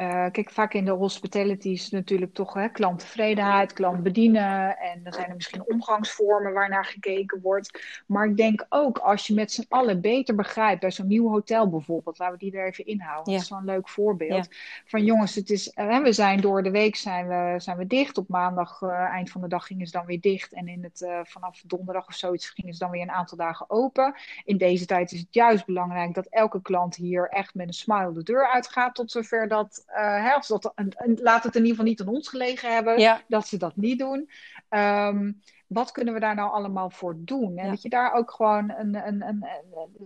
eh, 0.00 0.30
kijk, 0.30 0.50
vaak 0.50 0.74
in 0.74 0.84
de 0.84 0.90
hospitality 0.90 1.68
is 1.68 1.90
natuurlijk 1.90 2.34
toch 2.34 2.54
hè, 2.54 2.68
klanttevredenheid, 2.68 3.72
klant 3.72 4.02
bedienen. 4.02 4.78
En 4.78 5.02
dan 5.02 5.12
zijn 5.12 5.28
er 5.28 5.34
misschien 5.34 5.66
omgangsvormen 5.66 6.52
waarnaar 6.52 6.84
gekeken 6.84 7.40
wordt. 7.40 8.02
Maar 8.06 8.26
ik 8.26 8.36
denk 8.36 8.66
ook 8.68 8.98
als 8.98 9.26
je 9.26 9.34
met 9.34 9.52
z'n 9.52 9.64
allen 9.68 10.00
beter 10.00 10.34
begrijpt, 10.34 10.80
bij 10.80 10.90
zo'n 10.90 11.06
nieuw 11.06 11.28
hotel 11.28 11.68
bijvoorbeeld, 11.68 12.18
laten 12.18 12.38
we 12.38 12.44
die 12.44 12.58
er 12.58 12.66
even 12.66 12.86
inhouden. 12.86 13.32
Ja. 13.32 13.38
Dat 13.38 13.42
is 13.44 13.50
wel 13.50 13.58
een 13.58 13.64
leuk 13.64 13.88
voorbeeld. 13.88 14.48
Van 14.84 15.04
jongens, 15.04 15.34
het 15.34 15.50
is, 15.50 15.70
eh, 15.70 15.98
we 15.98 16.12
zijn 16.12 16.40
door 16.40 16.62
de 16.62 16.70
week 16.70 16.96
zijn 16.96 17.28
we, 17.28 17.54
zijn 17.58 17.76
we 17.76 17.86
dicht. 17.86 18.18
Op 18.18 18.28
maandag, 18.28 18.82
eh, 18.82 18.90
eind 18.90 19.30
van 19.30 19.40
de 19.40 19.48
dag 19.48 19.66
gingen 19.66 19.86
ze 19.86 19.92
dan 19.92 20.06
weer 20.06 20.20
dicht. 20.20 20.52
En 20.52 20.68
in 20.68 20.82
het, 20.82 21.06
vanaf 21.22 21.62
donderdag 21.66 22.06
of 22.06 22.14
zoiets 22.14 22.50
gingen 22.50 22.72
ze 22.72 22.78
dan 22.78 22.90
weer 22.90 23.02
een 23.02 23.10
aantal 23.10 23.38
dagen 23.38 23.70
open. 23.70 24.14
In 24.44 24.56
deze 24.56 24.86
tijd 24.86 25.12
is 25.12 25.20
het 25.20 25.34
juist 25.34 25.66
belangrijk 25.66 26.14
dat 26.14 26.26
elke 26.26 26.62
klant 26.62 26.96
hier 26.96 27.28
echt 27.28 27.54
met 27.54 27.66
een 27.66 27.72
smile 27.72 28.12
de 28.12 28.22
deur 28.22 28.48
uitgaat. 28.48 28.94
Tot 28.94 29.10
zover 29.10 29.48
dat, 29.48 29.84
hè, 29.92 30.30
als 30.32 30.48
dat 30.48 30.72
een- 30.74 31.18
laat 31.22 31.44
het 31.44 31.54
in 31.54 31.60
ieder 31.60 31.76
geval 31.76 31.90
niet 31.90 32.00
aan 32.00 32.14
ons 32.14 32.28
gelegen 32.28 32.74
hebben 32.74 32.98
ja, 32.98 33.20
dat 33.28 33.46
ze 33.46 33.56
dat 33.56 33.76
niet 33.76 33.98
doen. 33.98 34.30
Ehm, 34.68 35.32
wat 35.70 35.92
kunnen 35.92 36.14
we 36.14 36.20
daar 36.20 36.34
nou 36.34 36.50
allemaal 36.52 36.90
voor 36.90 37.16
doen? 37.18 37.56
En 37.56 37.64
Ja. 37.64 37.70
dat 37.70 37.82
je 37.82 37.88
daar 37.88 38.12
ook 38.12 38.30
gewoon 38.30 38.70
een, 38.70 39.06
een, 39.06 39.22
een, 39.28 39.44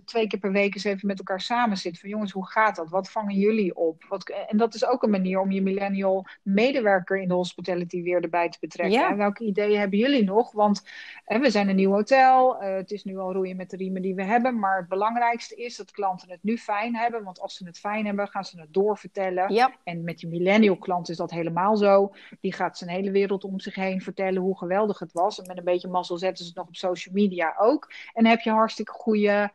twee 0.05 0.27
keer 0.27 0.39
per 0.39 0.51
week 0.51 0.73
eens 0.73 0.83
even 0.83 1.07
met 1.07 1.17
elkaar 1.17 1.41
samen 1.41 1.77
zit. 1.77 1.99
Van 1.99 2.09
jongens, 2.09 2.31
hoe 2.31 2.47
gaat 2.47 2.75
dat? 2.75 2.89
Wat 2.89 3.09
vangen 3.11 3.35
jullie 3.35 3.75
op? 3.75 4.05
Wat, 4.09 4.29
en 4.47 4.57
dat 4.57 4.73
is 4.73 4.85
ook 4.85 5.03
een 5.03 5.09
manier 5.09 5.39
om 5.39 5.51
je 5.51 5.61
millennial 5.61 6.25
medewerker 6.41 7.17
in 7.17 7.27
de 7.27 7.33
hospitality 7.33 8.01
weer 8.03 8.21
erbij 8.23 8.49
te 8.49 8.57
betrekken. 8.59 8.99
Ja. 8.99 9.09
En 9.09 9.17
welke 9.17 9.43
ideeën 9.45 9.79
hebben 9.79 9.99
jullie 9.99 10.23
nog? 10.23 10.51
Want 10.51 10.83
we 11.25 11.49
zijn 11.49 11.69
een 11.69 11.75
nieuw 11.75 11.91
hotel. 11.91 12.57
eh, 12.61 12.75
het 12.75 12.91
is 12.91 13.03
nu 13.03 13.17
al 13.17 13.33
roeien 13.33 13.55
met 13.55 13.69
de 13.69 13.77
riemen 13.77 14.01
die 14.01 14.15
we 14.15 14.23
hebben. 14.23 14.59
Maar 14.59 14.77
het 14.77 14.87
belangrijkste 14.87 15.55
is 15.55 15.75
dat 15.77 15.91
klanten 15.91 16.29
het 16.29 16.43
nu 16.43 16.57
fijn 16.57 16.95
hebben. 16.95 17.23
Want 17.23 17.39
als 17.41 17.55
ze 17.55 17.65
het 17.65 17.79
fijn 17.79 18.05
hebben, 18.05 18.27
gaan 18.27 18.45
ze 18.45 18.59
het 18.59 18.73
doorvertellen. 18.73 19.53
ja, 19.53 19.71
En 19.83 20.03
met 20.03 20.21
je 20.21 20.27
millennial 20.27 20.77
klant 20.77 21.09
is 21.09 21.17
dat 21.17 21.31
helemaal 21.31 21.77
zo. 21.77 22.13
Die 22.39 22.53
gaat 22.53 22.77
zijn 22.77 22.89
hele 22.89 23.11
wereld 23.11 23.43
om 23.43 23.59
zich 23.59 23.75
heen 23.75 24.01
vertellen 24.01 24.41
hoe 24.41 24.57
geweldig 24.57 24.99
het 24.99 25.11
was. 25.11 25.41
En 25.41 25.54
met 25.55 25.65
een 25.65 25.73
beetje 25.73 25.87
mazzel 25.87 26.17
zetten 26.17 26.43
ze 26.43 26.49
het 26.49 26.57
nog 26.57 26.67
op 26.67 26.75
social 26.75 27.13
media 27.13 27.55
ook. 27.57 27.91
En 28.13 28.25
heb 28.25 28.39
je 28.39 28.51
hartstikke 28.51 28.91
goede 28.91 29.51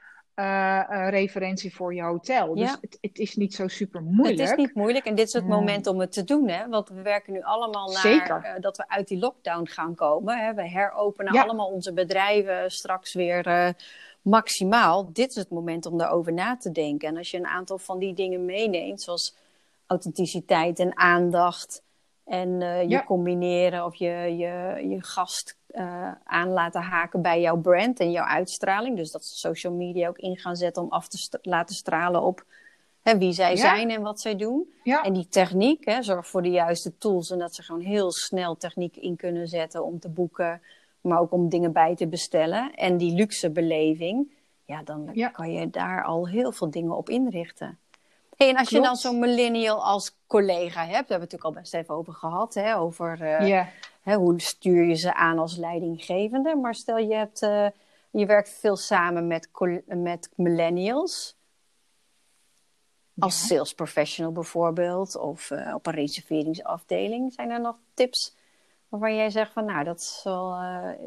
referentie 1.11 1.75
voor 1.75 1.95
je 1.95 2.03
hotel. 2.03 2.55
Dus 2.55 2.77
het, 2.81 2.99
het, 3.01 3.19
is 3.19 3.37
niet 3.37 3.55
zo 3.55 3.69
super 3.69 4.03
moeilijk. 4.03 4.41
Het 4.41 4.51
is 4.51 4.57
niet 4.57 4.75
moeilijk 4.75 5.05
en 5.05 5.15
dit 5.15 5.27
is 5.27 5.33
het 5.33 5.47
moment 5.47 5.87
om 5.87 6.01
het 6.01 6.13
te 6.13 6.25
doen. 6.25 6.49
Hè? 6.49 6.69
Want 6.69 6.89
we 6.89 7.03
werken 7.03 7.33
nu 7.33 7.43
allemaal 7.43 7.93
naar 7.93 8.61
dat 8.61 8.77
we 8.77 8.89
uit 8.89 9.09
die 9.09 9.19
lockdown 9.19 9.67
gaan 9.67 9.95
komen. 9.95 10.39
Hè? 10.39 10.55
We 10.55 10.69
heropenen 10.69 11.43
allemaal 11.43 11.69
onze 11.69 11.93
bedrijven 11.93 12.71
straks 12.71 13.15
weer 13.15 13.75
maximaal. 14.23 15.13
Dit 15.13 15.31
is 15.31 15.37
het 15.37 15.51
moment 15.51 15.87
om 15.87 15.99
daarover 15.99 16.33
na 16.33 16.57
te 16.57 16.71
denken. 16.71 17.09
En 17.09 17.17
als 17.17 17.31
je 17.31 17.37
een 17.37 17.47
aantal 17.47 17.79
van 17.79 17.99
die 17.99 18.15
dingen 18.15 18.45
meeneemt, 18.45 19.03
zoals 19.03 19.37
authenticiteit 19.87 20.79
en 20.79 20.97
aandacht. 20.97 21.83
En 22.25 22.61
je 22.89 23.05
combineren 23.05 23.85
of 23.85 23.95
je, 23.95 24.35
je, 24.37 24.87
je 24.89 25.03
gast 25.03 25.59
uh, 25.75 26.13
aan 26.25 26.49
laten 26.49 26.83
haken 26.83 27.23
bij 27.23 27.41
jouw 27.41 27.57
brand 27.57 28.01
en 28.01 28.11
jouw 28.11 28.25
uitstraling. 28.25 28.97
Dus 28.97 29.11
dat 29.11 29.25
ze 29.25 29.39
social 29.39 29.73
media 29.73 30.09
ook 30.09 30.19
in 30.19 30.37
gaan 30.37 30.57
zetten 30.57 30.83
om 30.83 30.89
af 30.91 31.09
te 31.09 31.39
laten 31.43 31.75
stralen 31.75 32.23
op 32.23 32.45
hè, 33.03 33.19
wie 33.19 33.33
zij 33.33 33.57
zijn 33.57 33.91
en 33.91 34.03
wat 34.03 34.21
zij 34.21 34.37
doen. 34.37 34.73
En 34.85 35.13
die 35.13 35.29
techniek, 35.29 35.85
hè, 35.85 36.03
zorg 36.03 36.27
voor 36.27 36.43
de 36.43 36.51
juiste 36.51 36.99
tools 36.99 37.31
en 37.31 37.39
dat 37.39 37.55
ze 37.55 37.63
gewoon 37.63 37.81
heel 37.81 38.13
snel 38.13 38.57
techniek 38.57 38.97
in 38.97 39.17
kunnen 39.17 39.49
zetten 39.49 39.85
om 39.85 39.99
te 39.99 40.09
boeken, 40.09 40.63
maar 41.01 41.21
ook 41.21 41.33
om 41.33 41.49
dingen 41.49 41.73
bij 41.73 41.97
te 41.97 42.07
bestellen. 42.07 42.75
En 42.75 42.97
die 42.97 43.15
luxe 43.15 43.51
beleving, 43.51 44.31
ja, 44.65 44.83
dan 44.83 45.11
kan 45.33 45.53
je 45.53 45.71
daar 45.71 46.05
al 46.05 46.29
heel 46.29 46.53
veel 46.53 46.71
dingen 46.71 46.97
op 46.97 47.09
inrichten. 47.09 47.79
Hey, 48.37 48.49
en 48.49 48.57
als 48.57 48.69
je 48.69 48.81
dan 48.81 48.97
zo'n 48.97 49.19
millennial 49.19 49.85
als 49.85 50.17
collega 50.27 50.81
hebt, 50.81 50.91
daar 50.91 50.95
hebben 50.95 51.07
we 51.07 51.13
het 51.13 51.21
natuurlijk 51.21 51.45
al 51.45 51.53
best 51.53 51.75
even 51.75 51.95
over 51.95 52.13
gehad, 52.13 52.55
hè, 52.55 52.77
over 52.77 53.19
uh, 53.21 53.67
hè, 54.01 54.15
hoe 54.15 54.41
stuur 54.41 54.85
je 54.85 54.95
ze 54.95 55.15
aan 55.15 55.39
als 55.39 55.57
leidinggevende. 55.57 56.57
Maar 56.57 56.75
stel 56.75 56.99
je, 56.99 57.15
hebt, 57.15 57.43
uh, 57.43 57.67
je 58.11 58.27
werkt 58.27 58.51
veel 58.51 58.77
samen 58.77 59.27
met, 59.27 59.49
met 59.87 60.31
millennials, 60.35 61.39
als 63.19 63.47
sales 63.47 63.75
professional 63.75 64.33
bijvoorbeeld, 64.33 65.17
of 65.17 65.51
uh, 65.51 65.75
op 65.75 65.87
een 65.87 65.95
reserveringsafdeling. 65.95 67.33
Zijn 67.33 67.51
er 67.51 67.61
nog 67.61 67.77
tips 67.95 68.37
waarvan 68.89 69.15
jij 69.15 69.31
zegt 69.31 69.53
van 69.53 69.65
nou, 69.65 69.85
dat 69.85 69.99
is 69.99 70.21
wel 70.25 70.57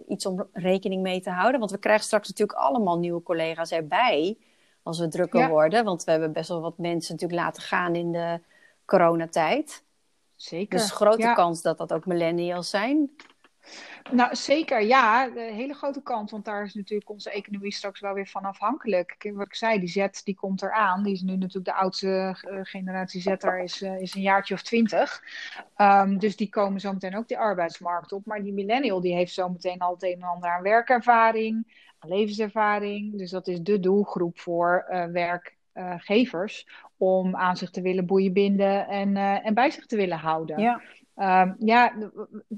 iets 0.07 0.25
om 0.25 0.47
rekening 0.53 1.01
mee 1.01 1.21
te 1.21 1.29
houden? 1.29 1.59
Want 1.59 1.71
we 1.71 1.77
krijgen 1.77 2.05
straks 2.05 2.27
natuurlijk 2.27 2.59
allemaal 2.59 2.99
nieuwe 2.99 3.23
collega's 3.23 3.71
erbij 3.71 4.37
als 4.83 4.99
we 4.99 5.07
drukker 5.07 5.49
worden. 5.49 5.83
Want 5.83 6.03
we 6.03 6.11
hebben 6.11 6.31
best 6.31 6.49
wel 6.49 6.61
wat 6.61 6.77
mensen 6.77 7.13
natuurlijk 7.13 7.41
laten 7.41 7.63
gaan 7.63 7.95
in 7.95 8.11
de 8.11 8.39
coronatijd. 8.85 9.83
Zeker. 10.43 10.79
Dus 10.79 10.91
grote 10.91 11.31
kans 11.35 11.61
dat 11.61 11.77
dat 11.77 11.93
ook 11.93 12.05
millennials 12.05 12.69
zijn. 12.69 13.09
Nou, 14.11 14.35
zeker 14.35 14.81
ja. 14.81 15.29
De 15.29 15.39
hele 15.39 15.73
grote 15.73 16.01
kans, 16.01 16.31
want 16.31 16.45
daar 16.45 16.63
is 16.63 16.73
natuurlijk 16.73 17.09
onze 17.09 17.31
economie 17.31 17.73
straks 17.73 17.99
wel 17.99 18.13
weer 18.13 18.27
van 18.27 18.43
afhankelijk. 18.43 19.31
Wat 19.33 19.45
ik 19.45 19.55
zei, 19.55 19.79
die 19.79 19.89
Z 19.89 20.07
die 20.23 20.35
komt 20.35 20.61
eraan. 20.61 21.03
Die 21.03 21.13
is 21.13 21.21
nu 21.21 21.35
natuurlijk 21.35 21.65
de 21.65 21.73
oudste 21.73 22.37
uh, 22.49 22.59
generatie 22.63 23.21
Z, 23.21 23.35
daar 23.37 23.59
is, 23.59 23.81
uh, 23.81 24.01
is 24.01 24.15
een 24.15 24.21
jaartje 24.21 24.53
of 24.53 24.61
twintig. 24.61 25.23
Um, 25.77 26.19
dus 26.19 26.35
die 26.35 26.49
komen 26.49 26.79
zometeen 26.79 27.17
ook 27.17 27.27
de 27.27 27.37
arbeidsmarkt 27.37 28.11
op. 28.11 28.25
Maar 28.25 28.43
die 28.43 28.53
millennial 28.53 29.01
die 29.01 29.15
heeft 29.15 29.33
zometeen 29.33 29.79
al 29.79 29.93
het 29.93 30.03
een 30.03 30.21
en 30.21 30.27
ander 30.27 30.49
aan 30.49 30.61
werkervaring, 30.61 31.81
levenservaring. 31.99 33.17
Dus 33.17 33.31
dat 33.31 33.47
is 33.47 33.61
de 33.61 33.79
doelgroep 33.79 34.39
voor 34.39 34.85
uh, 34.89 35.05
werkgevers 35.05 36.67
om 37.03 37.35
aan 37.35 37.57
zich 37.57 37.69
te 37.69 37.81
willen 37.81 38.05
boeien 38.05 38.33
binden 38.33 38.87
en, 38.87 39.15
uh, 39.15 39.45
en 39.45 39.53
bij 39.53 39.71
zich 39.71 39.85
te 39.85 39.95
willen 39.95 40.17
houden. 40.17 40.59
Ja. 40.59 40.81
Um, 41.15 41.55
ja, 41.59 41.93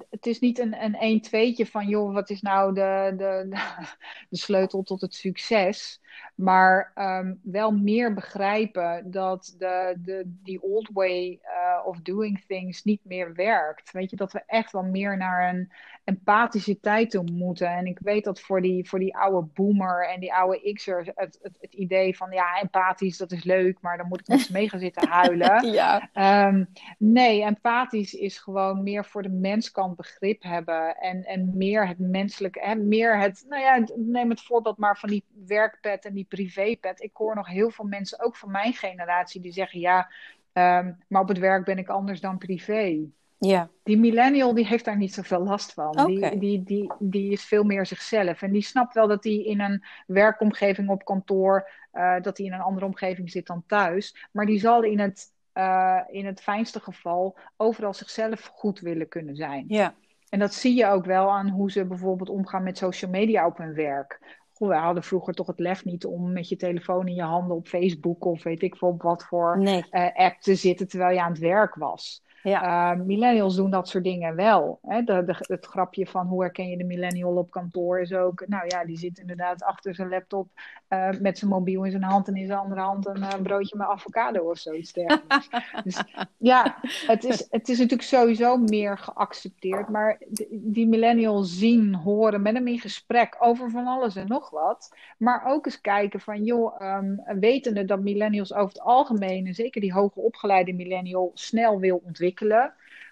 het 0.10 0.26
is 0.26 0.40
niet 0.40 0.60
een, 0.60 0.84
een 0.84 0.96
1 0.96 1.22
2 1.22 1.68
van, 1.70 1.88
joh, 1.88 2.14
wat 2.14 2.30
is 2.30 2.42
nou 2.42 2.74
de, 2.74 3.14
de, 3.18 3.48
de 4.30 4.38
sleutel 4.38 4.84
tot 4.84 5.02
het 5.02 5.14
succes? 5.14 6.02
Maar 6.36 6.92
um, 6.96 7.40
wel 7.44 7.72
meer 7.72 8.14
begrijpen 8.14 9.12
dat 9.12 9.56
de, 9.58 9.96
de, 9.98 10.24
die 10.26 10.62
old 10.62 10.90
way 10.94 11.40
uh, 11.44 11.86
of 11.86 12.02
doing 12.02 12.44
things 12.48 12.84
niet 12.84 13.02
meer 13.04 13.34
werkt. 13.34 13.92
Weet 13.92 14.10
je, 14.10 14.16
dat 14.16 14.32
we 14.32 14.44
echt 14.46 14.72
wel 14.72 14.84
meer 14.84 15.18
naar 15.18 15.50
een 15.54 15.72
empathische 16.06 16.80
tijd 16.80 17.10
toe 17.10 17.32
moeten. 17.32 17.68
En 17.68 17.86
ik 17.86 18.00
weet 18.00 18.24
dat 18.24 18.40
voor 18.40 18.62
die, 18.62 18.90
voor 18.90 19.00
die 19.00 19.18
oude 19.18 19.48
boomer 19.54 20.08
en 20.08 20.20
die 20.20 20.34
oude 20.34 20.74
X'er 20.74 21.12
het, 21.16 21.40
het, 21.42 21.58
het, 21.60 21.74
idee 21.74 22.18
van 22.18 22.32
ja, 22.32 22.60
empathisch, 22.62 23.18
dat 23.18 23.32
is 23.32 23.44
leuk, 23.44 23.78
maar 23.82 23.98
dan 23.98 24.08
moet 24.08 24.30
ik 24.30 24.40
ze 24.40 24.52
mee 24.52 24.70
gaan 24.70 24.80
zitten 24.80 25.08
huilen. 25.22 25.72
ja. 25.72 26.10
Um, 26.48 26.68
nee, 26.98 27.44
empathisch 27.44 28.14
is 28.14 28.38
gewoon 28.38 28.84
meer 28.84 29.06
voor 29.06 29.22
de 29.22 29.30
menskant 29.30 29.96
begrip 29.96 30.44
hebben 30.44 30.96
en, 30.98 31.24
en 31.24 31.58
meer 31.58 31.88
het 31.88 32.00
menselijke, 32.00 32.60
en 32.60 32.88
meer 32.88 33.20
het, 33.20 33.46
nou 33.50 33.62
ja, 33.62 33.86
neem 33.96 34.30
het 34.30 34.42
voorbeeld 34.42 34.78
maar 34.78 34.98
van 34.98 35.10
die 35.10 35.24
werkpet 35.46 36.05
en 36.06 36.14
die 36.14 36.26
privépet. 36.30 37.02
Ik 37.02 37.12
hoor 37.14 37.36
nog 37.36 37.48
heel 37.48 37.70
veel 37.70 37.86
mensen, 37.86 38.24
ook 38.24 38.36
van 38.36 38.52
mijn 38.52 38.74
generatie, 38.74 39.42
die 39.42 39.52
zeggen 39.52 39.80
ja, 39.80 40.12
um, 40.54 40.98
maar 41.08 41.22
op 41.22 41.28
het 41.28 41.40
werk 41.40 41.66
ben 41.66 41.78
ik 41.78 41.90
anders 41.90 42.22
dan 42.22 42.38
privé. 42.38 42.98
Ja. 43.38 43.70
Die 43.84 43.98
millennial 43.98 44.54
die 44.54 44.66
heeft 44.66 44.86
daar 44.86 44.98
niet 44.98 45.14
zoveel 45.14 45.44
last 45.44 45.74
van. 45.74 46.06
Die, 46.06 46.40
die, 46.40 46.64
die, 46.64 46.92
die 47.00 47.32
is 47.32 47.46
veel 47.46 47.64
meer 47.64 47.86
zichzelf. 47.86 48.42
En 48.42 48.52
die 48.52 48.62
snapt 48.62 48.94
wel 48.94 49.08
dat 49.08 49.24
hij 49.24 49.34
in 49.34 49.60
een 49.60 49.84
werkomgeving 50.08 50.90
op 50.90 51.06
kantoor, 51.06 51.70
uh, 51.94 52.22
dat 52.22 52.38
hij 52.38 52.46
in 52.46 52.54
een 52.54 52.62
andere 52.62 52.86
omgeving 52.86 53.32
zit 53.32 53.48
dan 53.48 53.64
thuis. 53.68 54.28
Maar 54.32 54.46
die 54.46 54.60
zal 54.60 54.84
in 54.84 55.00
het, 55.00 55.32
uh, 55.54 56.00
in 56.08 56.26
het 56.26 56.42
fijnste 56.42 56.80
geval 56.80 57.38
overal 57.58 57.94
zichzelf 57.94 58.52
goed 58.54 58.80
willen 58.80 59.08
kunnen 59.08 59.36
zijn. 59.36 59.66
Ja. 59.68 59.94
En 60.30 60.40
dat 60.40 60.54
zie 60.54 60.76
je 60.76 60.88
ook 60.88 61.06
wel 61.06 61.32
aan 61.32 61.50
hoe 61.50 61.72
ze 61.72 61.86
bijvoorbeeld 61.86 62.30
omgaan 62.30 62.64
met 62.64 62.78
social 62.78 63.12
media 63.12 63.46
op 63.46 63.58
hun 63.58 63.74
werk. 63.74 64.44
Goh, 64.56 64.68
we 64.68 64.76
hadden 64.76 65.04
vroeger 65.04 65.34
toch 65.34 65.48
het 65.48 65.60
lef 65.60 65.86
niet 65.86 66.06
om 66.06 66.34
met 66.34 66.50
je 66.50 66.56
telefoon 66.56 67.08
in 67.08 67.14
je 67.14 67.22
handen 67.22 67.56
op 67.56 67.68
Facebook 67.68 68.26
of 68.26 68.44
weet 68.44 68.62
ik 68.62 68.76
veel 68.76 68.88
op 68.88 69.02
wat 69.02 69.24
voor 69.24 69.60
nee. 69.60 69.86
uh, 69.92 70.16
app 70.16 70.40
te 70.40 70.56
zitten 70.56 70.88
terwijl 70.88 71.14
je 71.14 71.22
aan 71.22 71.32
het 71.32 71.40
werk 71.40 71.76
was. 71.76 72.24
Ja. 72.50 72.94
Uh, 72.94 73.02
millennials 73.06 73.56
doen 73.56 73.70
dat 73.70 73.88
soort 73.88 74.04
dingen 74.04 74.36
wel. 74.36 74.80
Hè? 74.82 75.02
De, 75.02 75.24
de, 75.24 75.36
het 75.40 75.66
grapje 75.66 76.08
van 76.08 76.28
hoe 76.28 76.42
herken 76.42 76.70
je 76.70 76.78
de 76.78 76.84
millennial 76.84 77.36
op 77.36 77.52
kantoor 77.52 78.00
is 78.00 78.14
ook. 78.14 78.48
Nou 78.48 78.64
ja, 78.68 78.86
die 78.86 78.98
zit 78.98 79.20
inderdaad 79.20 79.64
achter 79.64 79.96
zijn 79.96 80.10
laptop 80.10 80.48
uh, 80.90 81.10
met 81.20 81.38
zijn 81.38 81.52
mobiel 81.52 81.84
in 81.84 81.92
zijn 81.92 82.04
hand 82.04 82.28
en 82.28 82.36
in 82.36 82.46
zijn 82.46 82.60
andere 82.60 82.82
hand 82.82 83.06
een 83.06 83.18
uh, 83.18 83.34
broodje 83.44 83.78
met 83.78 83.88
avocado 83.88 84.50
of 84.50 84.58
zoiets 84.58 84.94
dergelijks. 84.94 85.50
dus 85.84 86.04
ja, 86.38 86.78
het 86.82 87.24
is, 87.24 87.48
het 87.50 87.70
is 87.70 87.78
natuurlijk 87.78 88.08
sowieso 88.08 88.58
meer 88.58 88.98
geaccepteerd. 88.98 89.90
Maar 89.90 90.22
die 90.50 90.88
millennials 90.88 91.58
zien, 91.58 91.96
horen, 91.96 92.42
met 92.42 92.54
hem 92.54 92.68
in 92.68 92.80
gesprek 92.80 93.36
over 93.40 93.72
van 93.72 93.88
alles 93.88 94.16
en 94.16 94.28
nog 94.28 94.50
wat. 94.50 94.96
Maar 95.18 95.46
ook 95.46 95.66
eens 95.66 95.82
kijken 95.82 96.20
van, 96.20 96.44
joh, 96.44 96.82
um, 96.82 97.24
wetende 97.40 97.86
dat 97.86 98.00
millennials 98.00 98.54
over 98.54 98.68
het 98.68 98.82
algemeen, 98.82 99.48
en 99.48 99.54
zeker 99.54 99.82
die 99.82 99.94
hoger 99.94 100.22
opgeleide 100.22 100.74
millennial, 100.74 101.32
snel 101.34 101.80
wil 101.80 102.02
ontwikkelen 102.06 102.34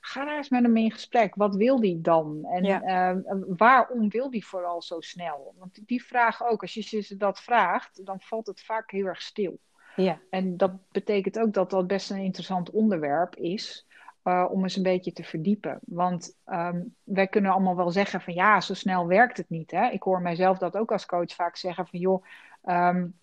Ga 0.01 0.25
daar 0.25 0.37
eens 0.37 0.49
met 0.49 0.63
hem 0.63 0.77
in 0.77 0.91
gesprek. 0.91 1.35
Wat 1.35 1.55
wil 1.55 1.79
die 1.79 2.01
dan? 2.01 2.45
En 2.45 2.65
ehm, 2.65 3.21
waarom 3.47 4.09
wil 4.09 4.29
die 4.29 4.45
vooral 4.45 4.81
zo 4.81 5.01
snel? 5.01 5.55
Want 5.57 5.87
die 5.87 6.03
vragen 6.03 6.49
ook, 6.49 6.61
als 6.61 6.73
je 6.73 7.01
ze 7.01 7.17
dat 7.17 7.39
vraagt, 7.39 8.05
dan 8.05 8.19
valt 8.19 8.47
het 8.47 8.61
vaak 8.61 8.91
heel 8.91 9.05
erg 9.05 9.21
stil. 9.21 9.59
Ja. 9.95 10.19
En 10.29 10.57
dat 10.57 10.71
betekent 10.91 11.39
ook 11.39 11.53
dat 11.53 11.69
dat 11.69 11.87
best 11.87 12.09
een 12.09 12.17
interessant 12.17 12.69
onderwerp 12.69 13.35
is. 13.35 13.87
Uh, 14.23 14.45
om 14.49 14.63
eens 14.63 14.75
een 14.75 14.83
beetje 14.83 15.13
te 15.13 15.23
verdiepen. 15.23 15.79
Want 15.85 16.37
um, 16.45 16.95
wij 17.03 17.27
kunnen 17.27 17.51
allemaal 17.51 17.75
wel 17.75 17.91
zeggen 17.91 18.21
van 18.21 18.33
ja, 18.33 18.61
zo 18.61 18.73
snel 18.73 19.07
werkt 19.07 19.37
het 19.37 19.49
niet. 19.49 19.71
Hè? 19.71 19.89
Ik 19.89 20.03
hoor 20.03 20.21
mijzelf 20.21 20.57
dat 20.57 20.77
ook 20.77 20.91
als 20.91 21.05
coach 21.05 21.33
vaak 21.33 21.55
zeggen 21.55 21.87
van 21.87 21.99
joh, 21.99 22.25
um, 22.65 23.19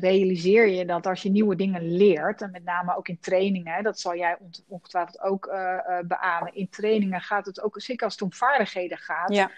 realiseer 0.00 0.68
je 0.68 0.84
dat 0.84 1.06
als 1.06 1.22
je 1.22 1.30
nieuwe 1.30 1.56
dingen 1.56 1.96
leert, 1.96 2.42
en 2.42 2.50
met 2.50 2.64
name 2.64 2.96
ook 2.96 3.08
in 3.08 3.20
trainingen, 3.20 3.82
dat 3.82 4.00
zal 4.00 4.16
jij 4.16 4.38
ongetwijfeld 4.68 5.20
ook 5.20 5.46
uh, 5.46 5.54
uh, 5.54 5.98
beamen. 6.04 6.54
In 6.54 6.68
trainingen 6.68 7.20
gaat 7.20 7.46
het 7.46 7.62
ook, 7.62 7.80
zeker 7.80 8.04
als 8.04 8.14
het 8.14 8.22
om 8.22 8.32
vaardigheden 8.32 8.98
gaat. 8.98 9.34
Ja. 9.34 9.50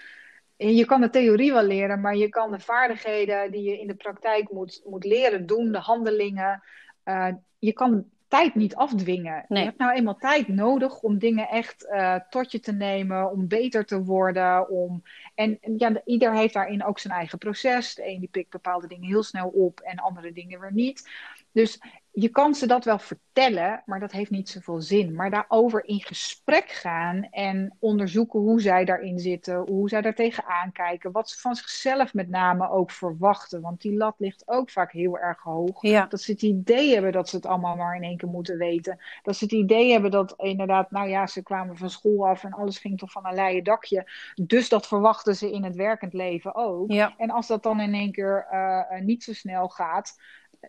En 0.56 0.74
je 0.74 0.84
kan 0.84 1.00
de 1.00 1.10
theorie 1.10 1.52
wel 1.52 1.62
leren, 1.62 2.00
maar 2.00 2.16
je 2.16 2.28
kan 2.28 2.50
de 2.50 2.60
vaardigheden 2.60 3.50
die 3.50 3.62
je 3.62 3.80
in 3.80 3.86
de 3.86 3.94
praktijk 3.94 4.50
moet, 4.52 4.82
moet 4.84 5.04
leren 5.04 5.46
doen, 5.46 5.72
de 5.72 5.78
handelingen, 5.78 6.62
uh, 7.04 7.28
je 7.58 7.72
kan 7.72 8.04
tijd 8.28 8.54
niet 8.54 8.74
afdwingen. 8.74 9.44
Je 9.48 9.58
hebt 9.58 9.78
nou 9.78 9.92
eenmaal 9.92 10.16
tijd 10.16 10.48
nodig 10.48 11.00
om 11.00 11.18
dingen 11.18 11.48
echt 11.48 11.86
uh, 11.90 12.16
tot 12.30 12.52
je 12.52 12.60
te 12.60 12.72
nemen, 12.72 13.30
om 13.30 13.48
beter 13.48 13.84
te 13.84 14.02
worden. 14.02 14.68
Om... 14.68 15.02
En, 15.34 15.58
ja, 15.76 16.02
ieder 16.04 16.34
heeft 16.34 16.54
daarin 16.54 16.84
ook 16.84 16.98
zijn 16.98 17.14
eigen 17.14 17.38
proces. 17.38 17.94
De 17.94 18.06
een 18.06 18.20
die 18.20 18.28
pikt 18.28 18.50
bepaalde 18.50 18.86
dingen 18.86 19.08
heel 19.08 19.22
snel 19.22 19.48
op 19.48 19.80
en 19.80 19.98
andere 19.98 20.32
dingen 20.32 20.60
weer 20.60 20.72
niet. 20.72 21.08
Dus 21.52 21.80
je 22.16 22.28
kan 22.28 22.54
ze 22.54 22.66
dat 22.66 22.84
wel 22.84 22.98
vertellen, 22.98 23.82
maar 23.86 24.00
dat 24.00 24.12
heeft 24.12 24.30
niet 24.30 24.48
zoveel 24.48 24.80
zin. 24.80 25.14
Maar 25.14 25.30
daarover 25.30 25.84
in 25.84 26.00
gesprek 26.00 26.68
gaan 26.70 27.28
en 27.30 27.76
onderzoeken 27.78 28.40
hoe 28.40 28.60
zij 28.60 28.84
daarin 28.84 29.18
zitten, 29.18 29.56
hoe 29.56 29.88
zij 29.88 30.00
daar 30.00 30.14
tegenaan 30.14 30.72
kijken, 30.72 31.12
wat 31.12 31.30
ze 31.30 31.40
van 31.40 31.54
zichzelf 31.54 32.14
met 32.14 32.28
name 32.28 32.70
ook 32.70 32.90
verwachten. 32.90 33.60
Want 33.60 33.80
die 33.80 33.96
lat 33.96 34.14
ligt 34.18 34.48
ook 34.48 34.70
vaak 34.70 34.92
heel 34.92 35.18
erg 35.18 35.42
hoog. 35.42 35.80
Dat 36.08 36.20
ze 36.20 36.32
het 36.32 36.42
idee 36.42 36.92
hebben 36.92 37.12
dat 37.12 37.28
ze 37.28 37.36
het 37.36 37.46
allemaal 37.46 37.76
maar 37.76 37.96
in 37.96 38.02
één 38.02 38.16
keer 38.16 38.28
moeten 38.28 38.58
weten. 38.58 38.98
Dat 39.22 39.36
ze 39.36 39.44
het 39.44 39.52
idee 39.52 39.92
hebben 39.92 40.10
dat 40.10 40.34
inderdaad, 40.36 40.90
nou 40.90 41.08
ja, 41.08 41.26
ze 41.26 41.42
kwamen 41.42 41.76
van 41.76 41.90
school 41.90 42.26
af 42.26 42.44
en 42.44 42.52
alles 42.52 42.78
ging 42.78 42.98
toch 42.98 43.12
van 43.12 43.26
een 43.26 43.34
leien 43.34 43.64
dakje. 43.64 44.10
Dus 44.42 44.68
dat 44.68 44.86
verwachten 44.86 45.36
ze 45.36 45.52
in 45.52 45.64
het 45.64 45.76
werkend 45.76 46.12
leven 46.12 46.54
ook. 46.54 46.90
En 46.90 47.30
als 47.30 47.46
dat 47.46 47.62
dan 47.62 47.80
in 47.80 47.94
één 47.94 48.12
keer 48.12 48.46
uh, 48.52 49.00
niet 49.00 49.22
zo 49.24 49.32
snel 49.32 49.68
gaat 49.68 50.16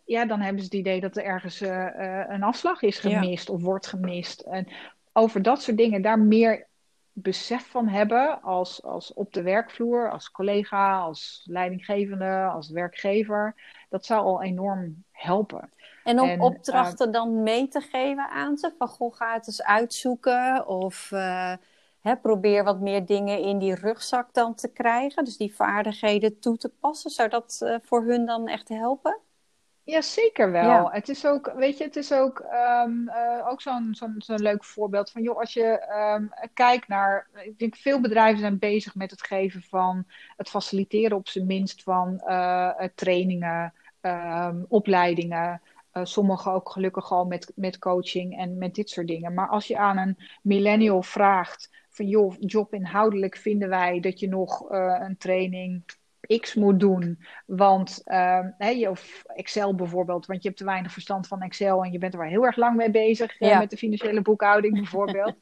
ja, 0.05 0.25
dan 0.25 0.39
hebben 0.39 0.59
ze 0.59 0.65
het 0.65 0.77
idee 0.77 1.01
dat 1.01 1.17
er 1.17 1.23
ergens 1.23 1.61
uh, 1.61 1.89
een 2.27 2.43
afslag 2.43 2.81
is 2.81 2.99
gemist 2.99 3.49
of 3.49 3.61
wordt 3.61 3.87
gemist. 3.87 4.39
En 4.39 4.67
over 5.13 5.41
dat 5.41 5.61
soort 5.61 5.77
dingen, 5.77 6.01
daar 6.01 6.19
meer 6.19 6.67
besef 7.17 7.69
van 7.69 7.87
hebben 7.87 8.41
als, 8.41 8.83
als 8.83 9.13
op 9.13 9.33
de 9.33 9.41
werkvloer, 9.41 10.11
als 10.11 10.31
collega, 10.31 10.99
als 10.99 11.43
leidinggevende, 11.45 12.49
als 12.53 12.69
werkgever, 12.69 13.55
dat 13.89 14.05
zou 14.05 14.25
al 14.25 14.43
enorm 14.43 15.03
helpen. 15.11 15.69
En 16.03 16.19
om 16.19 16.41
opdrachten 16.41 17.11
dan 17.11 17.43
mee 17.43 17.67
te 17.67 17.81
geven 17.81 18.29
aan 18.29 18.57
ze, 18.57 18.73
van 18.77 18.87
goh, 18.87 19.15
ga 19.15 19.33
het 19.33 19.47
eens 19.47 19.63
uitzoeken 19.63 20.67
of 20.67 21.09
hè, 22.01 22.15
probeer 22.21 22.63
wat 22.63 22.79
meer 22.79 23.05
dingen 23.05 23.39
in 23.39 23.57
die 23.57 23.75
rugzak 23.75 24.33
dan 24.33 24.55
te 24.55 24.71
krijgen, 24.71 25.23
dus 25.23 25.37
die 25.37 25.55
vaardigheden 25.55 26.39
toe 26.39 26.57
te 26.57 26.69
passen, 26.79 27.11
zou 27.11 27.29
dat 27.29 27.79
voor 27.81 28.03
hun 28.03 28.25
dan 28.25 28.47
echt 28.47 28.69
helpen? 28.69 29.19
Ja, 29.85 30.01
zeker 30.01 30.51
wel. 30.51 30.91
Het 30.91 31.09
is 31.09 31.25
ook, 31.25 31.53
weet 31.55 31.77
je, 31.77 31.83
het 31.83 31.95
is 31.95 32.13
ook, 32.13 32.45
um, 32.85 33.09
uh, 33.09 33.47
ook 33.47 33.61
zo'n 33.61 33.87
zo'n 33.91 34.15
zo'n 34.17 34.41
leuk 34.41 34.63
voorbeeld 34.63 35.11
van, 35.11 35.21
joh, 35.21 35.39
als 35.39 35.53
je 35.53 35.87
um, 36.15 36.29
kijkt 36.53 36.87
naar, 36.87 37.27
ik 37.43 37.59
denk 37.59 37.75
veel 37.75 38.01
bedrijven 38.01 38.39
zijn 38.39 38.59
bezig 38.59 38.95
met 38.95 39.11
het 39.11 39.23
geven 39.23 39.61
van, 39.61 40.05
het 40.37 40.49
faciliteren 40.49 41.17
op 41.17 41.27
zijn 41.27 41.45
minst 41.45 41.83
van 41.83 42.21
uh, 42.27 42.71
trainingen, 42.95 43.73
um, 44.01 44.65
opleidingen. 44.67 45.61
Uh, 45.93 46.05
sommigen 46.05 46.51
ook 46.51 46.69
gelukkig 46.69 47.11
al 47.11 47.25
met, 47.25 47.51
met 47.55 47.77
coaching 47.77 48.37
en 48.37 48.57
met 48.57 48.75
dit 48.75 48.89
soort 48.89 49.07
dingen. 49.07 49.33
Maar 49.33 49.47
als 49.47 49.67
je 49.67 49.77
aan 49.77 49.97
een 49.97 50.17
millennial 50.41 51.03
vraagt 51.03 51.69
van, 51.89 52.07
joh, 52.07 52.35
job 52.39 52.73
inhoudelijk 52.73 53.37
vinden 53.37 53.69
wij 53.69 53.99
dat 53.99 54.19
je 54.19 54.27
nog 54.27 54.69
een 54.69 55.17
training 55.17 55.83
X 56.39 56.53
moet 56.53 56.79
doen. 56.79 57.25
Want 57.45 58.01
uh, 58.05 58.89
of 58.89 59.23
Excel 59.25 59.75
bijvoorbeeld, 59.75 60.25
want 60.25 60.41
je 60.41 60.47
hebt 60.47 60.59
te 60.59 60.65
weinig 60.65 60.91
verstand 60.91 61.27
van 61.27 61.41
Excel 61.41 61.83
en 61.83 61.91
je 61.91 61.97
bent 61.97 62.13
er 62.13 62.19
wel 62.19 62.29
heel 62.29 62.45
erg 62.45 62.55
lang 62.55 62.75
mee 62.75 62.91
bezig 62.91 63.41
uh, 63.41 63.59
met 63.59 63.69
de 63.69 63.77
financiële 63.77 64.21
boekhouding 64.21 64.73
bijvoorbeeld. 64.73 65.35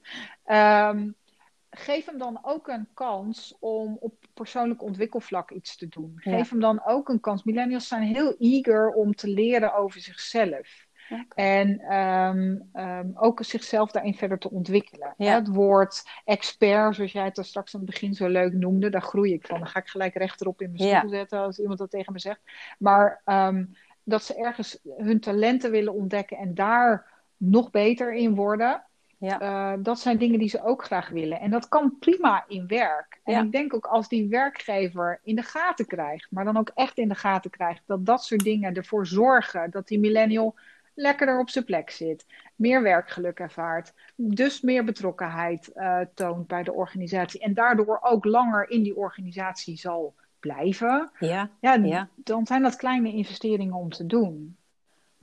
um, 0.45 1.15
geef 1.69 2.05
hem 2.05 2.17
dan 2.17 2.39
ook 2.41 2.67
een 2.67 2.87
kans 2.93 3.55
om 3.59 3.97
op 3.99 4.13
persoonlijk 4.33 4.81
ontwikkelvlak 4.81 5.51
iets 5.51 5.77
te 5.77 5.87
doen. 5.87 6.13
Geef 6.15 6.49
hem 6.49 6.59
dan 6.59 6.85
ook 6.85 7.09
een 7.09 7.19
kans. 7.19 7.43
Millennials 7.43 7.87
zijn 7.87 8.01
heel 8.01 8.35
eager 8.37 8.89
om 8.89 9.15
te 9.15 9.27
leren 9.27 9.75
over 9.75 10.01
zichzelf. 10.01 10.87
En 11.35 11.95
um, 11.95 12.69
um, 12.73 13.11
ook 13.15 13.43
zichzelf 13.43 13.91
daarin 13.91 14.15
verder 14.15 14.37
te 14.37 14.49
ontwikkelen. 14.49 15.13
Het 15.17 15.47
woord 15.47 16.03
expert, 16.25 16.95
zoals 16.95 17.11
jij 17.11 17.25
het 17.25 17.37
er 17.37 17.45
straks 17.45 17.75
aan 17.75 17.81
het 17.81 17.89
begin 17.89 18.13
zo 18.13 18.27
leuk 18.27 18.53
noemde, 18.53 18.89
daar 18.89 19.01
groei 19.01 19.33
ik 19.33 19.47
van. 19.47 19.59
Dan 19.59 19.67
ga 19.67 19.79
ik 19.79 19.87
gelijk 19.87 20.15
rechterop 20.15 20.61
in 20.61 20.71
mijn 20.71 20.97
stoel 20.97 21.09
zetten 21.09 21.39
als 21.39 21.59
iemand 21.59 21.79
dat 21.79 21.89
tegen 21.89 22.13
me 22.13 22.19
zegt. 22.19 22.41
Maar 22.77 23.21
um, 23.25 23.75
dat 24.03 24.23
ze 24.23 24.35
ergens 24.35 24.79
hun 24.97 25.19
talenten 25.19 25.71
willen 25.71 25.93
ontdekken 25.93 26.37
en 26.37 26.53
daar 26.53 27.11
nog 27.37 27.71
beter 27.71 28.13
in 28.13 28.35
worden. 28.35 28.83
Ja. 29.17 29.41
Uh, 29.41 29.83
dat 29.83 29.99
zijn 29.99 30.17
dingen 30.17 30.39
die 30.39 30.49
ze 30.49 30.63
ook 30.63 30.83
graag 30.83 31.09
willen. 31.09 31.39
En 31.39 31.51
dat 31.51 31.67
kan 31.67 31.97
prima 31.99 32.43
in 32.47 32.67
werk. 32.67 33.19
En 33.23 33.45
ik 33.45 33.51
denk 33.51 33.73
ook 33.73 33.85
als 33.85 34.07
die 34.07 34.29
werkgever 34.29 35.19
in 35.23 35.35
de 35.35 35.41
gaten 35.41 35.85
krijgt, 35.85 36.27
maar 36.29 36.45
dan 36.45 36.57
ook 36.57 36.71
echt 36.75 36.97
in 36.97 37.07
de 37.07 37.15
gaten 37.15 37.51
krijgt, 37.51 37.81
dat 37.85 38.05
dat 38.05 38.23
soort 38.23 38.43
dingen 38.43 38.73
ervoor 38.73 39.07
zorgen 39.07 39.71
dat 39.71 39.87
die 39.87 39.99
millennial 39.99 40.55
lekkerder 40.93 41.39
op 41.39 41.49
zijn 41.49 41.65
plek 41.65 41.89
zit, 41.89 42.25
meer 42.55 42.81
werkgeluk 42.81 43.39
ervaart, 43.39 43.93
dus 44.15 44.61
meer 44.61 44.83
betrokkenheid 44.83 45.71
uh, 45.75 45.99
toont 46.13 46.47
bij 46.47 46.63
de 46.63 46.73
organisatie 46.73 47.39
en 47.39 47.53
daardoor 47.53 47.99
ook 48.01 48.25
langer 48.25 48.69
in 48.69 48.83
die 48.83 48.95
organisatie 48.95 49.77
zal 49.77 50.15
blijven, 50.39 51.11
ja, 51.19 51.49
ja, 51.59 51.73
ja. 51.73 52.09
dan 52.15 52.45
zijn 52.45 52.61
dat 52.61 52.75
kleine 52.75 53.11
investeringen 53.11 53.75
om 53.75 53.89
te 53.89 54.05
doen. 54.05 54.57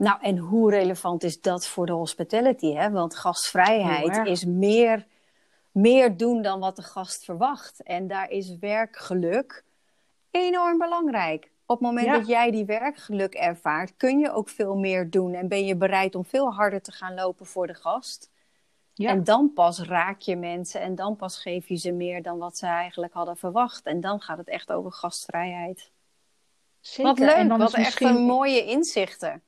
Nou, 0.01 0.17
en 0.21 0.37
hoe 0.37 0.69
relevant 0.71 1.23
is 1.23 1.41
dat 1.41 1.67
voor 1.67 1.85
de 1.85 1.91
hospitality? 1.91 2.73
Hè? 2.73 2.91
Want 2.91 3.15
gastvrijheid 3.15 4.27
is 4.27 4.45
meer, 4.45 5.05
meer 5.71 6.17
doen 6.17 6.41
dan 6.41 6.59
wat 6.59 6.75
de 6.75 6.81
gast 6.81 7.23
verwacht. 7.23 7.83
En 7.83 8.07
daar 8.07 8.29
is 8.29 8.57
werkgeluk 8.57 9.63
enorm 10.31 10.77
belangrijk. 10.77 11.50
Op 11.71 11.79
het 11.79 11.87
moment 11.87 12.07
dat 12.07 12.27
jij 12.27 12.51
die 12.51 12.65
werkgeluk 12.65 13.33
ervaart, 13.33 13.97
kun 13.97 14.19
je 14.19 14.31
ook 14.31 14.49
veel 14.49 14.75
meer 14.75 15.09
doen 15.09 15.33
en 15.33 15.47
ben 15.47 15.65
je 15.65 15.75
bereid 15.75 16.15
om 16.15 16.25
veel 16.25 16.53
harder 16.53 16.81
te 16.81 16.91
gaan 16.91 17.13
lopen 17.13 17.45
voor 17.45 17.67
de 17.67 17.73
gast. 17.73 18.31
Ja. 18.93 19.09
En 19.09 19.23
dan 19.23 19.53
pas 19.53 19.79
raak 19.79 20.19
je 20.19 20.35
mensen 20.35 20.81
en 20.81 20.95
dan 20.95 21.15
pas 21.15 21.37
geef 21.37 21.67
je 21.67 21.75
ze 21.75 21.91
meer 21.91 22.21
dan 22.21 22.37
wat 22.37 22.57
ze 22.57 22.65
eigenlijk 22.65 23.13
hadden 23.13 23.37
verwacht. 23.37 23.85
En 23.85 24.01
dan 24.01 24.21
gaat 24.21 24.37
het 24.37 24.47
echt 24.47 24.71
over 24.71 24.91
gastvrijheid. 24.91 25.91
Zeker. 26.79 27.11
Wat 27.11 27.19
leuk, 27.19 27.35
en 27.35 27.47
dan 27.47 27.59
wat 27.59 27.73
echt 27.73 28.01
een 28.01 28.21
mooie 28.21 28.65
inzichten. 28.65 29.41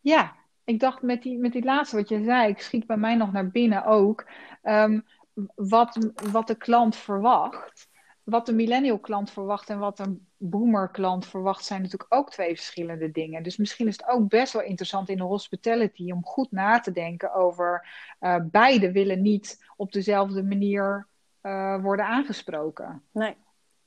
Ja, 0.00 0.34
ik 0.64 0.80
dacht 0.80 1.02
met 1.02 1.22
die, 1.22 1.38
met 1.38 1.52
die 1.52 1.64
laatste 1.64 1.96
wat 1.96 2.08
je 2.08 2.24
zei, 2.24 2.48
ik 2.48 2.60
schiet 2.60 2.86
bij 2.86 2.96
mij 2.96 3.14
nog 3.14 3.32
naar 3.32 3.48
binnen 3.48 3.84
ook. 3.84 4.26
Um, 4.62 5.06
wat, 5.54 6.12
wat 6.30 6.46
de 6.46 6.56
klant 6.56 6.96
verwacht 6.96 7.88
wat 8.28 8.46
de 8.46 8.52
millennial 8.52 8.98
klant 8.98 9.30
verwacht 9.30 9.70
en 9.70 9.78
wat 9.78 9.98
een 9.98 10.26
boomer 10.36 10.88
klant 10.88 11.26
verwacht, 11.26 11.64
zijn 11.64 11.82
natuurlijk 11.82 12.14
ook 12.14 12.30
twee 12.30 12.54
verschillende 12.54 13.10
dingen. 13.10 13.42
Dus 13.42 13.56
misschien 13.56 13.86
is 13.86 13.96
het 13.96 14.08
ook 14.08 14.28
best 14.28 14.52
wel 14.52 14.62
interessant 14.62 15.08
in 15.08 15.16
de 15.16 15.22
hospitality 15.22 16.10
om 16.12 16.24
goed 16.24 16.52
na 16.52 16.80
te 16.80 16.92
denken 16.92 17.34
over 17.34 17.88
uh, 18.20 18.36
beide 18.42 18.92
willen 18.92 19.22
niet 19.22 19.64
op 19.76 19.92
dezelfde 19.92 20.42
manier 20.42 21.06
uh, 21.42 21.82
worden 21.82 22.06
aangesproken. 22.06 23.02
Nee. 23.12 23.36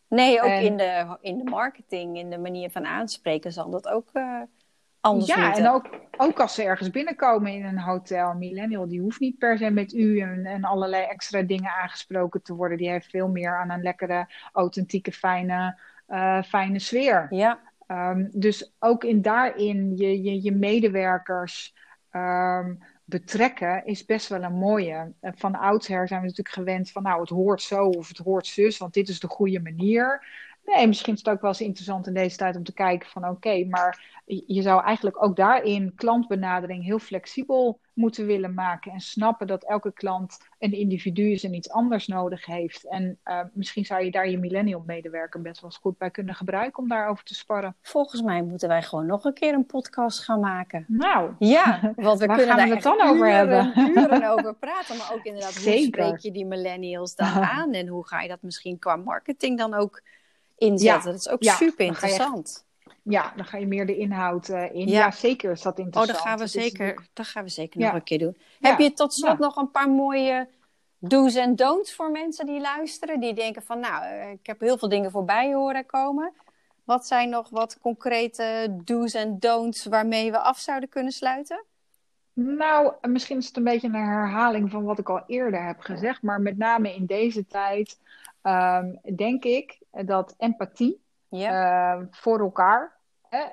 Nee, 0.07 0.41
ook 0.41 0.49
in, 0.49 0.77
de, 0.77 1.17
in 1.21 1.37
de 1.37 1.49
marketing, 1.49 2.17
in 2.17 2.29
de 2.29 2.37
manier 2.37 2.71
van 2.71 2.85
aanspreken 2.85 3.53
zal 3.53 3.69
dat 3.69 3.87
ook 3.87 4.09
uh, 4.13 4.41
ja, 5.25 5.55
en 5.55 5.69
ook, 5.69 5.89
ook 6.17 6.39
als 6.39 6.53
ze 6.53 6.63
ergens 6.63 6.89
binnenkomen 6.89 7.51
in 7.51 7.65
een 7.65 7.79
hotel. 7.79 8.33
Millennial, 8.33 8.87
die 8.87 9.01
hoeft 9.01 9.19
niet 9.19 9.37
per 9.37 9.57
se 9.57 9.69
met 9.69 9.93
u 9.93 10.19
en, 10.19 10.45
en 10.45 10.63
allerlei 10.63 11.03
extra 11.03 11.41
dingen 11.41 11.71
aangesproken 11.71 12.41
te 12.41 12.53
worden. 12.53 12.77
Die 12.77 12.89
heeft 12.89 13.09
veel 13.09 13.27
meer 13.27 13.57
aan 13.57 13.69
een 13.69 13.81
lekkere, 13.81 14.27
authentieke, 14.53 15.11
fijne, 15.11 15.79
uh, 16.09 16.41
fijne 16.41 16.79
sfeer. 16.79 17.27
Ja. 17.29 17.59
Um, 17.87 18.29
dus 18.31 18.73
ook 18.79 19.03
in 19.03 19.21
daarin 19.21 19.97
je, 19.97 20.21
je, 20.21 20.41
je 20.41 20.51
medewerkers 20.51 21.75
um, 22.11 22.79
betrekken 23.05 23.85
is 23.85 24.05
best 24.05 24.27
wel 24.27 24.43
een 24.43 24.53
mooie. 24.53 25.13
Van 25.21 25.55
oudsher 25.55 26.07
zijn 26.07 26.21
we 26.21 26.27
natuurlijk 26.27 26.55
gewend 26.55 26.91
van 26.91 27.03
nou 27.03 27.21
het 27.21 27.29
hoort 27.29 27.61
zo 27.61 27.87
of 27.87 28.07
het 28.07 28.17
hoort 28.17 28.47
zus, 28.47 28.77
want 28.77 28.93
dit 28.93 29.09
is 29.09 29.19
de 29.19 29.27
goede 29.27 29.59
manier. 29.59 30.25
Nee, 30.65 30.87
misschien 30.87 31.13
is 31.13 31.19
het 31.19 31.29
ook 31.29 31.41
wel 31.41 31.49
eens 31.49 31.61
interessant 31.61 32.07
in 32.07 32.13
deze 32.13 32.37
tijd 32.37 32.55
om 32.55 32.63
te 32.63 32.73
kijken 32.73 33.09
van 33.09 33.27
oké, 33.27 33.65
maar 33.65 34.19
je 34.25 34.61
zou 34.61 34.83
eigenlijk 34.83 35.23
ook 35.23 35.35
daarin 35.35 35.93
klantbenadering 35.95 36.83
heel 36.83 36.99
flexibel 36.99 37.79
moeten 37.93 38.25
willen 38.25 38.53
maken 38.53 38.91
en 38.91 38.99
snappen 38.99 39.47
dat 39.47 39.63
elke 39.63 39.93
klant 39.93 40.37
een 40.59 40.73
individu 40.73 41.31
is 41.31 41.43
en 41.43 41.53
iets 41.53 41.69
anders 41.69 42.07
nodig 42.07 42.45
heeft. 42.45 42.87
En 42.87 43.19
uh, 43.25 43.39
misschien 43.53 43.85
zou 43.85 44.03
je 44.03 44.11
daar 44.11 44.29
je 44.29 44.37
millennial 44.37 44.83
medewerker 44.85 45.41
best 45.41 45.61
wel 45.61 45.69
eens 45.69 45.79
goed 45.79 45.97
bij 45.97 46.11
kunnen 46.11 46.35
gebruiken 46.35 46.83
om 46.83 46.89
daarover 46.89 47.23
te 47.23 47.35
sparren. 47.35 47.75
Volgens 47.81 48.21
mij 48.21 48.43
moeten 48.43 48.67
wij 48.67 48.83
gewoon 48.83 49.05
nog 49.05 49.25
een 49.25 49.33
keer 49.33 49.53
een 49.53 49.65
podcast 49.65 50.19
gaan 50.19 50.39
maken. 50.39 50.85
Nou, 50.87 51.31
ja, 51.39 51.79
want 51.95 52.19
we 52.19 52.25
kunnen 52.25 52.47
gaan 52.47 52.57
daar 52.57 52.67
we 52.67 52.73
het 52.73 52.83
dan 52.83 53.01
over 53.01 53.31
hebben? 53.31 53.73
uren 53.95 54.29
over 54.37 54.55
praten, 54.55 54.97
maar 54.97 55.11
ook 55.13 55.23
inderdaad 55.23 55.51
Zeker. 55.51 56.03
hoe 56.03 56.07
spreek 56.07 56.19
je 56.19 56.31
die 56.31 56.45
millennials 56.45 57.15
dan 57.15 57.27
aan 57.27 57.73
en 57.73 57.87
hoe 57.87 58.07
ga 58.07 58.21
je 58.21 58.27
dat 58.27 58.41
misschien 58.41 58.79
qua 58.79 58.95
marketing 58.95 59.57
dan 59.57 59.73
ook 59.73 60.01
inzetten. 60.61 61.11
Ja. 61.11 61.11
Dat 61.11 61.19
is 61.19 61.29
ook 61.29 61.43
super 61.43 61.85
interessant. 61.85 62.65
Ja, 63.03 63.33
dan 63.35 63.45
ga 63.45 63.57
je 63.57 63.67
meer 63.67 63.85
de 63.85 63.97
inhoud 63.97 64.49
uh, 64.49 64.73
in. 64.73 64.87
Ja. 64.87 65.11
zeker 65.11 65.51
is 65.51 65.61
dat 65.61 65.79
interessant. 65.79 66.09
Oh, 66.09 66.15
dat 66.15 66.31
gaan 66.31 66.39
we 66.39 66.47
zeker, 66.47 67.07
dat 67.13 67.27
gaan 67.27 67.43
we 67.43 67.49
zeker 67.49 67.79
nog 67.79 67.93
een 67.93 68.03
keer 68.03 68.19
doen. 68.19 68.37
Heb 68.59 68.79
je 68.79 68.93
tot 68.93 69.13
slot 69.13 69.39
nog 69.39 69.55
een 69.55 69.71
paar 69.71 69.89
mooie 69.89 70.47
do's 70.99 71.35
en 71.35 71.55
don'ts 71.55 71.93
voor 71.93 72.11
mensen 72.11 72.45
die 72.45 72.59
luisteren? 72.59 73.19
Die 73.19 73.33
denken 73.33 73.61
van, 73.61 73.79
nou, 73.79 74.03
eh, 74.03 74.31
ik 74.31 74.45
heb 74.45 74.59
heel 74.59 74.77
veel 74.77 74.89
dingen 74.89 75.11
voorbij 75.11 75.53
horen 75.53 75.85
komen. 75.85 76.33
Wat 76.83 77.07
zijn 77.07 77.29
nog 77.29 77.49
wat 77.49 77.77
concrete 77.81 78.75
do's 78.83 79.13
en 79.13 79.39
don'ts 79.39 79.85
waarmee 79.85 80.31
we 80.31 80.39
af 80.39 80.59
zouden 80.59 80.89
kunnen 80.89 81.11
sluiten? 81.11 81.65
Nou, 82.33 82.93
misschien 83.01 83.37
is 83.37 83.47
het 83.47 83.57
een 83.57 83.63
beetje 83.63 83.87
een 83.87 83.93
herhaling 83.93 84.71
van 84.71 84.83
wat 84.83 84.99
ik 84.99 85.09
al 85.09 85.23
eerder 85.27 85.65
heb 85.65 85.79
gezegd. 85.79 86.21
Maar 86.21 86.41
met 86.41 86.57
name 86.57 86.95
in 86.95 87.05
deze 87.05 87.47
tijd 87.47 87.99
um, 88.41 88.99
denk 89.15 89.43
ik 89.43 89.79
dat 90.05 90.35
empathie 90.37 91.01
uh, 91.29 91.99
voor 92.09 92.39
elkaar 92.39 92.99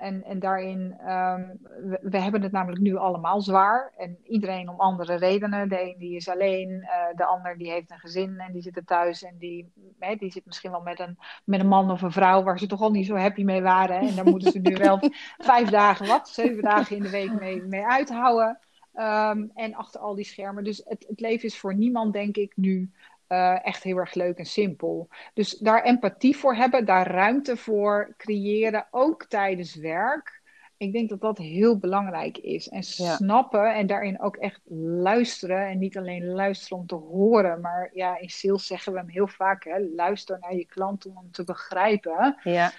En, 0.01 0.24
en 0.24 0.39
daarin, 0.39 0.95
ehm, 0.99 1.47
we, 1.61 1.99
we, 2.03 2.18
hebben 2.18 2.43
het 2.43 2.53
namelijk 2.53 2.82
nu 2.82 2.97
allemaal 2.97 3.41
zwaar. 3.41 3.93
En 3.97 4.18
iedereen 4.24 4.68
om 4.68 4.80
andere 4.80 5.14
redenen. 5.14 5.68
De 5.68 5.82
een 5.82 5.99
die 5.99 6.16
is 6.16 6.28
alleen, 6.28 6.70
uh, 6.70 7.16
de 7.16 7.24
ander 7.24 7.59
die 7.59 7.70
heeft 7.70 7.91
een 7.91 7.99
gezin 7.99 8.39
en 8.39 8.53
die 8.53 8.62
zit 8.62 8.76
er 8.76 8.84
thuis. 8.84 9.22
En 9.22 9.36
die, 9.39 9.72
hè, 9.99 10.14
die 10.14 10.32
zit 10.32 10.47
misschien 10.47 10.70
wel 10.70 10.80
met 10.80 11.01
een, 11.01 11.18
met 11.45 11.61
een 11.61 11.68
man 11.68 11.91
of 11.91 12.03
een 12.03 12.12
vrouw 12.12 12.43
waar 12.43 12.59
ze 12.59 12.66
toch 12.66 12.80
al 12.80 12.91
niet 12.91 13.07
zo 13.07 13.16
happy 13.16 13.45
mee 13.45 13.62
waren. 13.62 14.01
En 14.01 14.14
daar 14.14 14.24
moeten 14.24 14.53
ze 14.53 14.59
nu 14.59 14.76
wel 14.76 14.99
vijf 15.51 15.70
dagen, 15.70 16.07
wat, 16.07 16.28
zeven 16.28 16.62
dagen 16.62 16.97
in 16.97 17.03
de 17.03 17.11
week 17.11 17.41
mee, 17.41 17.62
mee 17.62 17.86
uithouden. 17.86 18.59
Um, 18.95 19.51
en 19.55 19.74
achter 19.74 20.01
al 20.01 20.14
die 20.14 20.24
schermen. 20.24 20.64
Dus 20.64 20.82
het, 20.84 21.05
het 21.09 21.20
leven 21.20 21.45
is 21.45 21.59
voor 21.59 21.74
niemand, 21.74 22.12
denk 22.12 22.36
ik, 22.36 22.53
nu 22.57 22.91
uh, 23.29 23.66
echt 23.66 23.83
heel 23.83 23.97
erg 23.97 24.14
leuk 24.14 24.39
en 24.39 24.47
simpel. 24.47 25.09
Dus 25.35 25.59
daar 25.59 25.83
empathie 25.83 26.37
voor 26.37 26.55
hebben, 26.55 26.85
daar 26.85 27.11
ruimte 27.11 27.57
voor 27.57 28.14
creëren, 28.16 28.87
ook 28.91 29.24
tijdens 29.24 29.74
werk. 29.74 30.37
Ik 30.76 30.93
denk 30.93 31.09
dat 31.09 31.20
dat 31.20 31.39
heel 31.39 31.79
belangrijk 31.79 32.39
is. 32.39 32.68
En 32.68 32.83
snappen 32.83 33.74
en 33.74 33.87
daarin 33.87 34.20
ook 34.20 34.37
echt 34.37 34.61
luisteren. 35.01 35.66
En 35.66 35.79
niet 35.79 35.99
alleen 35.99 36.26
luisteren 36.26 36.79
om 36.79 36.87
te 36.87 36.95
horen, 36.95 37.61
maar 37.61 37.91
ja, 37.93 38.18
in 38.18 38.31
sales 38.31 38.66
zeggen 38.66 38.93
we 38.93 38.99
hem 38.99 39.09
heel 39.09 39.26
vaak: 39.26 39.64
hè, 39.64 39.79
luister 39.79 40.39
naar 40.41 40.55
je 40.55 40.66
klant 40.66 41.07
om 41.07 41.31
te 41.31 41.45
begrijpen. 41.45 42.37
Ja. 42.43 42.72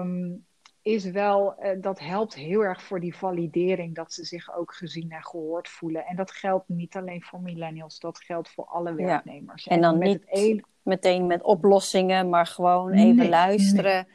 Um, 0.00 0.46
is 0.88 1.04
wel, 1.04 1.54
uh, 1.60 1.82
dat 1.82 1.98
helpt 2.00 2.34
heel 2.34 2.60
erg 2.60 2.82
voor 2.82 3.00
die 3.00 3.16
validering, 3.16 3.94
dat 3.94 4.12
ze 4.12 4.24
zich 4.24 4.56
ook 4.56 4.74
gezien 4.74 5.10
en 5.10 5.24
gehoord 5.24 5.68
voelen. 5.68 6.06
En 6.06 6.16
dat 6.16 6.30
geldt 6.30 6.68
niet 6.68 6.96
alleen 6.96 7.22
voor 7.22 7.40
millennials, 7.40 7.98
dat 7.98 8.18
geldt 8.18 8.50
voor 8.50 8.64
alle 8.64 8.94
werknemers. 8.94 9.64
Ja. 9.64 9.72
En 9.72 9.80
dan 9.80 9.98
met 9.98 10.08
niet 10.08 10.24
een... 10.26 10.64
meteen 10.82 11.26
met 11.26 11.42
oplossingen, 11.42 12.28
maar 12.28 12.46
gewoon 12.46 12.92
even 12.92 13.16
nee, 13.16 13.28
luisteren. 13.28 14.06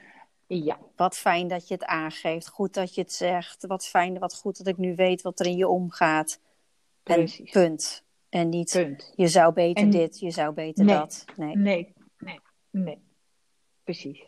Nee. 0.48 0.64
Ja. 0.64 0.78
Wat 0.96 1.18
fijn 1.18 1.48
dat 1.48 1.68
je 1.68 1.74
het 1.74 1.86
aangeeft, 1.86 2.48
goed 2.48 2.74
dat 2.74 2.96
je 2.96 3.02
het 3.02 3.14
zegt. 3.14 3.66
Wat 3.66 3.86
fijn, 3.86 4.20
wat 4.20 4.36
goed 4.36 4.58
dat 4.58 4.68
ik 4.68 4.78
nu 4.78 4.96
weet 4.96 5.22
wat 5.22 5.40
er 5.40 5.46
in 5.46 5.58
je 5.58 5.68
omgaat. 5.68 6.40
Precies. 7.04 7.52
En 7.52 7.62
punt. 7.62 8.04
En 8.30 8.50
niet, 8.50 8.72
punt. 8.72 9.14
je 9.16 9.28
zou 9.28 9.54
beter 9.54 9.84
en... 9.84 9.90
dit, 9.90 10.20
je 10.20 10.32
zou 10.32 10.54
beter 10.54 10.86
nee. 10.86 10.96
dat. 10.96 11.26
Nee. 11.36 11.58
nee, 11.58 11.94
nee, 12.18 12.40
nee. 12.70 13.02
Precies. 13.84 14.24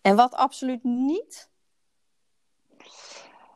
En 0.00 0.16
wat 0.16 0.34
absoluut 0.34 0.84
niet? 0.84 1.49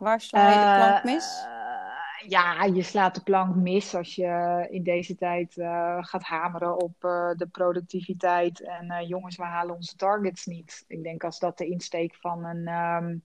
Waar 0.05 0.21
sla 0.21 0.49
je 0.49 0.55
de 0.55 0.85
plank 0.85 1.05
mis? 1.05 1.47
Uh, 1.47 2.31
ja, 2.31 2.65
je 2.65 2.83
slaat 2.83 3.15
de 3.15 3.23
plank 3.23 3.55
mis 3.55 3.95
als 3.95 4.15
je 4.15 4.67
in 4.71 4.83
deze 4.83 5.15
tijd 5.15 5.57
uh, 5.57 5.97
gaat 6.01 6.23
hameren 6.23 6.83
op 6.83 6.95
uh, 7.01 7.31
de 7.37 7.47
productiviteit. 7.47 8.61
En 8.61 9.07
jongens, 9.07 9.37
we 9.37 9.43
halen 9.43 9.75
onze 9.75 9.97
targets 9.97 10.47
niet. 10.47 10.85
Ik 10.89 11.03
denk 11.03 11.25
als 11.25 11.39
dat 11.39 11.59
de 11.59 11.67
insteek 11.67 12.15
van 12.15 12.45
een. 12.45 12.69
Um, 12.69 13.23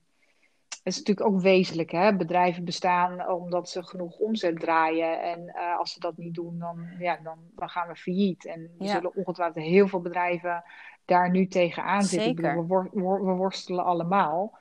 het 0.68 0.92
is 0.92 0.98
natuurlijk 0.98 1.26
ook 1.26 1.40
wezenlijk. 1.40 1.90
Hè? 1.90 2.16
Bedrijven 2.16 2.64
bestaan 2.64 3.28
omdat 3.28 3.68
ze 3.68 3.82
genoeg 3.82 4.18
omzet 4.18 4.60
draaien. 4.60 5.22
En 5.22 5.52
als 5.78 5.92
ze 5.92 6.00
dat 6.00 6.16
niet 6.16 6.34
doen, 6.34 6.58
dan, 6.58 6.86
ja, 6.98 7.18
dan, 7.22 7.38
dan 7.56 7.68
gaan 7.68 7.88
we 7.88 7.96
failliet. 7.96 8.46
En 8.46 8.60
er 8.78 8.86
ja. 8.86 8.92
zullen 8.92 9.14
ongetwijfeld 9.14 9.64
heel 9.64 9.88
veel 9.88 10.00
bedrijven 10.00 10.64
daar 11.04 11.30
nu 11.30 11.46
tegenaan 11.46 12.02
zitten. 12.02 12.34
Bedoel, 12.34 12.66
we, 12.66 12.88
wor 12.92 13.24
we 13.24 13.32
worstelen 13.32 13.84
allemaal. 13.84 14.58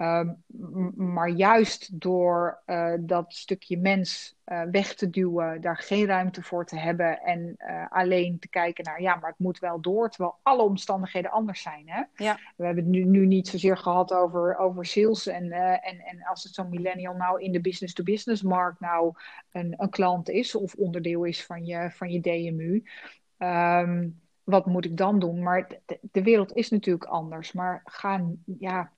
Um, 0.00 0.42
maar 0.96 1.28
juist 1.28 2.00
door 2.00 2.62
uh, 2.66 2.92
dat 3.00 3.34
stukje 3.34 3.78
mens 3.78 4.36
uh, 4.46 4.62
weg 4.70 4.94
te 4.94 5.10
duwen, 5.10 5.60
daar 5.60 5.76
geen 5.76 6.06
ruimte 6.06 6.42
voor 6.42 6.66
te 6.66 6.78
hebben 6.78 7.20
en 7.20 7.54
uh, 7.58 7.86
alleen 7.88 8.38
te 8.38 8.48
kijken 8.48 8.84
naar, 8.84 9.02
ja, 9.02 9.14
maar 9.14 9.30
het 9.30 9.38
moet 9.38 9.58
wel 9.58 9.80
door, 9.80 10.10
terwijl 10.10 10.38
alle 10.42 10.62
omstandigheden 10.62 11.30
anders 11.30 11.62
zijn. 11.62 11.82
Hè? 11.86 12.02
Ja. 12.14 12.38
We 12.56 12.64
hebben 12.64 12.84
het 12.84 12.92
nu, 12.92 13.04
nu 13.04 13.26
niet 13.26 13.48
zozeer 13.48 13.76
gehad 13.76 14.12
over, 14.12 14.56
over 14.56 14.86
sales 14.86 15.26
en, 15.26 15.52
en, 15.52 15.98
en 15.98 16.22
als 16.24 16.42
het 16.42 16.54
zo'n 16.54 16.68
millennial 16.68 17.14
nou 17.14 17.42
in 17.42 17.52
de 17.52 17.60
business-to-business 17.60 18.42
markt 18.42 18.80
nou 18.80 19.12
een, 19.52 19.74
een 19.76 19.90
klant 19.90 20.28
is 20.28 20.54
of 20.54 20.74
onderdeel 20.74 21.24
is 21.24 21.44
van 21.44 21.64
je, 21.64 21.90
van 21.90 22.10
je 22.10 22.20
DMU. 22.20 22.82
Um, 23.38 24.20
wat 24.48 24.66
moet 24.66 24.84
ik 24.84 24.96
dan 24.96 25.18
doen? 25.18 25.42
Maar 25.42 25.68
de, 25.86 25.98
de 26.12 26.22
wereld 26.22 26.52
is 26.52 26.70
natuurlijk 26.70 27.04
anders. 27.04 27.52
Maar 27.52 27.82
gaan, 27.84 28.42
ja, 28.58 28.92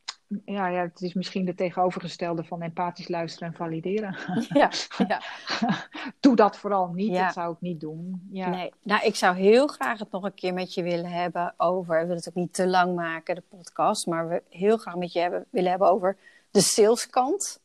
ja, 0.45 0.67
ja, 0.67 0.83
het 0.83 1.01
is 1.01 1.15
misschien 1.15 1.45
de 1.45 1.55
tegenovergestelde 1.55 2.45
van 2.45 2.63
empathisch 2.63 3.09
luisteren 3.09 3.49
en 3.49 3.55
valideren. 3.55 4.17
Ja, 4.49 4.71
ja. 5.09 5.23
Doe 6.21 6.37
dat 6.37 6.57
vooral 6.57 6.89
niet, 6.89 7.13
ja. 7.13 7.25
dat 7.25 7.33
zou 7.33 7.53
ik 7.53 7.61
niet 7.61 7.81
doen. 7.81 8.29
Ja. 8.31 8.49
Nee, 8.49 8.73
nou, 8.83 9.05
ik 9.05 9.17
zou 9.17 9.37
heel 9.37 9.67
graag 9.67 9.99
het 9.99 10.11
nog 10.11 10.23
een 10.23 10.35
keer 10.35 10.55
met 10.55 10.75
je 10.75 10.83
willen 10.83 11.11
hebben 11.11 11.55
over, 11.57 12.01
ik 12.01 12.07
wil 12.07 12.17
het 12.17 12.29
ook 12.29 12.35
niet 12.35 12.55
te 12.55 12.67
lang 12.67 12.95
maken, 12.95 13.35
de 13.35 13.43
podcast, 13.49 14.07
maar 14.07 14.29
we 14.29 14.43
heel 14.49 14.77
graag 14.77 14.95
met 14.95 15.13
je 15.13 15.21
hebben, 15.21 15.47
willen 15.51 15.71
hebben 15.71 15.91
over 15.91 16.17
de 16.51 16.61
saleskant. 16.61 17.61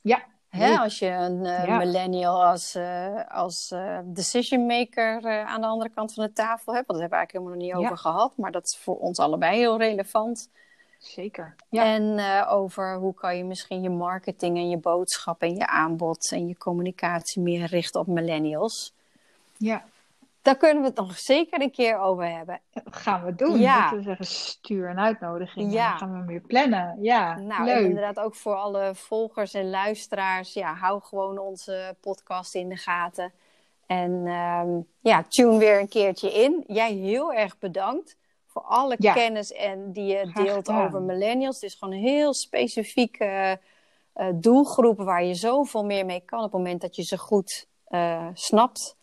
Ja. 0.00 0.24
Hè, 0.48 0.76
als 0.76 0.98
je 0.98 1.06
een 1.06 1.44
uh, 1.44 1.66
ja. 1.66 1.78
millennial 1.78 2.44
als, 2.44 2.76
uh, 2.76 3.20
als 3.28 3.70
uh, 3.74 3.98
decision 4.04 4.66
maker 4.66 5.44
aan 5.44 5.60
de 5.60 5.66
andere 5.66 5.90
kant 5.90 6.14
van 6.14 6.24
de 6.24 6.32
tafel 6.32 6.74
hebt, 6.74 6.86
want 6.86 7.00
dat 7.00 7.10
hebben 7.10 7.10
we 7.10 7.16
eigenlijk 7.16 7.32
helemaal 7.32 7.54
nog 7.54 7.62
niet 7.62 7.74
over 7.74 7.98
gehad, 7.98 8.36
maar 8.36 8.52
dat 8.52 8.66
is 8.66 8.76
voor 8.76 8.98
ons 8.98 9.18
allebei 9.18 9.58
heel 9.58 9.78
relevant. 9.78 10.50
Zeker. 10.98 11.54
Ja. 11.68 11.84
En 11.84 12.02
uh, 12.02 12.52
over 12.52 12.96
hoe 12.96 13.14
kan 13.14 13.36
je 13.36 13.44
misschien 13.44 13.82
je 13.82 13.90
marketing 13.90 14.56
en 14.56 14.68
je 14.68 14.76
boodschap 14.76 15.42
en 15.42 15.56
je 15.56 15.66
aanbod 15.66 16.32
en 16.32 16.48
je 16.48 16.56
communicatie 16.56 17.42
meer 17.42 17.66
richten 17.66 18.00
op 18.00 18.06
millennials. 18.06 18.92
Ja. 19.56 19.84
Daar 20.42 20.56
kunnen 20.56 20.82
we 20.82 20.88
het 20.88 20.96
nog 20.96 21.18
zeker 21.18 21.60
een 21.60 21.70
keer 21.70 21.98
over 21.98 22.36
hebben. 22.36 22.60
Dat 22.72 22.96
gaan 22.96 23.24
we 23.24 23.34
doen. 23.34 23.58
Ja. 23.58 23.94
We 23.94 24.02
zeggen 24.02 24.26
stuur 24.26 24.88
een 24.88 24.98
uitnodiging. 24.98 25.72
Ja. 25.72 25.88
Dan 25.88 25.98
gaan 25.98 26.20
we 26.20 26.26
weer 26.26 26.40
plannen. 26.40 26.96
Ja, 27.00 27.38
nou, 27.38 27.64
leuk. 27.64 27.76
En 27.76 27.84
inderdaad 27.84 28.18
ook 28.18 28.34
voor 28.34 28.54
alle 28.54 28.90
volgers 28.94 29.54
en 29.54 29.70
luisteraars. 29.70 30.52
Ja, 30.52 30.74
hou 30.74 31.02
gewoon 31.02 31.38
onze 31.38 31.96
podcast 32.00 32.54
in 32.54 32.68
de 32.68 32.76
gaten. 32.76 33.32
En 33.86 34.10
um, 34.26 34.86
ja, 35.00 35.24
tune 35.28 35.58
weer 35.58 35.80
een 35.80 35.88
keertje 35.88 36.32
in. 36.32 36.64
Jij 36.66 36.92
heel 36.92 37.32
erg 37.32 37.58
bedankt 37.58 38.16
voor 38.48 38.62
alle 38.62 38.96
ja. 38.98 39.12
kennis 39.12 39.52
en 39.52 39.92
die 39.92 40.04
je 40.04 40.30
deelt 40.34 40.68
over 40.68 41.02
millennials. 41.02 41.54
Het 41.54 41.64
is 41.64 41.74
gewoon 41.74 41.94
een 41.94 42.00
heel 42.00 42.34
specifieke 42.34 43.60
uh, 44.14 44.26
doelgroep 44.34 44.98
waar 44.98 45.24
je 45.24 45.34
zoveel 45.34 45.84
meer 45.84 46.06
mee 46.06 46.20
kan 46.20 46.38
op 46.38 46.44
het 46.44 46.52
moment 46.52 46.80
dat 46.80 46.96
je 46.96 47.02
ze 47.02 47.18
goed 47.18 47.68
uh, 47.88 48.26
snapt. 48.32 48.96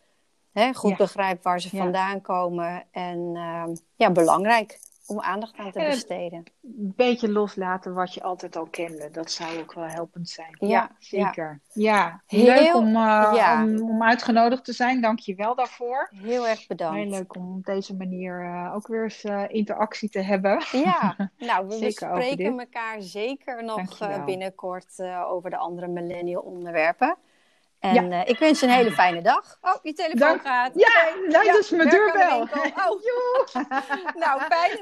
Hè, 0.52 0.74
goed 0.74 0.90
Ja. 0.90 0.96
begrijpt 0.96 1.44
waar 1.44 1.62
ze 1.62 1.70
vandaan 1.70 2.22
komen. 2.22 2.84
En 2.92 3.18
uh, 3.34 3.64
ja, 3.96 4.12
belangrijk 4.12 4.80
om 5.08 5.20
aandacht 5.22 5.58
aan 5.58 5.72
te 5.72 5.80
En- 5.80 5.90
besteden. 5.90 6.44
Een 6.64 6.94
beetje 6.96 7.32
loslaten 7.32 7.94
wat 7.94 8.14
je 8.14 8.24
altijd 8.24 8.56
al 8.56 8.66
kende. 8.66 9.10
Dat 9.12 9.32
zou 9.32 9.60
ook 9.60 9.74
wel 9.74 9.86
helpend 9.86 10.30
zijn. 10.30 10.56
Ja, 10.60 10.68
Ja, 10.68 10.92
zeker. 11.00 11.60
Ja, 11.74 12.22
Heel- 12.26 12.44
leuk 12.46 12.76
om, 12.76 12.88
uh, 12.88 13.32
ja. 13.36 13.64
om, 13.64 13.82
om 13.90 14.04
uitgenodigd 14.04 14.66
te 14.66 14.74
zijn. 14.74 15.02
Dank 15.02 15.20
je 15.20 15.36
wel 15.36 15.56
daarvoor. 15.56 16.10
Heel 16.16 16.48
erg 16.48 16.68
bedankt. 16.68 16.96
Heel 16.98 17.10
leuk 17.10 17.36
om 17.36 17.56
op 17.56 17.66
deze 17.66 17.96
manier 17.96 18.44
uh, 18.44 18.76
ook 18.76 18.88
weer 18.88 19.04
eens 19.04 19.24
uh, 19.24 19.44
interactie 19.48 20.10
te 20.10 20.20
hebben. 20.22 20.64
Ja, 20.72 21.16
nou, 21.38 21.68
we 21.68 21.80
dit. 22.38 22.60
elkaar 22.60 23.02
zeker 23.02 23.64
nog 23.64 24.26
binnenkort 24.26 25.02
over 25.28 25.50
de 25.50 25.58
andere 25.58 25.88
millennial 25.88 26.42
onderwerpen. 26.42 27.18
En 27.80 28.10
ja. 28.10 28.26
ik 28.26 28.40
wens 28.40 28.60
je 28.60 28.66
een 28.66 28.72
hele 28.72 28.92
fijne 28.92 29.22
dag. 29.22 29.58
Oh, 29.62 29.74
je 29.82 29.94
telefoon 29.94 30.20
Dank- 30.20 30.42
gaat. 30.42 30.72
Ja, 30.76 31.10
Oké. 31.28 31.32
dat 31.32 31.58
is 31.60 31.70
mijn 31.70 31.90
de 31.90 31.96
deurbel. 31.96 32.42
Oh. 32.42 33.02
nou, 34.24 34.42
fijne 34.42 34.82